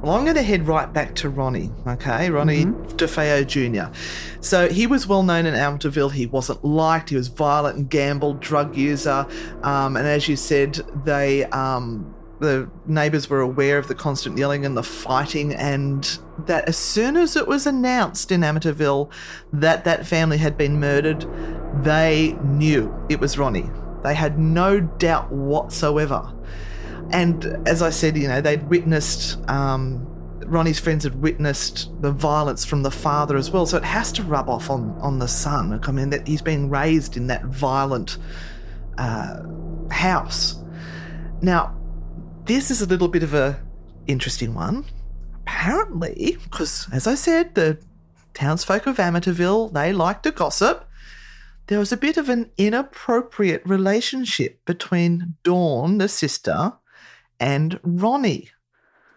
Well, 0.00 0.14
I'm 0.14 0.24
going 0.24 0.36
to 0.36 0.42
head 0.42 0.66
right 0.66 0.92
back 0.92 1.14
to 1.16 1.28
Ronnie, 1.28 1.70
okay? 1.86 2.30
Ronnie 2.30 2.66
Mm-hmm. 2.66 2.96
DeFeo 2.96 3.46
Jr. 3.46 3.94
So 4.40 4.68
he 4.68 4.86
was 4.86 5.06
well 5.06 5.22
known 5.22 5.46
in 5.46 5.54
Amityville. 5.54 6.12
He 6.12 6.26
wasn't 6.26 6.64
liked. 6.64 7.10
He 7.10 7.16
was 7.16 7.28
violent 7.28 7.76
and 7.76 7.90
gambled, 7.90 8.40
drug 8.40 8.76
user. 8.76 9.26
Um, 9.62 9.96
and 9.96 10.06
as 10.06 10.28
you 10.28 10.36
said, 10.36 10.80
they 11.04 11.44
um, 11.46 12.14
the 12.40 12.70
neighbours 12.86 13.28
were 13.28 13.40
aware 13.40 13.78
of 13.78 13.88
the 13.88 13.94
constant 13.94 14.38
yelling 14.38 14.64
and 14.64 14.76
the 14.76 14.82
fighting, 14.82 15.54
and 15.54 16.18
that 16.46 16.68
as 16.68 16.76
soon 16.76 17.16
as 17.16 17.36
it 17.36 17.46
was 17.46 17.66
announced 17.66 18.30
in 18.30 18.42
Amityville 18.42 19.10
that 19.52 19.84
that 19.84 20.06
family 20.06 20.38
had 20.38 20.56
been 20.56 20.78
murdered, 20.78 21.26
they 21.82 22.36
knew 22.44 22.94
it 23.08 23.20
was 23.20 23.38
Ronnie. 23.38 23.68
They 24.02 24.14
had 24.14 24.38
no 24.38 24.80
doubt 24.80 25.32
whatsoever. 25.32 26.32
And 27.10 27.66
as 27.66 27.82
I 27.82 27.90
said, 27.90 28.16
you 28.16 28.28
know, 28.28 28.40
they'd 28.40 28.68
witnessed, 28.68 29.38
um, 29.48 30.06
Ronnie's 30.46 30.78
friends 30.78 31.04
had 31.04 31.14
witnessed 31.20 31.90
the 32.02 32.10
violence 32.10 32.64
from 32.64 32.82
the 32.82 32.90
father 32.90 33.36
as 33.36 33.50
well. 33.50 33.66
So 33.66 33.76
it 33.76 33.84
has 33.84 34.12
to 34.12 34.22
rub 34.22 34.48
off 34.48 34.70
on, 34.70 34.98
on 35.00 35.18
the 35.18 35.28
son. 35.28 35.80
I 35.82 35.92
mean, 35.92 36.10
that 36.10 36.26
he's 36.26 36.42
been 36.42 36.68
raised 36.70 37.16
in 37.16 37.26
that 37.28 37.44
violent 37.44 38.18
uh, 38.98 39.42
house. 39.90 40.56
Now, 41.40 41.76
this 42.44 42.70
is 42.70 42.82
a 42.82 42.86
little 42.86 43.08
bit 43.08 43.22
of 43.22 43.34
a 43.34 43.60
interesting 44.06 44.54
one. 44.54 44.84
Apparently, 45.42 46.36
because 46.42 46.88
as 46.92 47.06
I 47.06 47.14
said, 47.14 47.54
the 47.54 47.78
townsfolk 48.34 48.86
of 48.86 48.96
Amityville, 48.96 49.72
they 49.72 49.92
like 49.92 50.22
to 50.22 50.30
gossip. 50.30 50.86
There 51.68 51.78
was 51.78 51.92
a 51.92 51.96
bit 51.96 52.16
of 52.16 52.28
an 52.28 52.50
inappropriate 52.56 53.62
relationship 53.66 54.64
between 54.64 55.34
Dawn, 55.42 55.98
the 55.98 56.08
sister, 56.08 56.72
and 57.40 57.78
Ronnie. 57.82 58.50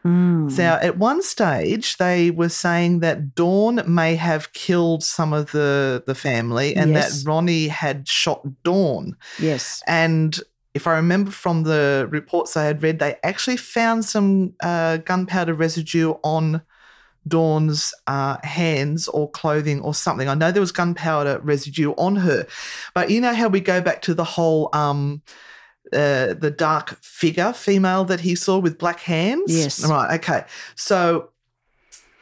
Mm. 0.05 0.51
So 0.51 0.63
at 0.63 0.97
one 0.97 1.22
stage, 1.22 1.97
they 1.97 2.32
were 2.32 2.49
saying 2.49 2.99
that 2.99 3.36
Dawn 3.36 3.84
may 3.86 4.15
have 4.15 4.51
killed 4.53 5.03
some 5.03 5.32
of 5.32 5.51
the, 5.51 6.03
the 6.07 6.15
family 6.15 6.76
and 6.76 6.91
Yes. 6.91 7.22
that 7.24 7.30
Ronnie 7.30 7.67
had 7.67 8.07
shot 8.07 8.41
Dawn. 8.63 9.15
Yes. 9.39 9.84
And 9.88 10.39
if 10.74 10.88
I 10.88 10.95
remember 10.95 11.32
from 11.32 11.63
the 11.63 12.07
reports 12.09 12.57
I 12.57 12.63
had 12.63 12.82
read, 12.82 12.99
they 12.99 13.17
actually 13.24 13.57
found 13.57 14.05
some 14.05 14.53
uh, 14.63 14.97
gunpowder 14.97 15.53
residue 15.53 16.15
on 16.24 16.61
Dawn's 17.28 17.93
uh, 18.07 18.38
hands 18.43 19.07
or 19.07 19.30
clothing 19.30 19.82
or 19.82 19.93
something. 19.93 20.28
I 20.28 20.34
know 20.34 20.51
there 20.51 20.61
was 20.61 20.72
gunpowder 20.72 21.39
residue 21.43 21.91
on 21.91 22.15
her, 22.15 22.47
but 22.95 23.11
you 23.11 23.22
know 23.22 23.36
how 23.36 23.47
we 23.47 23.59
go 23.59 23.82
back 23.82 24.01
to 24.03 24.13
the 24.13 24.24
whole 24.24 24.69
um, 24.74 25.22
uh, 25.93 26.33
the 26.33 26.53
dark 26.55 26.97
figure 27.01 27.53
female 27.53 28.05
that 28.05 28.21
he 28.21 28.35
saw 28.35 28.57
with 28.59 28.77
black 28.77 28.99
hands. 29.01 29.55
Yes. 29.55 29.85
Right. 29.85 30.15
Okay. 30.15 30.43
So. 30.75 31.29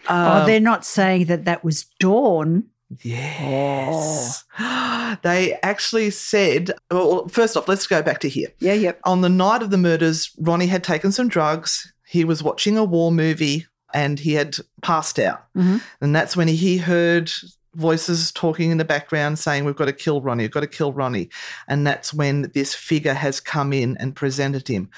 oh, 0.08 0.42
um, 0.42 0.48
they're 0.48 0.60
not 0.60 0.86
saying 0.86 1.26
that 1.26 1.46
that 1.46 1.64
was 1.64 1.86
Dawn. 2.00 2.66
Yes. 3.02 4.44
They 5.24 5.58
actually 5.64 6.12
said, 6.12 6.70
well, 6.92 7.28
first 7.30 7.58
off, 7.58 7.68
let's 7.68 7.88
go 7.88 8.04
back 8.04 8.20
to 8.20 8.30
here. 8.30 8.50
Yeah, 8.60 8.74
yep. 8.74 9.00
On 9.06 9.22
the 9.22 9.28
night 9.30 9.64
of 9.64 9.72
the 9.72 9.78
murders, 9.78 10.30
Ronnie 10.38 10.68
had 10.68 10.84
taken 10.84 11.12
some 11.12 11.28
drugs. 11.28 11.92
He 12.06 12.24
was 12.24 12.44
watching 12.44 12.78
a 12.78 12.84
war 12.84 13.12
movie 13.12 13.66
and 13.92 14.20
he 14.20 14.34
had 14.34 14.58
passed 14.84 15.18
out. 15.18 15.46
Mhm. 15.58 15.82
And 16.00 16.16
that's 16.16 16.38
when 16.38 16.48
he 16.48 16.78
heard 16.78 17.32
voices 17.76 18.32
talking 18.32 18.72
in 18.72 18.78
the 18.78 18.86
background 18.86 19.40
saying, 19.40 19.66
We've 19.66 19.76
got 19.76 19.86
to 19.86 19.94
kill 19.94 20.22
Ronnie, 20.22 20.44
we've 20.44 20.52
got 20.52 20.62
to 20.62 20.68
kill 20.68 20.94
Ronnie. 20.94 21.30
And 21.68 21.86
that's 21.86 22.14
when 22.14 22.52
this 22.54 22.74
figure 22.74 23.14
has 23.14 23.40
come 23.40 23.74
in 23.74 23.98
and 23.98 24.16
presented 24.16 24.68
him. 24.68 24.90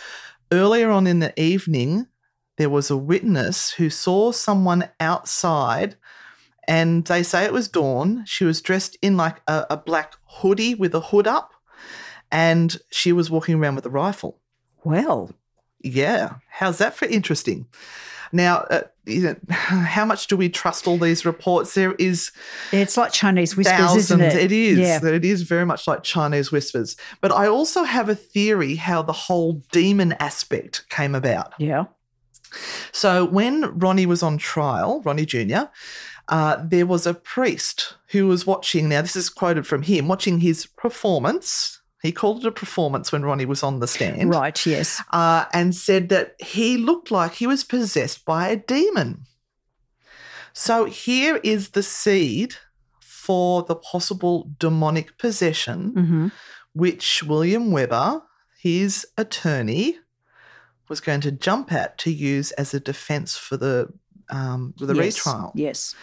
Earlier 0.51 0.89
on 0.89 1.07
in 1.07 1.19
the 1.19 1.39
evening, 1.39 2.07
there 2.57 2.69
was 2.69 2.91
a 2.91 2.97
witness 2.97 3.71
who 3.71 3.89
saw 3.89 4.31
someone 4.31 4.89
outside 4.99 5.95
and 6.67 7.05
they 7.05 7.23
say 7.23 7.43
it 7.43 7.53
was 7.53 7.67
Dawn. 7.67 8.23
She 8.25 8.45
was 8.45 8.61
dressed 8.61 8.97
in 9.01 9.17
like 9.17 9.41
a, 9.47 9.65
a 9.71 9.77
black 9.77 10.13
hoodie 10.25 10.75
with 10.75 10.93
a 10.93 11.01
hood 11.01 11.27
up, 11.27 11.51
and 12.31 12.77
she 12.91 13.11
was 13.11 13.31
walking 13.31 13.55
around 13.55 13.75
with 13.75 13.85
a 13.85 13.89
rifle. 13.89 14.39
Well, 14.83 15.31
Yeah, 15.79 16.35
how's 16.49 16.77
that 16.77 16.93
for 16.93 17.05
interesting? 17.05 17.67
Now, 18.31 18.59
uh, 18.69 18.81
you 19.05 19.21
know, 19.21 19.35
how 19.49 20.05
much 20.05 20.27
do 20.27 20.37
we 20.37 20.49
trust 20.49 20.87
all 20.87 20.97
these 20.97 21.25
reports? 21.25 21.73
There 21.73 21.93
is 21.93 22.31
it's 22.71 22.97
like 22.97 23.11
Chinese 23.11 23.55
whispers, 23.55 23.77
thousands. 23.77 24.03
isn't 24.05 24.21
it? 24.21 24.35
It 24.35 24.51
is. 24.51 24.79
Yeah. 24.79 25.05
It 25.05 25.25
is 25.25 25.43
very 25.43 25.65
much 25.65 25.87
like 25.87 26.03
Chinese 26.03 26.51
whispers. 26.51 26.95
But 27.19 27.31
I 27.31 27.47
also 27.47 27.83
have 27.83 28.09
a 28.09 28.15
theory 28.15 28.75
how 28.75 29.01
the 29.01 29.13
whole 29.13 29.61
demon 29.71 30.13
aspect 30.13 30.85
came 30.89 31.15
about. 31.15 31.53
Yeah. 31.57 31.85
So 32.91 33.25
when 33.25 33.77
Ronnie 33.79 34.05
was 34.05 34.21
on 34.21 34.37
trial, 34.37 35.01
Ronnie 35.05 35.25
Jr., 35.25 35.69
uh, 36.27 36.57
there 36.63 36.85
was 36.85 37.05
a 37.05 37.13
priest 37.13 37.95
who 38.07 38.27
was 38.27 38.45
watching. 38.45 38.89
Now, 38.89 39.01
this 39.01 39.15
is 39.15 39.29
quoted 39.29 39.67
from 39.67 39.83
him 39.83 40.07
watching 40.07 40.39
his 40.39 40.65
performance. 40.65 41.80
He 42.01 42.11
called 42.11 42.43
it 42.43 42.47
a 42.47 42.51
performance 42.51 43.11
when 43.11 43.23
Ronnie 43.23 43.45
was 43.45 43.61
on 43.61 43.79
the 43.79 43.87
stand. 43.87 44.29
Right, 44.29 44.65
yes. 44.65 45.01
Uh, 45.11 45.45
and 45.53 45.75
said 45.75 46.09
that 46.09 46.35
he 46.41 46.77
looked 46.77 47.11
like 47.11 47.33
he 47.33 47.45
was 47.45 47.63
possessed 47.63 48.25
by 48.25 48.49
a 48.49 48.55
demon. 48.55 49.25
So 50.53 50.85
here 50.85 51.39
is 51.43 51.69
the 51.69 51.83
seed 51.83 52.55
for 52.99 53.63
the 53.63 53.75
possible 53.75 54.49
demonic 54.57 55.17
possession, 55.17 55.93
Mm-hmm. 55.93 56.27
which 56.73 57.23
William 57.23 57.71
Weber, 57.71 58.23
his 58.59 59.05
attorney, 59.17 59.97
was 60.89 60.99
going 60.99 61.21
to 61.21 61.31
jump 61.31 61.71
at 61.71 61.97
to 61.99 62.11
use 62.11 62.51
as 62.53 62.73
a 62.73 62.79
defense 62.79 63.37
for 63.37 63.57
the 63.57 63.93
um, 64.29 64.73
for 64.77 64.85
the 64.85 64.95
yes. 64.95 65.17
retrial. 65.17 65.51
Yes. 65.55 65.95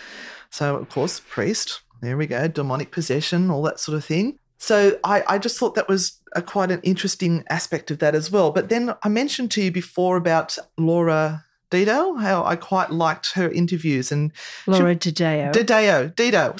So, 0.51 0.77
of 0.77 0.89
course, 0.91 1.21
priest, 1.29 1.81
there 2.03 2.17
we 2.17 2.27
go, 2.27 2.47
demonic 2.47 2.91
possession, 2.93 3.51
all 3.51 3.63
that 3.63 3.81
sort 3.81 3.97
of 3.97 4.05
thing. 4.05 4.39
So, 4.59 4.99
I, 5.05 5.23
I 5.29 5.39
just 5.39 5.59
thought 5.59 5.75
that 5.77 5.89
was 5.89 6.19
a, 6.35 6.43
quite 6.43 6.71
an 6.71 6.81
interesting 6.83 7.45
aspect 7.49 7.91
of 7.91 7.99
that 8.01 8.15
as 8.15 8.31
well. 8.31 8.51
But 8.51 8.69
then 8.69 8.95
I 9.03 9.09
mentioned 9.09 9.51
to 9.53 9.63
you 9.63 9.71
before 9.71 10.17
about 10.17 10.59
Laura 10.77 11.45
Dido, 11.71 12.15
how 12.15 12.45
I 12.45 12.57
quite 12.57 12.91
liked 12.91 13.33
her 13.35 13.51
interviews. 13.51 14.11
And 14.11 14.33
Laura 14.67 14.95
Dideo. 14.95 15.53
Dideo, 15.53 16.15
Dido. 16.15 16.55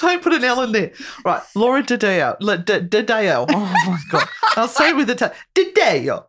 Don't 0.00 0.22
put 0.22 0.34
an 0.34 0.44
L 0.44 0.62
in 0.62 0.72
there. 0.72 0.92
Right, 1.24 1.42
Laura 1.54 1.82
Dideo. 1.82 2.38
Dideo. 2.40 3.46
Oh 3.48 3.74
my 3.86 3.98
God. 4.10 4.28
I'll 4.56 4.68
say 4.68 4.90
it 4.90 4.96
with 4.96 5.06
the 5.06 5.14
tongue. 5.14 5.30
Dideo. 5.54 6.26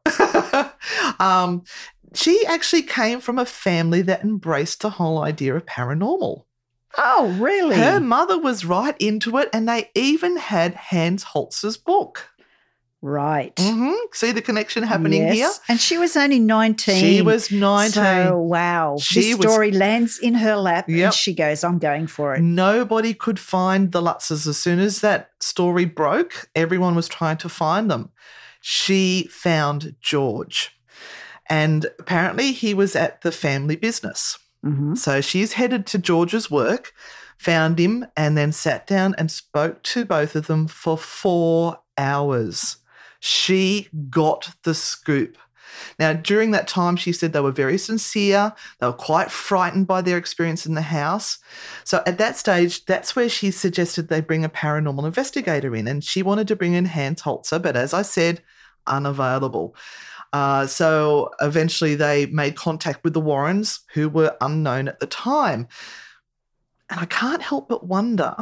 um, 1.20 1.64
she 2.14 2.46
actually 2.48 2.84
came 2.84 3.20
from 3.20 3.38
a 3.38 3.46
family 3.46 4.02
that 4.04 4.24
embraced 4.24 4.82
the 4.82 4.92
whole 4.92 5.22
idea 5.22 5.56
of 5.56 5.66
paranormal. 5.66 6.46
Oh, 6.98 7.36
really? 7.40 7.76
Her 7.76 8.00
mother 8.00 8.38
was 8.40 8.66
right 8.66 8.96
into 9.00 9.38
it, 9.38 9.50
and 9.54 9.68
they 9.68 9.90
even 9.96 10.38
had 10.38 10.74
Hans 10.76 11.24
Holz's 11.24 11.78
book. 11.78 12.30
right. 13.02 13.54
hmm 13.60 13.94
See 14.14 14.32
the 14.32 14.42
connection 14.42 14.82
happening 14.84 15.22
Yes. 15.24 15.36
here? 15.36 15.52
And 15.70 15.80
she 15.80 15.98
was 16.00 16.16
only 16.18 16.40
19. 16.40 16.96
She 17.00 17.22
was 17.22 17.52
19. 17.52 17.92
So, 17.94 18.38
wow. 18.40 18.98
She 19.00 19.22
this 19.34 19.38
was- 19.38 19.52
story 19.52 19.72
lands 19.72 20.18
in 20.18 20.34
her 20.36 20.56
lap 20.56 20.86
Yep. 20.90 21.06
and 21.06 21.14
she 21.14 21.34
goes, 21.36 21.64
I'm 21.64 21.78
going 21.78 22.08
for 22.08 22.34
it. 22.34 22.42
Nobody 22.42 23.14
could 23.14 23.40
find 23.40 23.92
the 23.92 24.02
Lutzes. 24.02 24.48
As 24.48 24.58
soon 24.58 24.80
as 24.80 25.02
that 25.02 25.30
story 25.40 25.86
broke, 25.86 26.50
everyone 26.56 26.96
was 26.96 27.08
trying 27.08 27.38
to 27.38 27.50
find 27.50 27.92
them. 27.92 28.10
She 28.62 29.28
found 29.30 29.96
George. 30.02 30.72
And 31.48 31.86
apparently, 32.00 32.54
he 32.54 32.74
was 32.74 32.96
at 32.96 33.22
the 33.22 33.32
family 33.32 33.76
business. 33.76 34.40
Mhm. 34.66 34.98
So 34.98 35.22
she's 35.22 35.54
headed 35.54 35.86
to 35.88 35.98
George's 35.98 36.50
work, 36.50 36.94
found 37.38 37.80
him, 37.80 38.08
and 38.18 38.38
then 38.38 38.52
sat 38.52 38.88
down 38.88 39.16
and 39.18 39.30
spoke 39.30 39.84
to 39.84 40.06
both 40.06 40.36
of 40.36 40.48
them 40.48 40.68
for 40.68 40.98
four 40.98 41.80
hours. 41.98 42.78
She 43.20 43.90
got 44.10 44.52
the 44.64 44.74
scoop. 44.74 45.38
Now, 46.00 46.14
during 46.14 46.52
that 46.52 46.68
time, 46.68 46.96
she 46.96 47.12
said 47.12 47.34
they 47.34 47.42
were 47.42 47.52
very 47.52 47.78
sincere. 47.78 48.54
They 48.80 48.88
were 48.88 48.94
quite 48.94 49.30
frightened 49.30 49.88
by 49.88 50.02
their 50.02 50.18
experience 50.18 50.66
in 50.66 50.74
the 50.74 50.82
house. 50.82 51.40
So 51.84 52.02
at 52.06 52.18
that 52.18 52.38
stage, 52.38 52.86
that's 52.86 53.16
where 53.16 53.28
she 53.28 53.52
suggested 53.52 54.08
they 54.08 54.22
bring 54.22 54.46
a 54.46 54.50
paranormal 54.50 55.06
investigator 55.06 55.76
in. 55.76 55.88
And 55.88 56.04
she 56.04 56.24
wanted 56.24 56.48
to 56.48 56.56
bring 56.56 56.74
in 56.74 56.86
Hans 56.86 57.24
Holzer, 57.24 57.62
but 57.62 57.76
as 57.76 57.94
I 57.94 58.04
said, 58.04 58.42
unavailable. 58.88 59.76
Uh, 60.36 60.68
so 60.68 61.32
eventually 61.40 61.96
they 61.96 62.26
made 62.26 62.58
contact 62.58 63.06
with 63.06 63.14
the 63.14 63.22
Warrens, 63.22 63.80
who 63.94 64.10
were 64.10 64.36
unknown 64.42 64.90
at 64.90 65.00
the 65.00 65.08
time. 65.08 65.66
And 66.90 67.00
I 67.00 67.06
can't 67.06 67.42
help 67.42 67.70
but 67.70 67.88
wonder 67.88 68.36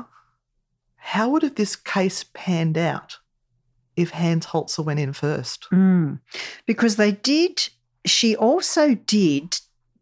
how 0.95 1.29
would 1.29 1.43
have 1.43 1.53
this 1.53 1.75
case 1.75 2.25
panned 2.33 2.79
out 2.79 3.19
if 3.95 4.09
Hans 4.09 4.47
Holzer 4.47 4.83
went 4.83 5.01
in 5.01 5.13
first? 5.13 5.67
Mm. 5.71 6.19
Because 6.65 6.95
they 6.95 7.11
did, 7.11 7.69
she 8.07 8.35
also 8.35 8.95
did 8.95 9.59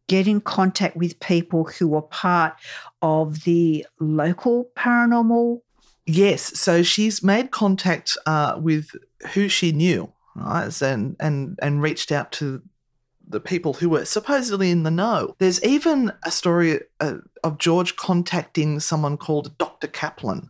get 0.08 0.30
in 0.30 0.39
contact 0.39 0.96
with 0.96 1.20
people 1.20 1.66
who 1.66 1.89
were 1.89 2.04
part 2.04 2.54
of 3.02 3.44
the 3.44 3.86
local 4.00 4.70
paranormal. 4.78 5.60
Yes, 6.06 6.58
so 6.58 6.84
she's 6.84 7.22
made 7.22 7.52
contact 7.52 8.16
uh, 8.26 8.58
with 8.62 8.92
who 9.34 9.50
she 9.50 9.74
knew, 9.74 10.14
right, 10.36 10.82
and 10.82 11.16
and 11.20 11.58
and 11.62 11.82
reached 11.82 12.12
out 12.12 12.32
to 12.34 12.62
the 13.28 13.40
people 13.40 13.74
who 13.74 13.90
were 13.90 14.06
supposedly 14.06 14.72
in 14.72 14.84
the 14.84 14.92
know. 14.92 15.36
There's 15.40 15.64
even 15.64 16.12
a 16.24 16.32
story 16.32 16.82
uh, 17.00 17.18
of 17.44 17.58
George 17.58 17.96
contacting 17.96 18.80
someone 18.80 19.18
called 19.18 19.58
Dr. 19.58 19.88
Kaplan 19.88 20.50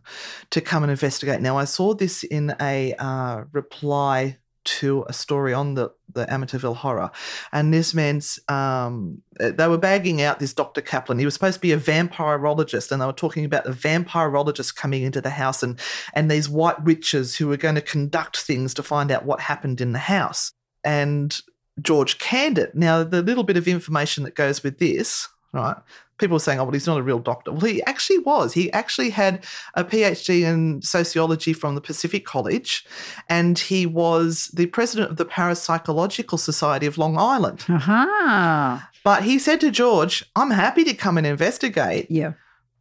to 0.50 0.60
come 0.60 0.82
and 0.82 0.90
investigate. 0.90 1.40
Now, 1.40 1.56
I 1.56 1.64
saw 1.64 1.94
this 1.94 2.24
in 2.24 2.54
a 2.60 2.94
uh, 2.94 3.44
reply 3.52 4.38
to 4.64 5.04
a 5.08 5.12
story 5.12 5.52
on 5.52 5.74
the, 5.74 5.90
the 6.12 6.26
Amityville 6.26 6.76
horror. 6.76 7.10
And 7.52 7.72
this 7.72 7.94
man's, 7.94 8.38
um, 8.48 9.22
they 9.38 9.68
were 9.68 9.78
bagging 9.78 10.22
out 10.22 10.38
this 10.38 10.52
Dr. 10.52 10.80
Kaplan. 10.80 11.18
He 11.18 11.24
was 11.24 11.34
supposed 11.34 11.56
to 11.56 11.60
be 11.60 11.72
a 11.72 11.78
vampirologist, 11.78 12.92
and 12.92 13.00
they 13.00 13.06
were 13.06 13.12
talking 13.12 13.44
about 13.44 13.64
the 13.64 13.70
vampirologist 13.70 14.76
coming 14.76 15.02
into 15.02 15.20
the 15.20 15.30
house 15.30 15.62
and, 15.62 15.78
and 16.14 16.30
these 16.30 16.48
white 16.48 16.82
witches 16.84 17.36
who 17.36 17.48
were 17.48 17.56
going 17.56 17.74
to 17.74 17.80
conduct 17.80 18.38
things 18.38 18.74
to 18.74 18.82
find 18.82 19.10
out 19.10 19.24
what 19.24 19.40
happened 19.40 19.80
in 19.80 19.92
the 19.92 19.98
house. 19.98 20.52
And 20.84 21.40
George 21.80 22.18
canned 22.18 22.58
it. 22.58 22.74
Now, 22.74 23.02
the 23.04 23.22
little 23.22 23.44
bit 23.44 23.56
of 23.56 23.68
information 23.68 24.24
that 24.24 24.34
goes 24.34 24.62
with 24.62 24.78
this, 24.78 25.28
right? 25.52 25.76
People 26.22 26.36
are 26.36 26.40
saying, 26.40 26.60
oh, 26.60 26.64
well, 26.64 26.72
he's 26.72 26.86
not 26.86 26.98
a 26.98 27.02
real 27.02 27.18
doctor. 27.18 27.50
Well, 27.50 27.62
he 27.62 27.82
actually 27.82 28.18
was. 28.20 28.52
He 28.54 28.72
actually 28.72 29.10
had 29.10 29.44
a 29.74 29.82
PhD 29.82 30.42
in 30.42 30.80
sociology 30.80 31.52
from 31.52 31.74
the 31.74 31.80
Pacific 31.80 32.24
College, 32.24 32.86
and 33.28 33.58
he 33.58 33.86
was 33.86 34.48
the 34.54 34.66
president 34.66 35.10
of 35.10 35.16
the 35.16 35.24
Parapsychological 35.26 36.38
Society 36.38 36.86
of 36.86 36.96
Long 36.96 37.18
Island. 37.18 37.64
Aha. 37.68 38.88
But 39.02 39.24
he 39.24 39.38
said 39.40 39.60
to 39.62 39.72
George, 39.72 40.24
I'm 40.36 40.52
happy 40.52 40.84
to 40.84 40.94
come 40.94 41.18
and 41.18 41.26
investigate, 41.26 42.06
Yeah. 42.08 42.34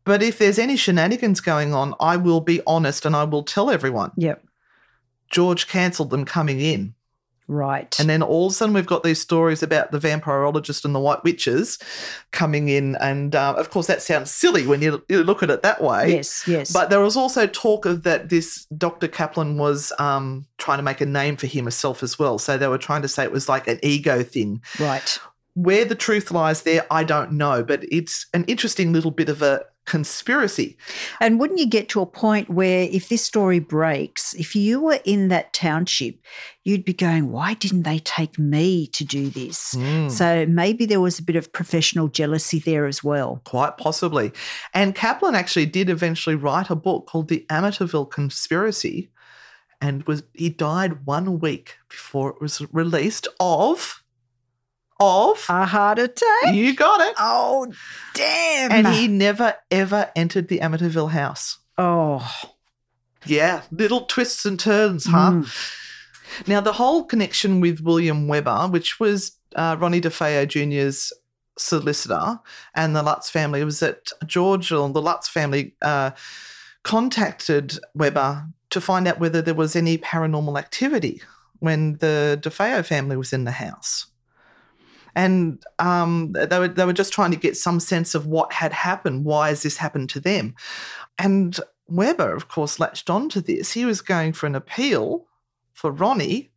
but 0.05 0.21
if 0.21 0.37
there's 0.37 0.59
any 0.59 0.75
shenanigans 0.77 1.41
going 1.41 1.73
on, 1.73 1.95
I 1.99 2.17
will 2.17 2.41
be 2.41 2.61
honest 2.67 3.05
and 3.07 3.15
I 3.15 3.23
will 3.23 3.41
tell 3.43 3.71
everyone. 3.71 4.11
Yep. 4.17 4.43
George 5.31 5.67
cancelled 5.67 6.11
them 6.11 6.25
coming 6.25 6.59
in. 6.61 6.93
Right. 7.51 7.99
And 7.99 8.09
then 8.09 8.23
all 8.23 8.45
of 8.45 8.51
a 8.51 8.55
sudden, 8.55 8.73
we've 8.73 8.85
got 8.85 9.03
these 9.03 9.19
stories 9.19 9.61
about 9.61 9.91
the 9.91 9.99
vampirologist 9.99 10.85
and 10.85 10.95
the 10.95 11.01
white 11.01 11.21
witches 11.25 11.77
coming 12.31 12.69
in. 12.69 12.95
And 13.01 13.35
uh, 13.35 13.55
of 13.57 13.69
course, 13.71 13.87
that 13.87 14.01
sounds 14.01 14.31
silly 14.31 14.65
when 14.65 14.81
you, 14.81 15.03
you 15.09 15.21
look 15.21 15.43
at 15.43 15.49
it 15.49 15.61
that 15.61 15.83
way. 15.83 16.13
yes, 16.13 16.47
yes. 16.47 16.71
But 16.71 16.89
there 16.89 17.01
was 17.01 17.17
also 17.17 17.47
talk 17.47 17.85
of 17.85 18.03
that 18.03 18.29
this 18.29 18.65
Dr. 18.77 19.09
Kaplan 19.09 19.57
was 19.57 19.91
um, 19.99 20.45
trying 20.59 20.77
to 20.77 20.83
make 20.83 21.01
a 21.01 21.05
name 21.05 21.35
for 21.35 21.47
himself 21.47 22.03
as 22.03 22.17
well. 22.17 22.39
So 22.39 22.57
they 22.57 22.69
were 22.69 22.77
trying 22.77 23.01
to 23.01 23.09
say 23.09 23.25
it 23.25 23.33
was 23.33 23.49
like 23.49 23.67
an 23.67 23.79
ego 23.83 24.23
thing. 24.23 24.61
right. 24.79 25.19
Where 25.53 25.83
the 25.83 25.95
truth 25.95 26.31
lies 26.31 26.61
there, 26.61 26.85
I 26.89 27.03
don't 27.03 27.33
know. 27.33 27.65
But 27.65 27.83
it's 27.91 28.27
an 28.33 28.45
interesting 28.45 28.93
little 28.93 29.11
bit 29.11 29.27
of 29.27 29.41
a 29.41 29.65
conspiracy. 29.85 30.77
And 31.19 31.39
wouldn't 31.39 31.59
you 31.59 31.67
get 31.67 31.89
to 31.89 32.01
a 32.01 32.05
point 32.05 32.49
where 32.49 32.87
if 32.91 33.09
this 33.09 33.23
story 33.23 33.59
breaks, 33.59 34.33
if 34.35 34.55
you 34.55 34.79
were 34.79 34.99
in 35.05 35.29
that 35.29 35.53
township, 35.53 36.19
you'd 36.63 36.85
be 36.85 36.93
going, 36.93 37.31
why 37.31 37.55
didn't 37.55 37.83
they 37.83 37.99
take 37.99 38.37
me 38.37 38.87
to 38.87 39.03
do 39.03 39.29
this? 39.29 39.73
Mm. 39.75 40.11
So 40.11 40.45
maybe 40.45 40.85
there 40.85 41.01
was 41.01 41.19
a 41.19 41.23
bit 41.23 41.35
of 41.35 41.51
professional 41.51 42.07
jealousy 42.07 42.59
there 42.59 42.85
as 42.85 43.03
well. 43.03 43.41
Quite 43.43 43.77
possibly. 43.77 44.31
And 44.73 44.95
Kaplan 44.95 45.35
actually 45.35 45.65
did 45.65 45.89
eventually 45.89 46.35
write 46.35 46.69
a 46.69 46.75
book 46.75 47.07
called 47.07 47.27
The 47.27 47.45
Amityville 47.49 48.11
Conspiracy 48.11 49.09
and 49.81 50.03
was 50.03 50.23
he 50.33 50.49
died 50.49 51.05
one 51.05 51.39
week 51.39 51.77
before 51.89 52.29
it 52.29 52.41
was 52.41 52.61
released 52.71 53.27
of 53.39 54.00
of 55.01 55.45
A 55.49 55.65
heart 55.65 55.99
attack? 55.99 56.53
you 56.53 56.75
got 56.75 57.01
it. 57.01 57.15
Oh, 57.19 57.71
damn. 58.13 58.71
And 58.71 58.87
he 58.87 59.07
never 59.07 59.55
ever 59.69 60.11
entered 60.15 60.47
the 60.47 60.59
Amityville 60.59 61.11
house. 61.11 61.57
oh, 61.77 62.29
Yeah, 63.25 63.61
little 63.71 64.01
twists 64.05 64.45
and 64.45 64.59
turns, 64.59 65.05
huh? 65.05 65.31
Mm. 65.31 66.47
Now, 66.47 66.61
the 66.61 66.73
whole 66.73 67.03
connection 67.03 67.59
with 67.59 67.81
William 67.81 68.27
Weber, 68.27 68.67
which 68.69 68.99
was 68.99 69.33
uh, 69.55 69.75
Ronnie 69.79 69.99
DeFeo 70.01 70.47
Jr.'s 70.47 71.11
solicitor 71.57 72.39
and 72.73 72.95
the 72.95 73.03
Lutz 73.03 73.29
family, 73.29 73.63
was 73.65 73.79
that 73.81 74.07
George 74.25 74.71
or 74.71 74.87
the 74.89 75.01
Lutz 75.01 75.27
family 75.27 75.75
uh, 75.81 76.11
contacted 76.83 77.77
Weber 77.93 78.45
to 78.69 78.81
find 78.81 79.07
out 79.07 79.19
whether 79.19 79.41
there 79.41 79.53
was 79.53 79.75
any 79.75 79.97
paranormal 79.97 80.57
activity 80.57 81.21
when 81.59 81.97
the 81.97 82.39
DeFeo 82.41 82.83
family 82.85 83.17
was 83.17 83.33
in 83.33 83.43
the 83.43 83.51
house. 83.51 84.07
And 85.15 85.63
um, 85.79 86.33
they, 86.33 86.59
were, 86.59 86.67
they 86.67 86.85
were 86.85 86.93
just 86.93 87.13
trying 87.13 87.31
to 87.31 87.37
get 87.37 87.57
some 87.57 87.79
sense 87.79 88.15
of 88.15 88.25
what 88.27 88.53
had 88.53 88.73
happened. 88.73 89.25
Why 89.25 89.49
has 89.49 89.63
this 89.63 89.77
happened 89.77 90.09
to 90.11 90.19
them? 90.19 90.55
And 91.17 91.59
Weber, 91.87 92.33
of 92.33 92.47
course, 92.47 92.79
latched 92.79 93.09
onto 93.09 93.41
this. 93.41 93.73
He 93.73 93.85
was 93.85 94.01
going 94.01 94.33
for 94.33 94.47
an 94.47 94.55
appeal 94.55 95.25
for 95.73 95.91
Ronnie. 95.91 96.51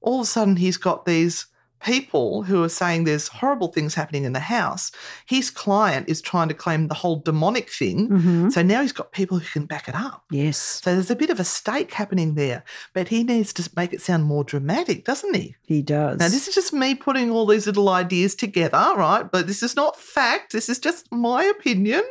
All 0.00 0.20
of 0.20 0.24
a 0.24 0.26
sudden, 0.26 0.56
he's 0.56 0.76
got 0.76 1.04
these 1.04 1.46
people 1.82 2.42
who 2.42 2.62
are 2.62 2.68
saying 2.68 3.04
there's 3.04 3.28
horrible 3.28 3.68
things 3.68 3.94
happening 3.94 4.24
in 4.24 4.32
the 4.32 4.40
house. 4.40 4.90
His 5.26 5.50
client 5.50 6.08
is 6.08 6.20
trying 6.20 6.48
to 6.48 6.54
claim 6.54 6.88
the 6.88 6.94
whole 6.94 7.16
demonic 7.20 7.70
thing. 7.70 8.08
Mhm. 8.08 8.52
So 8.52 8.62
now 8.62 8.82
he's 8.82 8.92
got 8.92 9.12
people 9.12 9.38
who 9.38 9.46
can 9.48 9.66
back 9.66 9.88
it 9.88 9.94
up. 9.94 10.24
Yes. 10.30 10.80
So 10.82 10.94
there's 10.94 11.10
a 11.10 11.16
bit 11.16 11.30
of 11.30 11.40
a 11.40 11.44
stake 11.44 11.92
happening 11.92 12.34
there, 12.34 12.64
but 12.94 13.08
he 13.08 13.24
needs 13.24 13.52
to 13.54 13.70
make 13.76 13.92
it 13.92 14.02
sound 14.02 14.24
more 14.24 14.44
dramatic, 14.44 15.04
doesn't 15.04 15.34
he? 15.34 15.56
He 15.62 15.82
does. 15.82 16.18
Now, 16.18 16.28
this 16.28 16.48
is 16.48 16.54
just 16.54 16.72
me 16.72 16.94
putting 16.94 17.30
all 17.30 17.46
these 17.46 17.66
little 17.66 17.88
ideas 17.88 18.34
together, 18.34 18.92
right? 18.96 19.30
But 19.30 19.46
this 19.46 19.62
is 19.62 19.74
not 19.76 19.98
fact. 19.98 20.52
This 20.52 20.68
is 20.68 20.78
just 20.78 21.10
my 21.10 21.44
opinion 21.44 22.02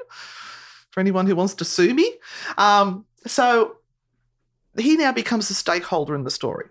for 0.91 0.99
anyone 0.99 1.27
who 1.27 1.35
wants 1.35 1.53
to 1.55 1.65
sue 1.65 1.93
me. 1.93 2.11
Um, 2.57 3.05
so 3.27 3.75
he 4.77 4.95
now 4.97 5.11
becomes 5.11 5.49
a 5.49 5.53
stakeholder 5.53 6.15
in 6.15 6.23
the 6.23 6.31
story. 6.31 6.67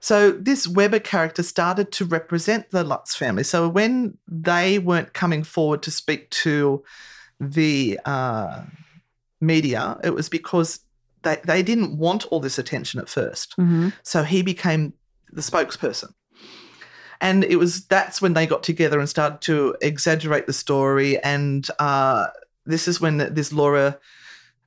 So 0.00 0.32
this 0.32 0.66
Weber 0.66 0.98
character 0.98 1.42
started 1.42 1.92
to 1.92 2.04
represent 2.04 2.70
the 2.70 2.84
Lutz 2.84 3.14
family. 3.14 3.44
So 3.44 3.68
when 3.68 4.18
they 4.28 4.78
weren't 4.78 5.12
coming 5.12 5.44
forward 5.44 5.82
to 5.84 5.90
speak 5.90 6.30
to 6.30 6.82
the 7.40 8.00
uh, 8.04 8.62
media, 9.40 9.98
it 10.02 10.10
was 10.10 10.28
because 10.28 10.80
they, 11.22 11.38
they 11.44 11.62
didn't 11.62 11.98
want 11.98 12.26
all 12.26 12.40
this 12.40 12.58
attention 12.58 13.00
at 13.00 13.06
1st 13.06 13.54
Mhm. 13.56 13.92
So 14.02 14.22
he 14.24 14.42
became 14.42 14.94
the 15.30 15.40
spokesperson. 15.42 16.12
And 17.20 17.44
it 17.44 17.56
was 17.56 17.86
that's 17.86 18.20
when 18.20 18.32
they 18.32 18.46
got 18.46 18.64
together 18.64 18.98
and 18.98 19.08
started 19.08 19.40
to 19.42 19.76
exaggerate 19.80 20.48
the 20.48 20.52
story. 20.52 21.22
And 21.22 21.68
uh, 21.78 22.26
this 22.66 22.88
is 22.88 23.00
when 23.00 23.18
this 23.18 23.52
Laura 23.52 23.98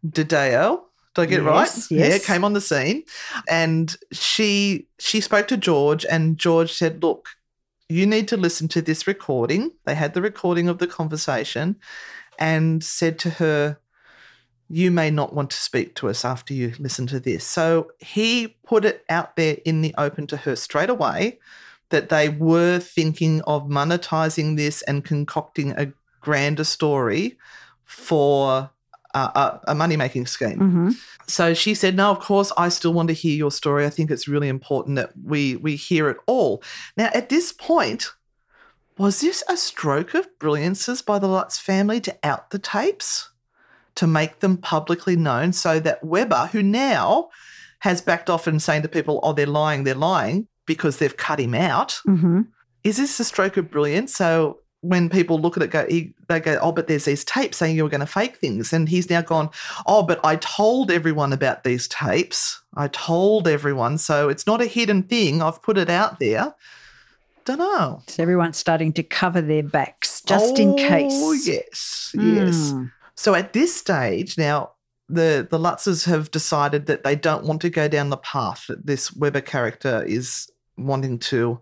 DiDio, 0.07 0.84
did 1.15 1.21
I 1.21 1.25
get 1.25 1.39
it 1.39 1.43
right? 1.43 1.61
Yes, 1.61 1.91
yes. 1.91 2.11
Yeah, 2.11 2.17
came 2.19 2.43
on 2.43 2.53
the 2.53 2.61
scene, 2.61 3.03
and 3.49 3.95
she 4.11 4.87
she 4.99 5.21
spoke 5.21 5.47
to 5.47 5.57
George, 5.57 6.05
and 6.05 6.37
George 6.37 6.73
said, 6.73 7.01
"Look, 7.01 7.29
you 7.89 8.05
need 8.05 8.27
to 8.27 8.37
listen 8.37 8.67
to 8.69 8.81
this 8.81 9.07
recording." 9.07 9.71
They 9.85 9.95
had 9.95 10.13
the 10.13 10.21
recording 10.21 10.69
of 10.69 10.77
the 10.77 10.87
conversation, 10.87 11.77
and 12.37 12.83
said 12.83 13.17
to 13.19 13.29
her, 13.31 13.79
"You 14.69 14.91
may 14.91 15.09
not 15.09 15.33
want 15.33 15.49
to 15.51 15.57
speak 15.57 15.95
to 15.95 16.09
us 16.09 16.25
after 16.25 16.53
you 16.53 16.73
listen 16.77 17.07
to 17.07 17.19
this." 17.19 17.45
So 17.45 17.91
he 17.99 18.57
put 18.65 18.85
it 18.85 19.05
out 19.09 19.35
there 19.35 19.57
in 19.65 19.81
the 19.81 19.95
open 19.97 20.27
to 20.27 20.37
her 20.37 20.55
straight 20.55 20.89
away 20.89 21.39
that 21.89 22.09
they 22.09 22.29
were 22.29 22.79
thinking 22.79 23.41
of 23.43 23.63
monetizing 23.63 24.57
this 24.57 24.81
and 24.81 25.05
concocting 25.05 25.71
a 25.71 25.93
grander 26.19 26.63
story 26.63 27.37
for 27.85 28.71
uh, 29.15 29.31
a, 29.65 29.71
a 29.71 29.75
money 29.75 29.97
making 29.97 30.27
scheme. 30.27 30.59
Mhm. 30.59 30.95
So 31.27 31.53
she 31.55 31.73
said, 31.73 31.95
"No, 31.95 32.11
of 32.11 32.19
course, 32.19 32.51
I 32.57 32.69
still 32.69 32.93
want 32.93 33.07
to 33.07 33.13
hear 33.13 33.35
your 33.35 33.51
story. 33.51 33.85
I 33.85 33.89
think 33.89 34.11
it's 34.11 34.27
really 34.27 34.49
important 34.49 34.95
that 34.97 35.11
we 35.23 35.55
we 35.55 35.75
hear 35.75 36.09
it 36.09 36.17
all." 36.27 36.61
Now, 36.97 37.09
at 37.13 37.29
this 37.29 37.51
point, 37.51 38.11
was 38.97 39.21
this 39.21 39.43
a 39.49 39.57
stroke 39.57 40.13
of 40.13 40.27
brilliances 40.39 41.01
by 41.01 41.17
the 41.19 41.27
Lutz 41.27 41.57
family 41.57 41.99
to 42.01 42.15
out 42.23 42.51
the 42.51 42.59
tapes, 42.59 43.29
to 43.95 44.05
make 44.07 44.39
them 44.41 44.57
publicly 44.57 45.15
known, 45.15 45.53
so 45.53 45.79
that 45.79 46.03
Weber, 46.03 46.49
who 46.51 46.61
now 46.61 47.29
has 47.79 48.01
backed 48.01 48.29
off 48.29 48.47
and 48.47 48.61
saying 48.61 48.83
to 48.83 48.87
people, 48.87 49.19
"Oh, 49.23 49.33
they're 49.33 49.45
lying, 49.63 49.83
they're 49.83 49.95
lying," 49.95 50.47
because 50.65 50.97
they've 50.97 51.17
cut 51.17 51.39
him 51.39 51.55
out. 51.55 52.01
Mhm. 52.07 52.47
Is 52.83 52.97
this 52.97 53.19
a 53.19 53.23
stroke 53.23 53.57
of 53.57 53.71
brilliance? 53.71 54.13
So 54.15 54.59
when 54.87 55.09
people 55.09 55.39
look 55.39 55.57
at 55.57 55.63
it, 55.63 55.71
go 55.71 55.85
he, 55.87 56.13
they 56.27 56.39
go, 56.39 56.59
"Oh, 56.61 56.71
but 56.71 56.87
there's 56.87 57.05
these 57.05 57.23
tapes 57.23 57.57
saying 57.57 57.75
you 57.75 57.83
were 57.83 57.89
going 57.89 57.99
to 58.01 58.05
fake 58.05 58.37
things," 58.37 58.73
and 58.73 58.87
he's 58.87 59.09
now 59.09 59.21
gone, 59.21 59.49
"Oh, 59.85 60.03
but 60.03 60.19
I 60.23 60.35
told 60.37 60.91
everyone 60.91 61.33
about 61.33 61.63
these 61.63 61.87
tapes. 61.87 62.61
I 62.75 62.87
told 62.87 63.47
everyone, 63.47 63.97
so 63.97 64.29
it's 64.29 64.45
not 64.45 64.61
a 64.61 64.65
hidden 64.65 65.03
thing. 65.03 65.41
I've 65.41 65.61
put 65.61 65.77
it 65.77 65.89
out 65.89 66.19
there." 66.19 66.55
Don't 67.45 67.59
know. 67.59 68.01
So 68.07 68.23
everyone's 68.23 68.57
starting 68.57 68.91
to 68.93 69.03
cover 69.03 69.39
their 69.39 69.61
backs 69.61 70.21
just 70.21 70.57
in 70.57 70.75
case. 70.75 71.13
Oh 71.13 71.33
yes, 71.33 72.11
yes. 72.15 72.73
Mm. 72.73 72.91
So 73.15 73.35
at 73.35 73.53
this 73.53 73.75
stage 73.75 74.37
now, 74.37 74.71
the 75.07 75.47
the 75.49 75.59
Lutzes 75.59 76.05
have 76.05 76.31
decided 76.31 76.87
that 76.87 77.03
they 77.03 77.15
don't 77.15 77.45
want 77.45 77.61
to 77.61 77.69
go 77.69 77.87
down 77.87 78.09
the 78.09 78.17
path 78.17 78.65
that 78.67 78.85
this 78.85 79.13
Weber 79.13 79.41
character 79.41 80.03
is 80.03 80.49
wanting 80.77 81.19
to 81.19 81.59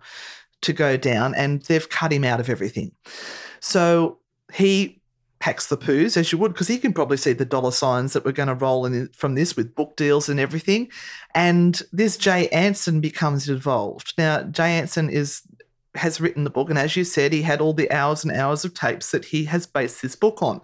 to 0.63 0.73
go 0.73 0.97
down, 0.97 1.33
and 1.35 1.61
they've 1.63 1.89
cut 1.89 2.11
him 2.11 2.23
out 2.23 2.39
of 2.39 2.49
everything. 2.49 2.91
So 3.59 4.19
he 4.53 5.01
packs 5.39 5.67
the 5.67 5.77
poos 5.77 6.15
as 6.15 6.31
you 6.31 6.37
would, 6.37 6.53
because 6.53 6.69
he 6.69 6.77
can 6.77 6.93
probably 6.93 7.17
see 7.17 7.33
the 7.33 7.43
dollar 7.45 7.71
signs 7.71 8.13
that 8.13 8.23
we're 8.23 8.31
going 8.31 8.47
to 8.47 8.55
roll 8.55 8.85
in 8.85 9.09
from 9.09 9.35
this 9.35 9.57
with 9.57 9.75
book 9.75 9.95
deals 9.97 10.29
and 10.29 10.39
everything. 10.39 10.89
And 11.35 11.81
this 11.91 12.15
Jay 12.15 12.47
Anson 12.49 13.01
becomes 13.01 13.49
involved. 13.49 14.13
Now, 14.17 14.43
Jay 14.43 14.77
Anson 14.77 15.09
is 15.09 15.41
has 15.95 16.19
written 16.19 16.43
the 16.43 16.49
book, 16.49 16.69
and 16.69 16.79
as 16.79 16.95
you 16.95 17.03
said, 17.03 17.33
he 17.33 17.43
had 17.43 17.61
all 17.61 17.73
the 17.73 17.91
hours 17.91 18.23
and 18.23 18.35
hours 18.35 18.65
of 18.65 18.73
tapes 18.73 19.11
that 19.11 19.25
he 19.25 19.45
has 19.45 19.67
based 19.67 20.01
this 20.01 20.15
book 20.15 20.41
on. 20.41 20.61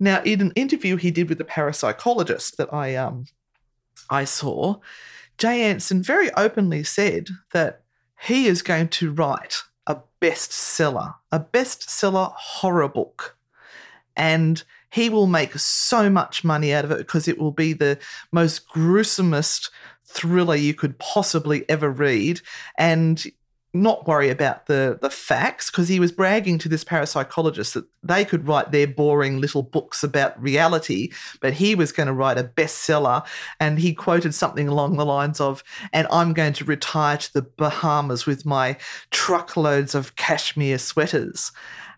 Now, 0.00 0.22
in 0.22 0.40
an 0.40 0.52
interview 0.56 0.96
he 0.96 1.10
did 1.10 1.28
with 1.28 1.38
the 1.38 1.44
parapsychologist 1.44 2.56
that 2.56 2.72
I 2.72 2.94
um 2.96 3.26
I 4.08 4.24
saw, 4.24 4.76
Jay 5.38 5.62
Anson 5.62 6.02
very 6.02 6.32
openly 6.34 6.84
said 6.84 7.28
that 7.52 7.81
he 8.26 8.46
is 8.46 8.62
going 8.62 8.88
to 8.88 9.12
write 9.12 9.62
a 9.86 9.98
bestseller, 10.20 11.14
a 11.30 11.40
bestseller 11.40 12.32
horror 12.32 12.88
book. 12.88 13.36
And 14.16 14.62
he 14.90 15.08
will 15.08 15.26
make 15.26 15.58
so 15.58 16.10
much 16.10 16.44
money 16.44 16.72
out 16.72 16.84
of 16.84 16.90
it 16.90 16.98
because 16.98 17.26
it 17.26 17.38
will 17.38 17.50
be 17.50 17.72
the 17.72 17.98
most 18.30 18.68
gruesomest 18.68 19.70
thriller 20.04 20.54
you 20.54 20.74
could 20.74 20.98
possibly 20.98 21.68
ever 21.68 21.90
read. 21.90 22.42
And 22.78 23.24
not 23.74 24.06
worry 24.06 24.28
about 24.28 24.66
the 24.66 24.98
the 25.00 25.10
facts 25.10 25.70
because 25.70 25.88
he 25.88 25.98
was 25.98 26.12
bragging 26.12 26.58
to 26.58 26.68
this 26.68 26.84
parapsychologist 26.84 27.72
that 27.72 27.86
they 28.02 28.24
could 28.24 28.46
write 28.46 28.70
their 28.70 28.86
boring 28.86 29.40
little 29.40 29.62
books 29.62 30.02
about 30.02 30.40
reality, 30.40 31.10
but 31.40 31.54
he 31.54 31.74
was 31.74 31.92
going 31.92 32.06
to 32.06 32.12
write 32.12 32.38
a 32.38 32.44
bestseller. 32.44 33.24
And 33.58 33.78
he 33.78 33.94
quoted 33.94 34.34
something 34.34 34.68
along 34.68 34.96
the 34.96 35.06
lines 35.06 35.40
of, 35.40 35.64
"And 35.92 36.06
I'm 36.10 36.32
going 36.32 36.52
to 36.54 36.64
retire 36.64 37.16
to 37.16 37.32
the 37.32 37.42
Bahamas 37.42 38.26
with 38.26 38.44
my 38.44 38.76
truckloads 39.10 39.94
of 39.94 40.16
cashmere 40.16 40.78
sweaters." 40.78 41.52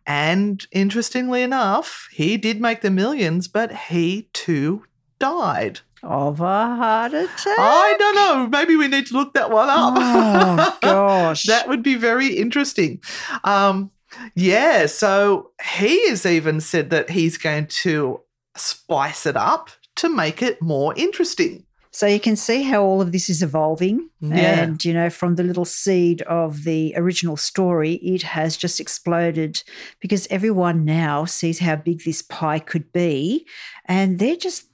And 0.07 0.67
interestingly 0.71 1.43
enough, 1.43 2.09
he 2.13 2.37
did 2.37 2.61
make 2.61 2.83
the 2.83 2.91
millions, 2.91 3.49
but 3.49 3.73
he 3.73 4.29
too 4.33 4.85
died. 5.19 5.81
Of 6.05 6.41
a 6.41 6.45
heart 6.45 7.15
attack. 7.15 7.59
I 7.59 7.97
don't 7.99 8.15
know. 8.15 8.47
Maybe 8.47 8.77
we 8.77 8.89
need 8.89 9.07
to 9.07 9.15
look 9.15 9.35
that 9.35 9.51
one 9.51 9.69
up. 9.69 9.95
Oh, 9.97 10.79
gosh. 10.83 11.43
that 11.47 11.69
would 11.69 11.83
be 11.83 11.95
very 11.95 12.37
interesting. 12.37 13.01
Um, 13.43 13.91
yeah, 14.35 14.87
so 14.87 15.51
he 15.75 16.09
has 16.09 16.27
even 16.27 16.61
said 16.61 16.91
that 16.91 17.11
he's 17.11 17.39
going 17.39 17.67
to 17.83 18.21
spice 18.57 19.27
it 19.27 19.37
up 19.37 19.71
to 19.97 20.09
make 20.09 20.43
it 20.43 20.61
more 20.61 20.95
interesting. 20.97 21.65
So 21.95 22.09
you 22.09 22.19
can 22.19 22.35
see 22.35 22.63
how 22.63 22.83
all 22.83 23.01
of 23.01 23.13
this 23.13 23.31
is 23.31 23.41
evolving. 23.41 24.11
Yeah. 24.21 24.63
And, 24.63 24.85
you 24.85 24.93
know, 24.93 25.11
from 25.11 25.37
the 25.37 25.45
little 25.45 25.65
seed 25.65 26.23
of 26.23 26.65
the 26.65 26.93
original 26.97 27.37
story, 27.37 27.95
it 27.95 28.23
has 28.23 28.57
just 28.57 28.81
exploded 28.81 29.63
because 30.01 30.27
everyone 30.29 30.85
now 30.85 31.25
sees 31.25 31.61
how 31.61 31.77
big 31.77 32.03
this 32.03 32.21
pie 32.21 32.59
could 32.59 32.93
be. 32.93 33.47
And 33.85 34.19
they're 34.19 34.35
just 34.35 34.67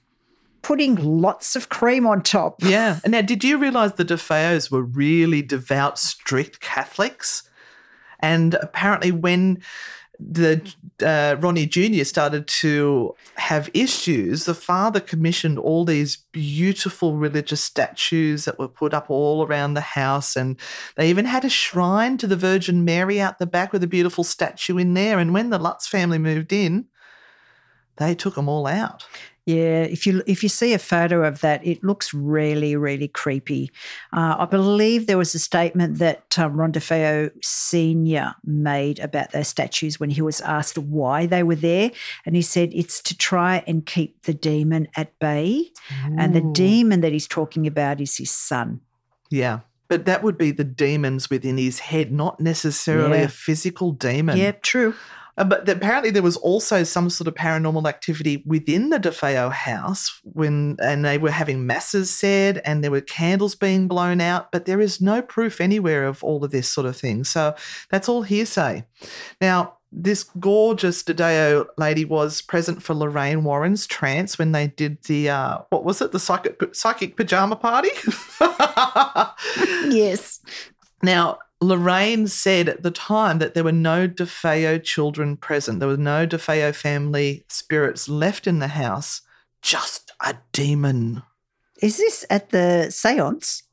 putting 0.61 0.95
lots 0.95 1.55
of 1.55 1.69
cream 1.69 2.05
on 2.05 2.21
top. 2.21 2.63
Yeah. 2.63 2.99
And 3.03 3.11
now, 3.11 3.21
did 3.21 3.43
you 3.43 3.57
realize 3.57 3.93
the 3.93 4.05
DeFeos 4.05 4.71
were 4.71 4.83
really 4.83 5.41
devout, 5.41 5.97
strict 5.97 6.59
Catholics? 6.59 7.43
And 8.19 8.53
apparently, 8.55 9.11
when 9.11 9.61
the 10.19 10.61
uh, 11.03 11.35
Ronnie 11.39 11.65
Jr. 11.65 12.03
started 12.03 12.47
to 12.47 13.15
have 13.35 13.71
issues, 13.73 14.45
the 14.45 14.53
father 14.53 14.99
commissioned 14.99 15.57
all 15.57 15.83
these 15.83 16.17
beautiful 16.31 17.17
religious 17.17 17.63
statues 17.63 18.45
that 18.45 18.59
were 18.59 18.67
put 18.67 18.93
up 18.93 19.09
all 19.09 19.45
around 19.45 19.73
the 19.73 19.81
house. 19.81 20.35
And 20.35 20.59
they 20.95 21.09
even 21.09 21.25
had 21.25 21.43
a 21.43 21.49
shrine 21.49 22.17
to 22.17 22.27
the 22.27 22.35
Virgin 22.35 22.85
Mary 22.85 23.19
out 23.19 23.39
the 23.39 23.47
back 23.47 23.73
with 23.73 23.83
a 23.83 23.87
beautiful 23.87 24.23
statue 24.23 24.77
in 24.77 24.93
there. 24.93 25.17
And 25.17 25.33
when 25.33 25.49
the 25.49 25.59
Lutz 25.59 25.87
family 25.87 26.19
moved 26.19 26.53
in, 26.53 26.85
they 27.97 28.15
took 28.15 28.35
them 28.35 28.49
all 28.49 28.67
out. 28.67 29.05
Yeah, 29.51 29.83
if 29.83 30.05
you 30.05 30.23
if 30.27 30.43
you 30.43 30.49
see 30.49 30.73
a 30.73 30.79
photo 30.79 31.23
of 31.23 31.41
that, 31.41 31.65
it 31.65 31.83
looks 31.83 32.13
really, 32.13 32.75
really 32.75 33.07
creepy. 33.07 33.71
Uh, 34.13 34.35
I 34.39 34.45
believe 34.45 35.07
there 35.07 35.17
was 35.17 35.35
a 35.35 35.39
statement 35.39 35.97
that 35.99 36.37
um, 36.39 36.55
Ron 36.59 36.71
DeFeo 36.71 37.31
Senior 37.43 38.33
made 38.45 38.99
about 38.99 39.31
those 39.31 39.47
statues 39.47 39.99
when 39.99 40.09
he 40.09 40.21
was 40.21 40.41
asked 40.41 40.77
why 40.77 41.25
they 41.25 41.43
were 41.43 41.55
there, 41.55 41.91
and 42.25 42.35
he 42.35 42.41
said 42.41 42.69
it's 42.73 43.01
to 43.03 43.17
try 43.17 43.63
and 43.67 43.85
keep 43.85 44.23
the 44.23 44.33
demon 44.33 44.87
at 44.95 45.17
bay, 45.19 45.71
and 46.17 46.33
the 46.33 46.51
demon 46.53 47.01
that 47.01 47.11
he's 47.11 47.27
talking 47.27 47.67
about 47.67 47.99
is 47.99 48.17
his 48.17 48.31
son. 48.31 48.81
Yeah. 49.29 49.59
But 49.87 50.05
that 50.05 50.23
would 50.23 50.37
be 50.37 50.51
the 50.51 50.63
demons 50.63 51.29
within 51.29 51.57
his 51.57 51.79
head, 51.79 52.13
not 52.13 52.39
necessarily 52.39 53.17
Yeah. 53.17 53.25
a 53.25 53.27
physical 53.27 53.91
demon. 53.91 54.37
Yeah, 54.37 54.51
true. 54.51 54.93
Uh, 55.37 55.43
But 55.43 55.67
apparently, 55.67 56.11
there 56.11 56.23
was 56.23 56.37
also 56.37 56.83
some 56.83 57.09
sort 57.09 57.27
of 57.27 57.35
paranormal 57.35 57.87
activity 57.87 58.43
within 58.45 58.89
the 58.89 58.99
DeFeo 58.99 59.51
house 59.51 60.19
when, 60.23 60.77
and 60.81 61.03
they 61.05 61.17
were 61.17 61.31
having 61.31 61.65
masses 61.65 62.09
said, 62.09 62.61
and 62.65 62.83
there 62.83 62.91
were 62.91 63.01
candles 63.01 63.55
being 63.55 63.87
blown 63.87 64.21
out. 64.21 64.51
But 64.51 64.65
there 64.65 64.81
is 64.81 65.01
no 65.01 65.21
proof 65.21 65.61
anywhere 65.61 66.05
of 66.05 66.23
all 66.23 66.43
of 66.43 66.51
this 66.51 66.69
sort 66.69 66.87
of 66.87 66.97
thing. 66.97 67.23
So 67.23 67.55
that's 67.89 68.09
all 68.09 68.23
hearsay. 68.23 68.85
Now, 69.39 69.77
this 69.91 70.23
gorgeous 70.39 71.03
DiDio 71.03 71.65
lady 71.77 72.05
was 72.05 72.41
present 72.41 72.81
for 72.81 72.93
Lorraine 72.93 73.43
Warren's 73.43 73.85
trance 73.85 74.39
when 74.39 74.53
they 74.53 74.67
did 74.67 75.03
the 75.03 75.29
uh, 75.29 75.59
what 75.69 75.83
was 75.83 76.01
it, 76.01 76.13
the 76.13 76.19
psychic 76.19 76.73
psychic 76.73 77.17
pajama 77.17 77.57
party. 77.57 77.89
yes. 79.93 80.39
Now, 81.03 81.39
Lorraine 81.61 82.27
said 82.27 82.67
at 82.67 82.81
the 82.81 82.91
time 82.91 83.37
that 83.37 83.53
there 83.53 83.63
were 83.63 83.71
no 83.71 84.07
DeFeo 84.07 84.83
children 84.83 85.37
present. 85.37 85.79
There 85.79 85.87
was 85.87 85.99
no 85.99 86.25
DeFeo 86.25 86.73
family 86.73 87.45
spirits 87.47 88.09
left 88.09 88.47
in 88.47 88.59
the 88.59 88.69
house, 88.69 89.21
just 89.61 90.11
a 90.25 90.35
demon. 90.51 91.21
Is 91.81 91.97
this 91.97 92.25
at 92.29 92.49
the 92.49 92.89
seance? 92.89 93.63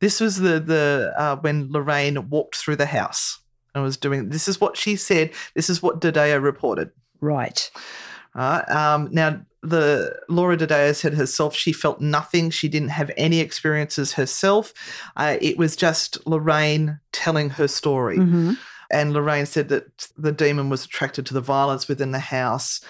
This 0.00 0.20
was 0.20 0.36
the 0.36 0.60
the 0.60 1.12
uh, 1.16 1.36
when 1.36 1.70
Lorraine 1.70 2.28
walked 2.28 2.56
through 2.56 2.76
the 2.76 2.86
house 2.86 3.40
and 3.74 3.82
was 3.84 3.96
doing. 3.96 4.30
This 4.30 4.48
is 4.48 4.60
what 4.60 4.76
she 4.76 4.96
said. 4.96 5.32
This 5.54 5.70
is 5.70 5.82
what 5.82 6.00
DiDio 6.00 6.42
reported. 6.42 6.90
Right. 7.20 7.70
Uh, 8.34 8.62
um, 8.68 9.08
now, 9.12 9.40
the 9.62 10.16
Laura 10.28 10.56
DiDio 10.56 10.94
said 10.94 11.14
herself 11.14 11.54
she 11.54 11.72
felt 11.72 12.00
nothing. 12.00 12.50
She 12.50 12.68
didn't 12.68 12.90
have 12.90 13.10
any 13.16 13.40
experiences 13.40 14.12
herself. 14.12 14.72
Uh, 15.16 15.36
it 15.40 15.58
was 15.58 15.74
just 15.74 16.24
Lorraine 16.26 17.00
telling 17.12 17.50
her 17.50 17.66
story. 17.66 18.18
Mhm. 18.18 18.56
And 18.90 19.12
Lorraine 19.12 19.46
said 19.46 19.68
that 19.68 20.08
the 20.16 20.32
demon 20.32 20.70
was 20.70 20.84
attracted 20.84 21.26
to 21.26 21.34
the 21.34 21.40
violence 21.40 21.88
within 21.88 22.12
the 22.12 22.18
house. 22.18 22.80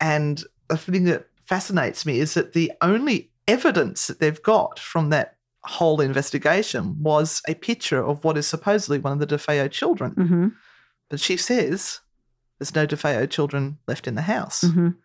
And 0.00 0.44
the 0.68 0.76
thing 0.76 1.04
that 1.04 1.26
fascinates 1.46 2.04
me 2.04 2.20
is 2.20 2.34
that 2.34 2.52
the 2.52 2.70
only 2.82 3.30
evidence 3.48 4.06
that 4.06 4.20
they've 4.20 4.42
got 4.42 4.78
from 4.78 5.08
that 5.10 5.36
whole 5.64 6.00
investigation 6.00 7.02
was 7.02 7.42
a 7.48 7.54
picture 7.54 8.04
of 8.04 8.22
what 8.22 8.38
is 8.38 8.46
supposedly 8.46 8.98
one 8.98 9.14
of 9.14 9.18
the 9.18 9.36
DeFeo 9.36 9.70
children. 9.70 10.14
Mm-hmm. 10.14 10.48
But 11.08 11.20
she 11.20 11.36
says 11.36 12.00
there's 12.58 12.74
no 12.74 12.86
DeFeo 12.86 13.28
children 13.30 13.78
left 13.86 14.06
in 14.06 14.14
the 14.14 14.22
house. 14.22 14.62
Mhm. 14.64 14.96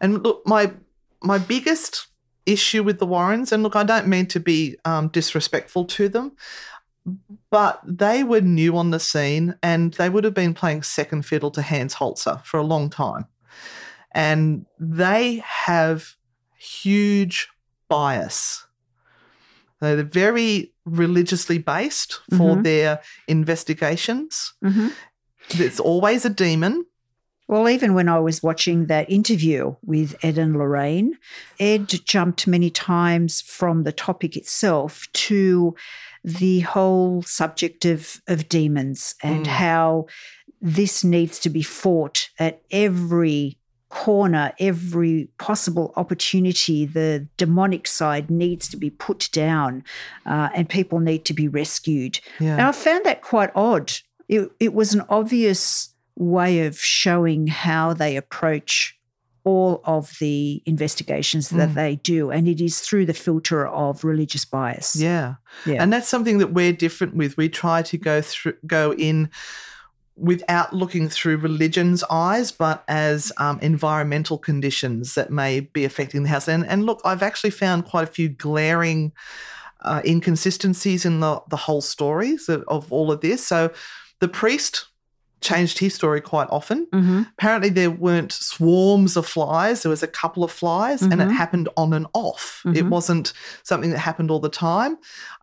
And 0.00 0.22
look, 0.22 0.42
my 0.46 0.72
my 1.22 1.38
biggest 1.38 2.06
issue 2.44 2.82
with 2.82 2.98
the 2.98 3.06
Warrens, 3.06 3.50
and 3.52 3.62
look, 3.62 3.74
I 3.74 3.82
don't 3.82 4.06
mean 4.06 4.26
to 4.26 4.40
be 4.40 4.76
um, 4.84 5.08
disrespectful 5.08 5.84
to 5.86 6.08
them, 6.08 6.32
but 7.50 7.80
they 7.84 8.22
were 8.22 8.40
new 8.40 8.76
on 8.76 8.90
the 8.90 9.00
scene 9.00 9.56
and 9.62 9.94
they 9.94 10.08
would 10.08 10.24
have 10.24 10.34
been 10.34 10.54
playing 10.54 10.82
second 10.82 11.22
fiddle 11.26 11.50
to 11.52 11.62
Hans 11.62 11.94
Holzer 11.94 12.44
for 12.44 12.58
a 12.60 12.62
long 12.64 12.90
time. 12.90 13.26
And 14.12 14.66
they 14.78 15.42
have 15.44 16.14
huge 16.56 17.48
bias. 17.88 18.66
They're 19.80 20.02
very 20.04 20.72
religiously 20.84 21.58
based 21.58 22.20
for 22.30 22.56
Mhm. 22.56 22.62
their 22.62 23.00
investigations. 23.28 24.54
Mhm. 24.64 24.92
There's 25.54 25.80
always 25.80 26.24
a 26.24 26.30
demon. 26.30 26.86
Well, 27.48 27.68
even 27.68 27.94
when 27.94 28.08
I 28.08 28.18
was 28.18 28.42
watching 28.42 28.86
that 28.86 29.08
interview 29.08 29.76
with 29.84 30.16
Ed 30.24 30.36
and 30.36 30.54
Lorraine, 30.56 31.16
Ed 31.60 31.88
jumped 32.04 32.48
many 32.48 32.70
times 32.70 33.40
from 33.40 33.84
the 33.84 33.92
topic 33.92 34.36
itself 34.36 35.06
to 35.12 35.76
the 36.24 36.60
whole 36.60 37.22
subject 37.22 37.84
of, 37.84 38.20
of 38.26 38.48
demons 38.48 39.14
and 39.22 39.46
Mm. 39.46 39.48
how 39.48 40.06
this 40.60 41.04
needs 41.04 41.38
to 41.40 41.48
be 41.50 41.62
fought 41.62 42.30
at 42.40 42.62
every 42.72 43.56
corner, 43.90 44.52
every 44.58 45.28
possible 45.38 45.92
opportunity. 45.94 46.84
The 46.84 47.28
demonic 47.36 47.86
side 47.86 48.28
needs 48.28 48.66
to 48.70 48.76
be 48.76 48.90
put 48.90 49.28
down 49.30 49.84
uh, 50.26 50.48
and 50.52 50.68
people 50.68 50.98
need 50.98 51.24
to 51.26 51.32
be 51.34 51.46
rescued. 51.46 52.18
Yeah. 52.40 52.54
And 52.54 52.62
I 52.62 52.72
found 52.72 53.04
that 53.04 53.22
quite 53.22 53.50
odd. 53.54 53.92
It, 54.28 54.50
it 54.58 54.74
was 54.74 54.94
an 54.94 55.02
obvious 55.08 55.90
way 56.16 56.66
of 56.66 56.78
showing 56.78 57.46
how 57.46 57.92
they 57.92 58.16
approach 58.16 58.98
all 59.44 59.80
of 59.84 60.16
the 60.18 60.60
investigations 60.66 61.50
that 61.50 61.68
Mm. 61.68 61.74
they 61.74 61.96
do. 61.96 62.30
And 62.30 62.48
it 62.48 62.60
is 62.60 62.80
through 62.80 63.06
the 63.06 63.14
filter 63.14 63.64
of 63.66 64.02
religious 64.02 64.44
bias. 64.44 64.96
Yeah. 64.96 65.34
Yeah. 65.64 65.80
And 65.80 65.92
that's 65.92 66.08
something 66.08 66.38
that 66.38 66.52
we're 66.52 66.72
different 66.72 67.14
with. 67.14 67.36
We 67.36 67.48
try 67.48 67.82
to 67.82 67.96
go 67.96 68.20
through 68.22 68.54
go 68.66 68.92
in 68.94 69.30
without 70.16 70.72
looking 70.72 71.08
through 71.10 71.36
religion's 71.36 72.02
eyes, 72.10 72.50
but 72.50 72.82
as 72.88 73.30
um, 73.36 73.58
environmental 73.60 74.38
conditions 74.38 75.14
that 75.14 75.30
may 75.30 75.60
be 75.60 75.84
affecting 75.84 76.22
the 76.22 76.28
house. 76.30 76.48
And, 76.48 76.66
and 76.66 76.84
look, 76.84 77.00
I've 77.04 77.22
actually 77.22 77.50
found 77.50 77.84
quite 77.84 78.08
a 78.08 78.10
few 78.10 78.30
glaring 78.30 79.12
uh, 79.82 80.00
inconsistencies 80.04 81.04
in 81.04 81.20
the, 81.20 81.42
the 81.50 81.56
whole 81.58 81.82
stories 81.82 82.48
of, 82.48 82.64
of 82.66 82.90
all 82.90 83.12
of 83.12 83.20
this. 83.20 83.46
So 83.46 83.70
the 84.20 84.28
priest 84.28 84.86
changed 85.40 85.78
his 85.78 85.94
story 85.94 86.20
quite 86.20 86.48
often. 86.50 86.86
Mm-hmm. 86.92 87.22
Apparently, 87.38 87.68
there 87.68 87.90
weren't 87.90 88.32
swarms 88.32 89.16
of 89.16 89.26
flies. 89.26 89.82
There 89.82 89.90
was 89.90 90.02
a 90.02 90.08
couple 90.08 90.42
of 90.42 90.50
flies, 90.50 91.02
and 91.02 91.20
it 91.20 91.28
Mhm. 91.28 91.32
happened 91.36 91.68
on 91.76 91.92
and 91.92 92.06
off. 92.14 92.62
It 92.64 92.84
Mhm. 92.86 92.88
wasn't 92.88 93.32
something 93.62 93.90
that 93.90 93.98
happened 93.98 94.30
all 94.30 94.40
the 94.40 94.48
time. 94.48 94.96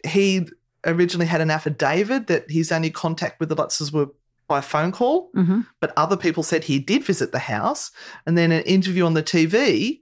He 0.03 0.47
originally 0.85 1.27
had 1.27 1.41
an 1.41 1.51
affidavit 1.51 2.27
that 2.27 2.49
his 2.49 2.71
only 2.71 2.89
contact 2.89 3.39
with 3.39 3.49
the 3.49 3.55
Lutzes 3.55 3.93
were 3.93 4.07
by 4.47 4.59
phone 4.59 4.91
call, 4.91 5.29
Mm-hmm. 5.35 5.61
but 5.79 5.93
other 5.95 6.17
people 6.17 6.43
said 6.43 6.65
he 6.65 6.79
did 6.79 7.03
visit 7.05 7.31
the 7.31 7.39
house. 7.39 7.91
And 8.25 8.37
then 8.37 8.51
an 8.51 8.63
interview 8.63 9.05
on 9.05 9.13
the 9.13 9.23
TV, 9.23 10.01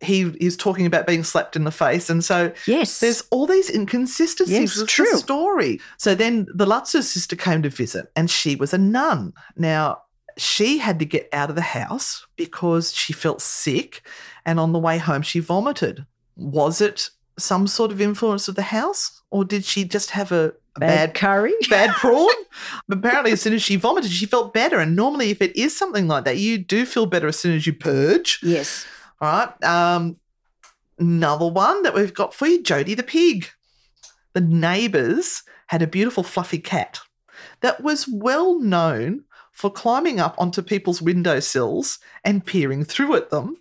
he 0.00 0.22
is 0.40 0.56
talking 0.56 0.86
about 0.86 1.06
being 1.06 1.22
slapped 1.24 1.56
in 1.56 1.64
the 1.64 1.70
face. 1.70 2.08
And 2.08 2.24
so 2.24 2.52
Yes. 2.66 3.00
there's 3.00 3.22
all 3.30 3.46
these 3.46 3.68
inconsistencies 3.68 4.58
Yes, 4.58 4.76
with 4.78 4.88
true. 4.88 5.06
the 5.12 5.18
story. 5.18 5.80
So 5.98 6.14
then 6.14 6.46
the 6.54 6.66
Lutz's 6.66 7.10
sister 7.10 7.36
came 7.36 7.62
to 7.62 7.68
visit 7.68 8.10
and 8.16 8.30
she 8.30 8.56
was 8.56 8.72
a 8.72 8.78
nun. 8.78 9.32
Now, 9.56 10.02
she 10.38 10.78
had 10.78 10.98
to 11.00 11.04
get 11.04 11.28
out 11.32 11.50
of 11.50 11.56
the 11.56 11.60
house 11.62 12.24
because 12.36 12.94
she 12.94 13.12
felt 13.12 13.42
sick 13.42 14.02
and 14.46 14.58
on 14.58 14.72
the 14.72 14.78
way 14.78 14.96
home 14.98 15.22
she 15.22 15.38
vomited. 15.40 16.06
Was 16.36 16.80
it 16.80 17.10
some 17.38 17.66
sort 17.66 17.90
of 17.92 18.00
influence 18.00 18.48
of 18.48 18.54
the 18.54 18.62
house 18.62 19.20
or 19.30 19.44
did 19.44 19.64
she 19.64 19.84
just 19.84 20.10
have 20.10 20.32
a, 20.32 20.52
a 20.76 20.80
Bad, 20.80 21.12
bad 21.12 21.14
curry. 21.14 21.52
bad 21.70 21.90
prawn. 21.96 22.30
Apparently, 22.90 23.32
as 23.32 23.40
soon 23.42 23.52
as 23.54 23.62
she 23.62 23.76
vomited, 23.76 24.10
she 24.10 24.24
felt 24.26 24.54
better. 24.54 24.78
And 24.78 24.94
normally, 24.96 25.30
if 25.30 25.42
it 25.42 25.54
is 25.56 25.76
something 25.76 26.06
like 26.08 26.24
that, 26.24 26.36
you 26.38 26.58
do 26.58 26.86
feel 26.86 27.06
better 27.06 27.28
as 27.28 27.38
soon 27.38 27.54
as 27.56 27.66
you 27.66 27.72
purge. 27.72 28.38
Yes. 28.42 28.86
All 29.20 29.30
right. 29.32 29.64
Um, 29.64 30.16
another 30.98 31.46
one 31.46 31.82
that 31.82 31.94
we've 31.94 32.14
got 32.14 32.34
for 32.34 32.46
you 32.46 32.62
Jody 32.62 32.94
the 32.94 33.02
pig. 33.02 33.48
The 34.32 34.40
neighbours 34.40 35.42
had 35.66 35.82
a 35.82 35.86
beautiful 35.86 36.22
fluffy 36.22 36.58
cat 36.58 37.00
that 37.60 37.82
was 37.82 38.06
well 38.08 38.58
known 38.58 39.24
for 39.52 39.70
climbing 39.70 40.20
up 40.20 40.34
onto 40.38 40.62
people's 40.62 41.02
windowsills 41.02 41.98
and 42.24 42.46
peering 42.46 42.84
through 42.84 43.14
at 43.16 43.30
them. 43.30 43.56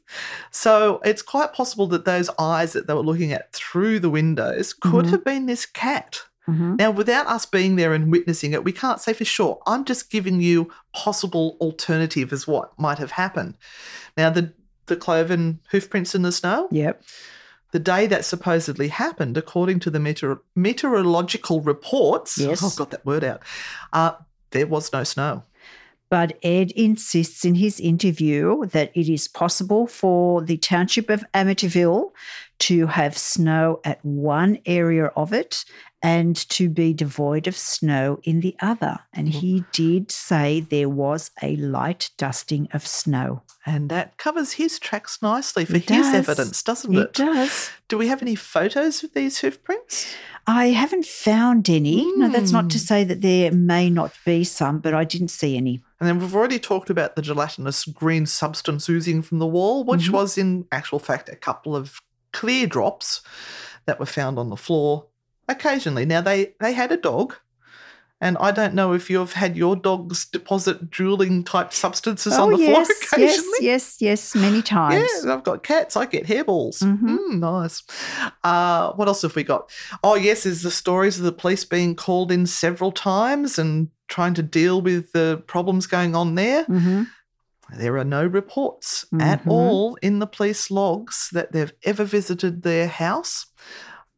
So 0.51 1.01
it's 1.03 1.21
quite 1.21 1.51
possible 1.53 1.87
that 1.87 2.05
those 2.05 2.29
eyes 2.39 2.73
that 2.73 2.87
they 2.87 2.93
were 2.93 3.01
looking 3.01 3.33
at 3.33 3.51
through 3.51 3.99
the 3.99 4.09
windows 4.09 4.73
could 4.73 5.05
Mhm. 5.05 5.09
have 5.09 5.23
been 5.25 5.45
this 5.47 5.65
cat. 5.65 6.21
Mhm. 6.47 6.77
Now, 6.77 6.91
without 6.91 7.27
us 7.27 7.45
being 7.45 7.75
there 7.75 7.93
and 7.93 8.11
witnessing 8.11 8.53
it, 8.53 8.63
we 8.63 8.71
can't 8.71 9.01
say 9.01 9.13
for 9.13 9.25
sure. 9.25 9.61
I'm 9.67 9.83
just 9.83 10.09
giving 10.09 10.41
you 10.41 10.71
possible 10.93 11.57
alternative 11.59 12.31
as 12.31 12.47
what 12.47 12.71
might 12.79 12.97
have 12.99 13.11
happened. 13.11 13.55
Now, 14.15 14.29
the 14.29 14.53
the 14.89 14.95
cloven 14.97 15.59
hoof 15.71 15.89
prints 15.89 16.13
in 16.13 16.23
the 16.23 16.31
snow. 16.31 16.67
Yep. 16.71 17.01
The 17.71 17.79
day 17.79 18.07
that 18.07 18.25
supposedly 18.25 18.87
happened, 18.89 19.37
according 19.37 19.79
to 19.81 19.89
the 19.91 19.99
meteor- 19.99 20.41
meteorological 20.55 21.61
reports, 21.61 22.37
Yes. 22.37 22.63
I've 22.63 22.75
got 22.75 22.89
that 22.91 23.05
word 23.05 23.23
out. 23.23 23.41
Uh, 23.93 24.13
there 24.51 24.67
was 24.67 24.91
no 24.91 25.03
snow. 25.03 25.43
But 26.09 26.39
Ed 26.41 26.71
insists 26.71 27.45
in 27.45 27.55
his 27.55 27.79
interview 27.79 28.65
that 28.67 28.91
it 28.95 29.07
is 29.07 29.27
possible 29.27 29.85
for 29.85 30.41
the 30.41 30.57
township 30.57 31.07
of 31.11 31.23
Amityville 31.35 32.11
to 32.59 32.87
have 32.87 33.17
snow 33.17 33.79
at 33.83 34.03
one 34.03 34.59
area 34.65 35.05
of 35.15 35.33
it 35.33 35.63
and 36.01 36.35
to 36.49 36.69
be 36.69 36.93
devoid 36.93 37.45
of 37.47 37.57
snow 37.57 38.19
in 38.23 38.39
the 38.39 38.55
other. 38.61 38.99
And 39.13 39.27
he 39.27 39.65
did 39.73 40.11
say 40.11 40.61
there 40.61 40.87
was 40.87 41.31
a 41.41 41.57
light 41.57 42.11
dusting 42.17 42.69
of 42.73 42.87
snow. 42.87 43.41
And 43.65 43.89
that 43.89 44.17
covers 44.17 44.53
his 44.53 44.79
tracks 44.79 45.21
nicely 45.21 45.65
for 45.65 45.75
It 45.75 45.89
his 45.89 46.05
does. 46.07 46.15
evidence, 46.15 46.63
doesn't 46.63 46.95
it? 46.95 46.99
It 46.99 47.13
does. 47.13 47.69
Do 47.89 47.97
we 47.97 48.07
have 48.07 48.21
any 48.21 48.35
photos 48.35 49.03
of 49.03 49.13
these 49.13 49.39
hoof 49.39 49.61
prints? 49.63 50.13
I 50.47 50.67
haven't 50.67 51.05
found 51.05 51.69
any. 51.69 52.09
No, 52.15 52.29
that's 52.29 52.51
not 52.51 52.69
to 52.71 52.77
Mm. 52.77 52.87
say 52.87 53.03
that 53.03 53.21
there 53.21 53.51
may 53.51 53.89
not 53.89 54.13
be 54.25 54.45
some, 54.45 54.79
but 54.79 54.93
I 54.93 55.03
didn't 55.03 55.27
see 55.27 55.57
any. 55.57 55.83
And 55.99 56.07
then 56.07 56.19
we've 56.19 56.33
already 56.33 56.59
talked 56.59 56.89
about 56.89 57.17
the 57.17 57.21
gelatinous 57.21 57.83
green 57.83 58.25
substance 58.25 58.87
oozing 58.89 59.21
from 59.21 59.39
the 59.39 59.45
wall, 59.45 59.83
which 59.83 60.07
Mhm. 60.07 60.11
was 60.13 60.37
in 60.37 60.65
actual 60.71 60.99
fact 60.99 61.27
a 61.27 61.35
couple 61.35 61.75
of 61.75 61.99
clear 62.31 62.67
drops 62.67 63.21
that 63.85 63.99
were 63.99 64.05
found 64.05 64.37
on 64.39 64.49
the 64.49 64.57
floor 64.57 65.07
occasionally. 65.47 66.05
Now 66.05 66.21
they 66.21 66.53
they 66.59 66.73
had 66.73 66.91
a 66.91 66.97
dog, 66.97 67.35
And 68.21 68.37
I 68.39 68.51
don't 68.51 68.73
know 68.73 68.91
if 68.93 69.09
you've 69.09 69.31
had 69.33 69.55
your 69.55 69.75
dogs 69.77 70.25
deposit 70.25 70.89
drooling 70.89 71.43
type 71.45 71.71
substances 71.73 72.33
oh, 72.33 72.43
on 72.43 72.51
the 72.51 72.57
yes, 72.59 72.67
floor 73.11 73.21
occasionally. 73.21 73.59
Yes, 73.61 73.97
yes, 74.01 74.33
yes, 74.35 74.35
many 74.35 74.61
times. 74.61 75.09
Yeah, 75.23 75.33
I've 75.33 75.43
got 75.43 75.63
cats. 75.63 75.95
I 75.95 76.05
get 76.05 76.25
hairballs. 76.27 76.83
Mhm. 76.83 77.17
Mm, 77.17 77.39
nice. 77.39 77.81
Uh, 78.43 78.91
what 78.93 79.07
else 79.07 79.21
have 79.21 79.35
we 79.35 79.43
got? 79.43 79.71
Oh, 80.03 80.15
yes, 80.15 80.45
is 80.45 80.63
the 80.63 80.71
stories 80.71 81.17
of 81.17 81.23
the 81.23 81.31
police 81.31 81.63
being 81.63 81.95
called 81.95 82.31
in 82.31 82.45
several 82.45 82.91
times 82.91 83.57
and 83.57 83.87
trying 84.09 84.33
to 84.33 84.43
deal 84.43 84.81
with 84.81 85.11
the 85.13 85.41
problems 85.47 85.87
going 85.87 86.13
on 86.15 86.35
there. 86.35 86.63
hmm 86.65 87.03
There 87.77 87.97
are 87.97 88.03
no 88.03 88.25
reports 88.25 89.05
at 89.19 89.43
Mhm. 89.43 89.51
all 89.51 89.97
in 90.01 90.19
the 90.19 90.27
police 90.27 90.71
logs 90.71 91.29
that 91.31 91.51
they've 91.51 91.73
ever 91.83 92.03
visited 92.03 92.63
their 92.63 92.87
house. 92.87 93.45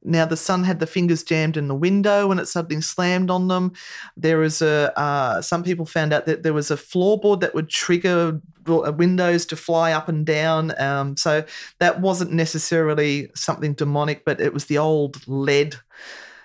Now, 0.04 0.26
the 0.26 0.38
son 0.38 0.64
had 0.64 0.80
the 0.80 0.88
fingers 0.88 1.22
jammed 1.22 1.58
in 1.58 1.68
the 1.68 1.76
window 1.76 2.32
and 2.32 2.40
it 2.40 2.48
suddenly 2.48 2.82
slammed 2.82 3.30
on 3.30 3.50
them. 3.50 3.74
There 4.18 4.42
is 4.42 4.62
a, 4.62 4.98
uh, 5.00 5.42
some 5.44 5.62
people 5.62 5.86
found 5.86 6.12
out 6.12 6.26
that 6.26 6.42
there 6.42 6.54
was 6.54 6.72
a 6.72 6.76
floorboard 6.76 7.42
that 7.42 7.54
would 7.54 7.70
trigger 7.70 8.42
uh, 8.68 8.92
windows 8.94 9.46
to 9.48 9.56
fly 9.56 9.92
up 9.92 10.10
and 10.10 10.26
down. 10.26 10.74
Um, 10.82 11.16
so 11.18 11.44
that 11.80 12.02
wasn't 12.02 12.32
necessarily 12.32 13.30
something 13.36 13.74
demonic, 13.74 14.26
but 14.26 14.42
it 14.42 14.54
was 14.54 14.66
the 14.66 14.80
old 14.80 15.28
lead 15.28 15.76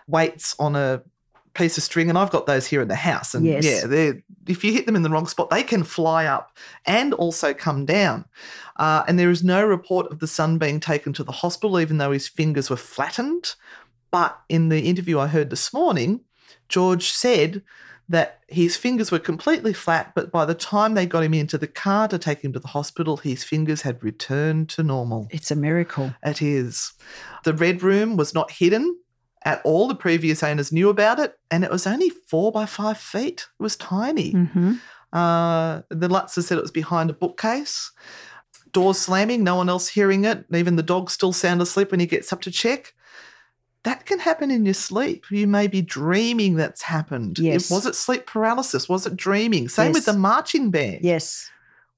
weights 0.06 0.54
on 0.58 0.76
a 0.76 1.02
piece 1.56 1.76
of 1.76 1.84
string. 1.84 2.08
And 2.08 2.18
I've 2.18 2.30
got 2.30 2.46
those 2.46 2.66
here 2.66 2.82
in 2.82 2.88
the 2.88 2.94
house. 2.94 3.34
And 3.34 3.44
Yes. 3.44 3.64
yeah, 3.64 4.12
if 4.46 4.62
you 4.62 4.72
hit 4.72 4.86
them 4.86 4.96
in 4.96 5.02
the 5.02 5.10
wrong 5.10 5.26
spot, 5.26 5.50
they 5.50 5.62
can 5.62 5.82
fly 5.82 6.26
up 6.26 6.56
and 6.84 7.14
also 7.14 7.54
come 7.54 7.84
down. 7.86 8.26
Uh, 8.76 9.04
and 9.08 9.18
there 9.18 9.30
is 9.30 9.42
no 9.42 9.64
report 9.64 10.10
of 10.12 10.18
the 10.18 10.26
son 10.26 10.58
being 10.58 10.80
taken 10.80 11.12
to 11.14 11.24
the 11.24 11.32
hospital, 11.32 11.80
even 11.80 11.98
though 11.98 12.12
his 12.12 12.28
fingers 12.28 12.70
were 12.70 12.76
flattened. 12.76 13.54
But 14.10 14.38
in 14.48 14.68
the 14.68 14.82
interview 14.82 15.18
I 15.18 15.26
heard 15.26 15.50
this 15.50 15.72
morning, 15.72 16.20
George 16.68 17.10
said 17.10 17.62
that 18.08 18.40
his 18.48 18.76
fingers 18.76 19.10
were 19.10 19.18
completely 19.18 19.72
flat, 19.72 20.12
but 20.14 20.30
by 20.30 20.44
the 20.44 20.54
time 20.54 20.94
they 20.94 21.06
got 21.06 21.24
him 21.24 21.34
into 21.34 21.58
the 21.58 21.66
car 21.66 22.06
to 22.06 22.18
take 22.18 22.42
him 22.42 22.52
to 22.52 22.60
the 22.60 22.68
hospital, 22.68 23.16
his 23.16 23.42
fingers 23.42 23.82
had 23.82 24.02
returned 24.02 24.68
to 24.70 24.84
normal. 24.84 25.26
It's 25.30 25.50
a 25.50 25.56
miracle. 25.56 26.14
It 26.22 26.40
is. 26.40 26.92
The 27.42 27.52
red 27.52 27.82
room 27.82 28.16
was 28.16 28.32
not 28.32 28.52
hidden 28.52 28.96
at 29.46 29.62
all. 29.64 29.88
The 29.88 29.94
previous 29.94 30.42
owners 30.42 30.72
knew 30.72 30.88
about 30.90 31.18
it, 31.18 31.38
and 31.50 31.64
it 31.64 31.70
was 31.70 31.86
only 31.86 32.10
four 32.10 32.52
by 32.52 32.66
five 32.66 32.98
feet. 32.98 33.46
It 33.58 33.62
was 33.62 33.76
tiny. 33.76 34.32
hmm 34.32 34.74
Uh, 35.12 35.80
the 35.88 36.08
Lutzes 36.08 36.42
said 36.44 36.58
it 36.58 36.62
was 36.62 36.70
behind 36.82 37.08
a 37.08 37.14
bookcase. 37.14 37.90
Doors 38.72 38.98
slamming, 38.98 39.42
no 39.42 39.56
one 39.56 39.70
else 39.70 39.88
hearing 39.88 40.24
it. 40.26 40.44
Even 40.52 40.76
the 40.76 40.82
dog 40.82 41.08
still 41.10 41.32
sound 41.32 41.62
asleep 41.62 41.90
when 41.90 42.00
he 42.00 42.06
gets 42.06 42.32
up 42.32 42.42
to 42.42 42.50
check. 42.50 42.92
That 43.84 44.04
can 44.04 44.18
happen 44.18 44.50
in 44.50 44.64
your 44.66 44.74
sleep. 44.74 45.24
You 45.30 45.46
may 45.46 45.68
be 45.68 45.80
dreaming 45.80 46.56
that's 46.56 46.82
happened. 46.82 47.38
Yes. 47.38 47.70
Was 47.70 47.86
it 47.86 47.94
sleep 47.94 48.26
paralysis? 48.26 48.88
Was 48.88 49.06
it 49.06 49.16
dreaming? 49.16 49.68
Same 49.68 49.92
with 49.92 50.04
the 50.06 50.12
marching 50.12 50.70
band. 50.70 51.00
Yes. 51.02 51.48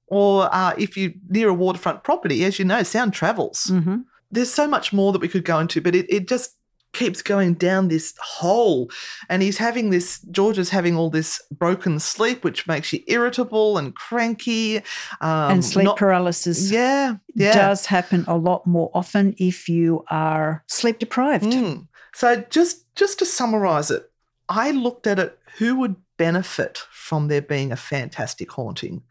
Or 0.07 0.47
uh, 0.53 0.73
if 0.77 0.95
you're 0.95 1.13
near 1.27 1.49
a 1.49 1.53
waterfront 1.53 2.03
property, 2.03 2.45
as 2.45 2.59
you 2.59 2.65
know, 2.65 2.83
sound 2.83 3.13
travels 3.13 3.65
hmm 3.71 3.97
there's 4.31 4.53
so 4.53 4.67
much 4.67 4.93
more 4.93 5.11
that 5.11 5.21
we 5.21 5.27
could 5.27 5.43
go 5.43 5.57
into, 5.57 5.81
but 5.81 5.95
it, 5.95 6.05
it 6.07 6.27
just 6.27 6.55
keeps 6.99 7.21
going 7.21 7.53
down 7.53 7.87
this 7.87 8.13
hole. 8.21 8.89
And 9.29 9.41
he's 9.41 9.57
having 9.57 9.89
this, 9.89 10.19
George 10.31 10.57
is 10.59 10.69
having 10.69 10.95
all 10.97 11.09
this 11.09 11.41
broken 11.51 11.99
sleep, 11.99 12.43
which 12.43 12.67
makes 12.67 12.91
you 12.93 12.99
irritable 13.07 13.77
and 13.77 13.95
cranky. 13.95 14.77
Um, 15.21 15.51
and 15.51 15.65
sleep 15.65 15.85
not- 15.85 15.97
paralysis 15.97 16.69
Yeah, 16.71 17.15
yeah. 17.35 17.53
does 17.53 17.85
happen 17.85 18.25
a 18.27 18.37
lot 18.37 18.67
more 18.67 18.91
often 18.93 19.33
if 19.37 19.69
you 19.69 20.03
are 20.09 20.63
sleep 20.67 20.99
deprived. 20.99 21.45
Mm. 21.45 21.87
So 22.13 22.43
just 22.49 22.93
just 22.95 23.19
to 23.19 23.25
summarize 23.25 23.89
it, 23.91 24.11
I 24.49 24.71
looked 24.71 25.07
at 25.07 25.19
it 25.19 25.39
who 25.57 25.75
would 25.77 25.95
benefit 26.17 26.79
from 26.91 27.27
there 27.29 27.41
being 27.41 27.71
a 27.71 27.77
fantastic 27.77 28.51
haunting. 28.51 29.03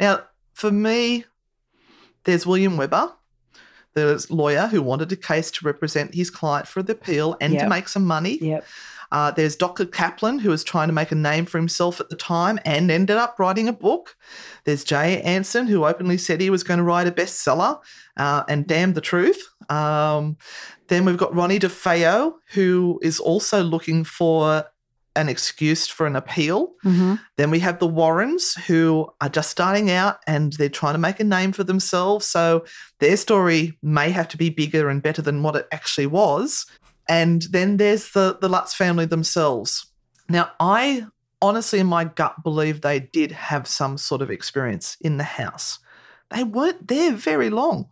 Now, 0.00 0.24
for 0.52 0.70
me, 0.72 1.24
there's 2.24 2.44
William 2.46 2.76
Weber, 2.76 3.12
the 3.96 4.24
lawyer 4.28 4.66
who 4.66 4.82
wanted 4.82 5.10
a 5.10 5.16
case 5.16 5.50
to 5.50 5.64
represent 5.64 6.14
his 6.14 6.30
client 6.30 6.68
for 6.68 6.82
the 6.82 6.92
appeal 6.92 7.34
and 7.40 7.58
to 7.58 7.68
make 7.68 7.88
some 7.88 8.04
money. 8.04 8.38
Yep. 8.38 8.64
Uh, 9.10 9.30
there's 9.30 9.56
Dr. 9.56 9.86
Kaplan, 9.86 10.40
who 10.40 10.50
was 10.50 10.62
trying 10.62 10.88
to 10.88 10.92
make 10.92 11.12
a 11.12 11.16
name 11.16 11.46
for 11.46 11.58
himself 11.58 12.00
at 12.00 12.10
the 12.10 12.16
time 12.16 12.58
and 12.64 12.90
ended 12.90 13.16
up 13.16 13.38
writing 13.38 13.68
a 13.68 13.72
book. 13.72 14.16
There's 14.64 14.84
Jay 14.84 15.22
Anson, 15.22 15.66
who 15.66 15.86
openly 15.86 16.18
said 16.18 16.40
he 16.40 16.50
was 16.50 16.62
going 16.62 16.78
to 16.78 16.84
write 16.84 17.06
a 17.06 17.12
bestseller 17.12 17.80
uh, 18.16 18.42
and 18.48 18.66
damn 18.66 18.92
the 18.92 19.00
truth. 19.00 19.48
Um, 19.70 20.36
then 20.88 21.04
we've 21.04 21.16
got 21.16 21.34
Ronnie 21.34 21.60
DeFeo, 21.60 22.34
who 22.50 23.00
is 23.02 23.18
also 23.18 23.62
looking 23.62 24.04
for 24.04 24.64
an 25.16 25.28
excuse 25.28 25.86
for 25.86 26.06
an 26.06 26.16
appeal. 26.16 26.74
hmm 26.82 27.14
Then 27.36 27.50
we 27.50 27.58
have 27.60 27.78
the 27.78 27.86
Warrens, 27.86 28.54
who 28.66 29.08
are 29.20 29.28
just 29.28 29.50
starting 29.50 29.90
out 29.90 30.18
and 30.26 30.52
they're 30.54 30.68
trying 30.68 30.94
to 30.94 30.98
make 30.98 31.20
a 31.20 31.24
name 31.24 31.52
for 31.52 31.64
themselves. 31.64 32.26
So 32.26 32.64
their 33.00 33.16
story 33.16 33.78
may 33.82 34.10
have 34.10 34.28
to 34.28 34.36
be 34.36 34.50
bigger 34.50 34.88
and 34.88 35.02
better 35.02 35.22
than 35.22 35.42
what 35.42 35.56
it 35.56 35.66
actually 35.72 36.06
was. 36.06 36.66
And 37.08 37.42
then 37.50 37.76
there's 37.76 38.12
the, 38.12 38.38
the 38.40 38.48
Lutz 38.48 38.74
family 38.74 39.06
themselves. 39.06 39.86
Now, 40.28 40.50
I 40.58 41.06
honestly, 41.40 41.78
in 41.78 41.86
my 41.86 42.04
gut, 42.04 42.42
believe 42.42 42.80
they 42.80 43.00
did 43.00 43.32
have 43.32 43.66
some 43.66 43.98
sort 43.98 44.22
of 44.22 44.30
experience 44.30 44.96
in 45.00 45.16
the 45.16 45.24
house. 45.24 45.78
They 46.30 46.44
weren't 46.44 46.88
there 46.88 47.12
very 47.12 47.50
long. 47.50 47.88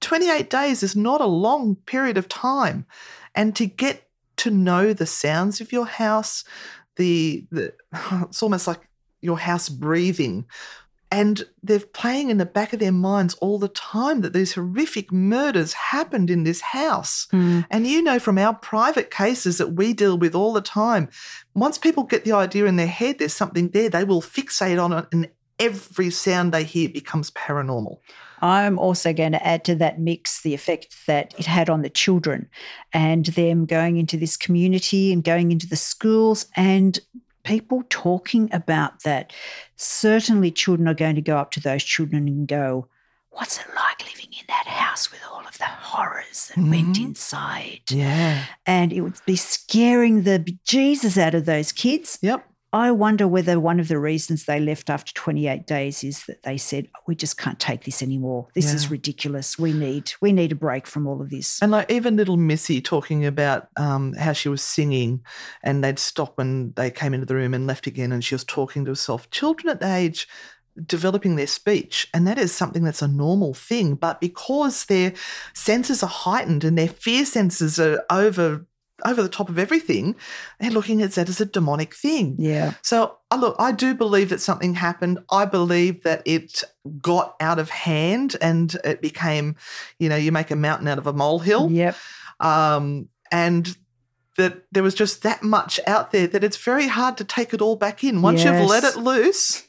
28 0.00 0.50
days 0.50 0.82
is 0.82 0.96
not 0.96 1.20
a 1.20 1.26
long 1.26 1.76
period 1.86 2.16
of 2.16 2.28
time. 2.28 2.86
And 3.34 3.54
to 3.56 3.66
get 3.66 4.08
to 4.40 4.50
know 4.50 4.92
the 4.92 5.06
sounds 5.06 5.60
of 5.60 5.72
your 5.72 5.86
house, 5.86 6.44
the, 6.96 7.46
the 7.50 7.72
it's 8.22 8.42
almost 8.42 8.66
like 8.66 8.88
your 9.20 9.38
house 9.38 9.68
breathing. 9.68 10.46
And 11.12 11.42
they're 11.60 11.80
playing 11.80 12.30
in 12.30 12.38
the 12.38 12.46
back 12.46 12.72
of 12.72 12.78
their 12.78 12.92
minds 12.92 13.34
all 13.34 13.58
the 13.58 13.66
time 13.68 14.20
that 14.20 14.32
these 14.32 14.54
horrific 14.54 15.10
murders 15.10 15.72
happened 15.72 16.30
in 16.30 16.44
this 16.44 16.60
house. 16.60 17.26
Mm. 17.32 17.66
And 17.68 17.84
you 17.84 18.00
know 18.00 18.20
from 18.20 18.38
our 18.38 18.54
private 18.54 19.10
cases 19.10 19.58
that 19.58 19.72
we 19.72 19.92
deal 19.92 20.16
with 20.16 20.36
all 20.36 20.52
the 20.52 20.60
time, 20.60 21.08
once 21.52 21.78
people 21.78 22.04
get 22.04 22.24
the 22.24 22.32
idea 22.32 22.66
in 22.66 22.76
their 22.76 22.86
head 22.86 23.18
there's 23.18 23.34
something 23.34 23.70
there, 23.70 23.90
they 23.90 24.04
will 24.04 24.22
fixate 24.22 24.82
on 24.82 24.92
it 24.92 25.06
and 25.10 25.28
every 25.58 26.10
sound 26.10 26.52
they 26.52 26.62
hear 26.62 26.88
becomes 26.88 27.32
paranormal. 27.32 27.98
I'm 28.42 28.78
also 28.78 29.12
going 29.12 29.32
to 29.32 29.46
add 29.46 29.64
to 29.64 29.74
that 29.76 30.00
mix 30.00 30.42
the 30.42 30.54
effect 30.54 30.94
that 31.06 31.34
it 31.38 31.46
had 31.46 31.68
on 31.68 31.82
the 31.82 31.90
children 31.90 32.48
and 32.92 33.26
them 33.26 33.66
going 33.66 33.96
into 33.96 34.16
this 34.16 34.36
community 34.36 35.12
and 35.12 35.22
going 35.24 35.52
into 35.52 35.66
the 35.68 35.76
schools 35.76 36.46
and 36.56 36.98
people 37.44 37.82
talking 37.90 38.48
about 38.52 39.02
that. 39.04 39.32
Certainly, 39.76 40.50
children 40.52 40.88
are 40.88 40.94
going 40.94 41.14
to 41.16 41.22
go 41.22 41.36
up 41.38 41.50
to 41.52 41.60
those 41.60 41.84
children 41.84 42.28
and 42.28 42.46
go, 42.48 42.86
What's 43.32 43.58
it 43.60 43.66
like 43.76 44.04
living 44.04 44.32
in 44.32 44.44
that 44.48 44.66
house 44.66 45.10
with 45.12 45.20
all 45.32 45.46
of 45.46 45.56
the 45.56 45.64
horrors 45.64 46.48
that 46.48 46.58
went 46.58 46.96
Mhm. 46.96 47.04
inside? 47.06 47.80
Yeah. 47.88 48.44
And 48.66 48.92
it 48.92 49.02
would 49.02 49.14
be 49.24 49.36
scaring 49.36 50.24
the 50.24 50.44
Jesus 50.64 51.16
out 51.16 51.36
of 51.36 51.44
those 51.46 51.70
kids. 51.70 52.18
Yep. 52.22 52.44
I 52.72 52.92
wonder 52.92 53.26
whether 53.26 53.58
one 53.58 53.80
of 53.80 53.88
the 53.88 53.98
reasons 53.98 54.44
they 54.44 54.60
left 54.60 54.90
after 54.90 55.12
28 55.14 55.66
days 55.66 56.04
is 56.04 56.24
that 56.26 56.44
they 56.44 56.56
said, 56.56 56.88
we 57.06 57.16
just 57.16 57.36
can't 57.36 57.58
take 57.58 57.84
this 57.84 58.00
anymore. 58.00 58.46
This 58.54 58.72
is 58.72 58.90
ridiculous. 58.90 59.58
We 59.58 59.72
need 59.72 60.12
we 60.20 60.32
need 60.32 60.52
a 60.52 60.56
break 60.56 60.86
from 60.86 61.06
all 61.06 61.20
of 61.20 61.30
this. 61.30 61.60
And 61.60 61.72
like 61.72 61.90
even 61.90 62.16
little 62.16 62.36
Missy 62.36 62.80
talking 62.80 63.26
about 63.26 63.68
um, 63.76 64.12
how 64.14 64.32
she 64.32 64.48
was 64.48 64.62
singing 64.62 65.24
and 65.62 65.82
they'd 65.82 65.98
stop 65.98 66.38
when 66.38 66.72
they 66.76 66.90
came 66.90 67.12
into 67.12 67.26
the 67.26 67.34
room 67.34 67.54
and 67.54 67.66
left 67.66 67.88
again 67.88 68.12
and 68.12 68.24
she 68.24 68.34
was 68.34 68.44
talking 68.44 68.84
to 68.84 68.92
herself. 68.92 69.28
Children 69.30 69.70
at 69.70 69.80
the 69.80 69.92
age 69.92 70.28
developing 70.86 71.34
their 71.34 71.48
speech 71.48 72.08
and 72.14 72.26
that 72.26 72.38
is 72.38 72.54
something 72.54 72.84
that's 72.84 73.02
a 73.02 73.08
normal 73.08 73.52
thing 73.52 73.96
but 73.96 74.20
because 74.20 74.86
their 74.86 75.12
senses 75.52 76.02
are 76.02 76.08
heightened 76.08 76.62
and 76.62 76.78
their 76.78 76.88
fear 76.88 77.24
senses 77.24 77.78
are 77.80 78.02
over 78.08 78.64
over 79.04 79.22
the 79.22 79.28
top 79.28 79.48
of 79.48 79.58
everything 79.58 80.14
they're 80.58 80.70
looking 80.70 81.02
at 81.02 81.12
that 81.12 81.28
as 81.28 81.40
a 81.40 81.46
demonic 81.46 81.94
thing 81.94 82.36
Yeah. 82.38 82.74
so 82.82 83.16
uh, 83.32 83.36
look, 83.36 83.56
I 83.60 83.70
do 83.70 83.94
believe 83.94 84.30
that 84.30 84.40
something 84.40 84.74
happened. 84.74 85.20
I 85.30 85.44
believe 85.44 86.02
that 86.02 86.22
it 86.24 86.64
got 87.00 87.36
out 87.38 87.60
of 87.60 87.70
hand 87.70 88.34
and 88.42 88.74
it 88.82 89.00
became, 89.00 89.54
you 90.00 90.08
know, 90.08 90.16
you 90.16 90.32
make 90.32 90.50
a 90.50 90.56
mountain 90.56 90.88
out 90.88 90.98
of 90.98 91.06
a 91.06 91.12
molehill. 91.12 91.70
Yep. 91.70 91.94
Um, 92.40 93.08
and 93.30 93.76
that 94.36 94.64
there 94.72 94.82
was 94.82 94.94
just 94.94 95.22
that 95.22 95.42
much 95.44 95.78
out 95.86 96.10
there 96.10 96.26
that 96.26 96.42
it's 96.42 96.56
very 96.56 96.88
hard 96.88 97.16
to 97.18 97.24
take 97.24 97.54
it 97.54 97.60
all 97.60 97.76
back 97.76 98.02
in. 98.02 98.20
Once 98.22 98.42
you've 98.42 98.68
let 98.68 98.82
it 98.82 98.96
loose 98.96 99.64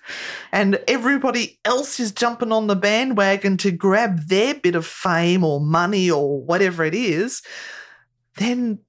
and 0.52 0.80
everybody 0.88 1.60
else 1.66 2.00
is 2.00 2.12
jumping 2.12 2.52
on 2.52 2.66
the 2.66 2.76
bandwagon 2.76 3.58
to 3.58 3.70
grab 3.72 4.28
their 4.28 4.56
bit 4.56 4.74
of 4.76 4.88
fame 4.88 5.44
or 5.44 5.60
money 5.60 6.10
or 6.10 6.42
whatever 6.42 6.84
it 6.84 6.96
is, 6.96 7.44
then 8.38 8.80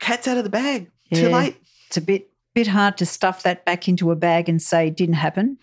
cat's 0.00 0.26
out 0.26 0.38
of 0.38 0.44
the 0.44 0.50
bag. 0.50 0.90
Too 1.12 1.28
late. 1.28 1.56
It's 1.86 1.96
a 1.96 2.00
bit 2.00 2.28
bit 2.54 2.66
hard 2.66 2.96
to 2.98 3.06
stuff 3.06 3.44
that 3.44 3.64
back 3.64 3.86
into 3.88 4.10
a 4.10 4.16
bag 4.16 4.48
and 4.48 4.60
say 4.60 4.88
it 4.88 4.96
didn't 4.96 5.14
happen. 5.14 5.56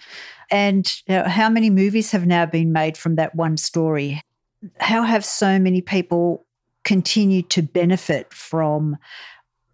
And 0.50 0.90
how 1.10 1.50
many 1.50 1.70
movies 1.70 2.12
have 2.12 2.26
now 2.26 2.46
been 2.46 2.72
made 2.72 2.98
from 2.98 3.16
that 3.16 3.36
one 3.36 3.58
story? 3.58 4.22
How 4.80 5.04
have 5.04 5.26
so 5.26 5.60
many 5.60 5.82
people 5.82 6.46
continued 6.86 7.50
to 7.50 7.62
benefit 7.62 8.34
from 8.34 8.96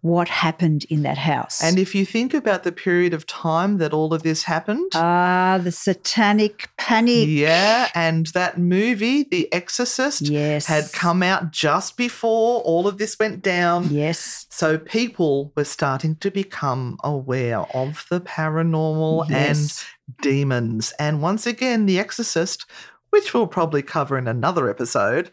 what 0.04 0.28
happened 0.28 0.84
in 0.90 1.02
that 1.02 1.16
house. 1.16 1.62
And 1.62 1.78
if 1.78 1.94
you 1.94 2.04
think 2.04 2.34
about 2.34 2.62
the 2.62 2.72
period 2.72 3.14
of 3.14 3.26
time 3.26 3.78
that 3.78 3.94
all 3.94 4.12
of 4.12 4.22
this 4.22 4.42
happened. 4.42 4.92
Ah, 4.94 5.58
the 5.64 5.72
satanic 5.72 6.68
panic. 6.76 7.26
Yeah. 7.26 7.88
And 7.94 8.26
that 8.34 8.58
movie, 8.58 9.22
The 9.22 9.50
Exorcist, 9.50 10.20
yes. 10.20 10.66
had 10.66 10.92
come 10.92 11.22
out 11.22 11.52
just 11.52 11.96
before 11.96 12.60
all 12.60 12.86
of 12.86 12.98
this 12.98 13.18
went 13.18 13.40
down. 13.40 13.88
Yes. 13.88 14.44
So 14.50 14.76
people 14.76 15.54
were 15.56 15.64
starting 15.64 16.16
to 16.16 16.30
become 16.30 16.98
aware 17.02 17.60
of 17.74 18.04
the 18.10 18.20
paranormal 18.20 19.30
Yes. 19.30 19.86
and 20.06 20.16
demons. 20.20 20.92
And 20.98 21.22
once 21.22 21.46
again, 21.46 21.86
The 21.86 21.98
Exorcist, 21.98 22.66
which 23.08 23.32
we'll 23.32 23.46
probably 23.46 23.80
cover 23.80 24.18
in 24.18 24.28
another 24.28 24.68
episode, 24.68 25.30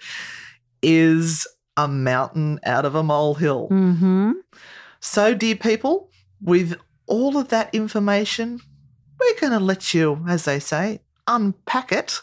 is 0.81 1.45
a 1.77 1.87
mountain 1.87 2.59
out 2.65 2.85
of 2.85 2.95
a 2.95 3.03
molehill. 3.03 3.69
Mm-hmm. 3.69 4.31
So, 5.03 5.33
dear 5.33 5.55
people, 5.55 6.11
with 6.39 6.79
all 7.07 7.35
of 7.35 7.47
that 7.47 7.73
information, 7.73 8.59
we're 9.19 9.39
going 9.39 9.51
to 9.51 9.59
let 9.59 9.95
you, 9.95 10.23
as 10.29 10.45
they 10.45 10.59
say, 10.59 10.99
unpack 11.25 11.91
it 11.91 12.21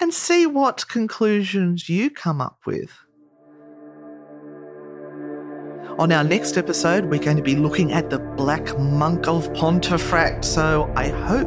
and 0.00 0.12
see 0.12 0.44
what 0.44 0.88
conclusions 0.88 1.88
you 1.88 2.10
come 2.10 2.40
up 2.40 2.58
with. 2.66 2.90
On 6.00 6.10
our 6.10 6.24
next 6.24 6.56
episode, 6.56 7.04
we're 7.04 7.22
going 7.22 7.36
to 7.36 7.44
be 7.44 7.54
looking 7.54 7.92
at 7.92 8.10
the 8.10 8.18
Black 8.18 8.76
Monk 8.76 9.28
of 9.28 9.54
Pontefract, 9.54 10.44
so 10.44 10.92
I 10.96 11.10
hope 11.10 11.46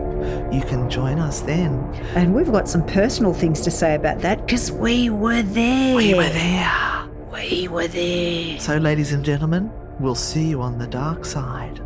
you 0.54 0.62
can 0.62 0.90
join 0.90 1.20
us 1.20 1.42
then. 1.42 1.74
And 2.16 2.34
we've 2.34 2.50
got 2.50 2.70
some 2.70 2.86
personal 2.86 3.34
things 3.34 3.60
to 3.62 3.72
say 3.72 3.96
about 3.96 4.22
that 4.22 4.46
because 4.46 4.72
we 4.72 5.10
were 5.10 5.42
there. 5.42 5.94
We 5.94 6.14
were 6.14 6.30
there. 6.30 7.10
We 7.34 7.68
were 7.68 7.90
there. 7.90 8.58
So, 8.62 8.78
ladies 8.78 9.12
and 9.12 9.26
gentlemen, 9.26 9.70
we'll 10.00 10.16
see 10.16 10.48
you 10.48 10.62
on 10.62 10.78
the 10.78 10.88
dark 10.88 11.26
side. 11.26 11.82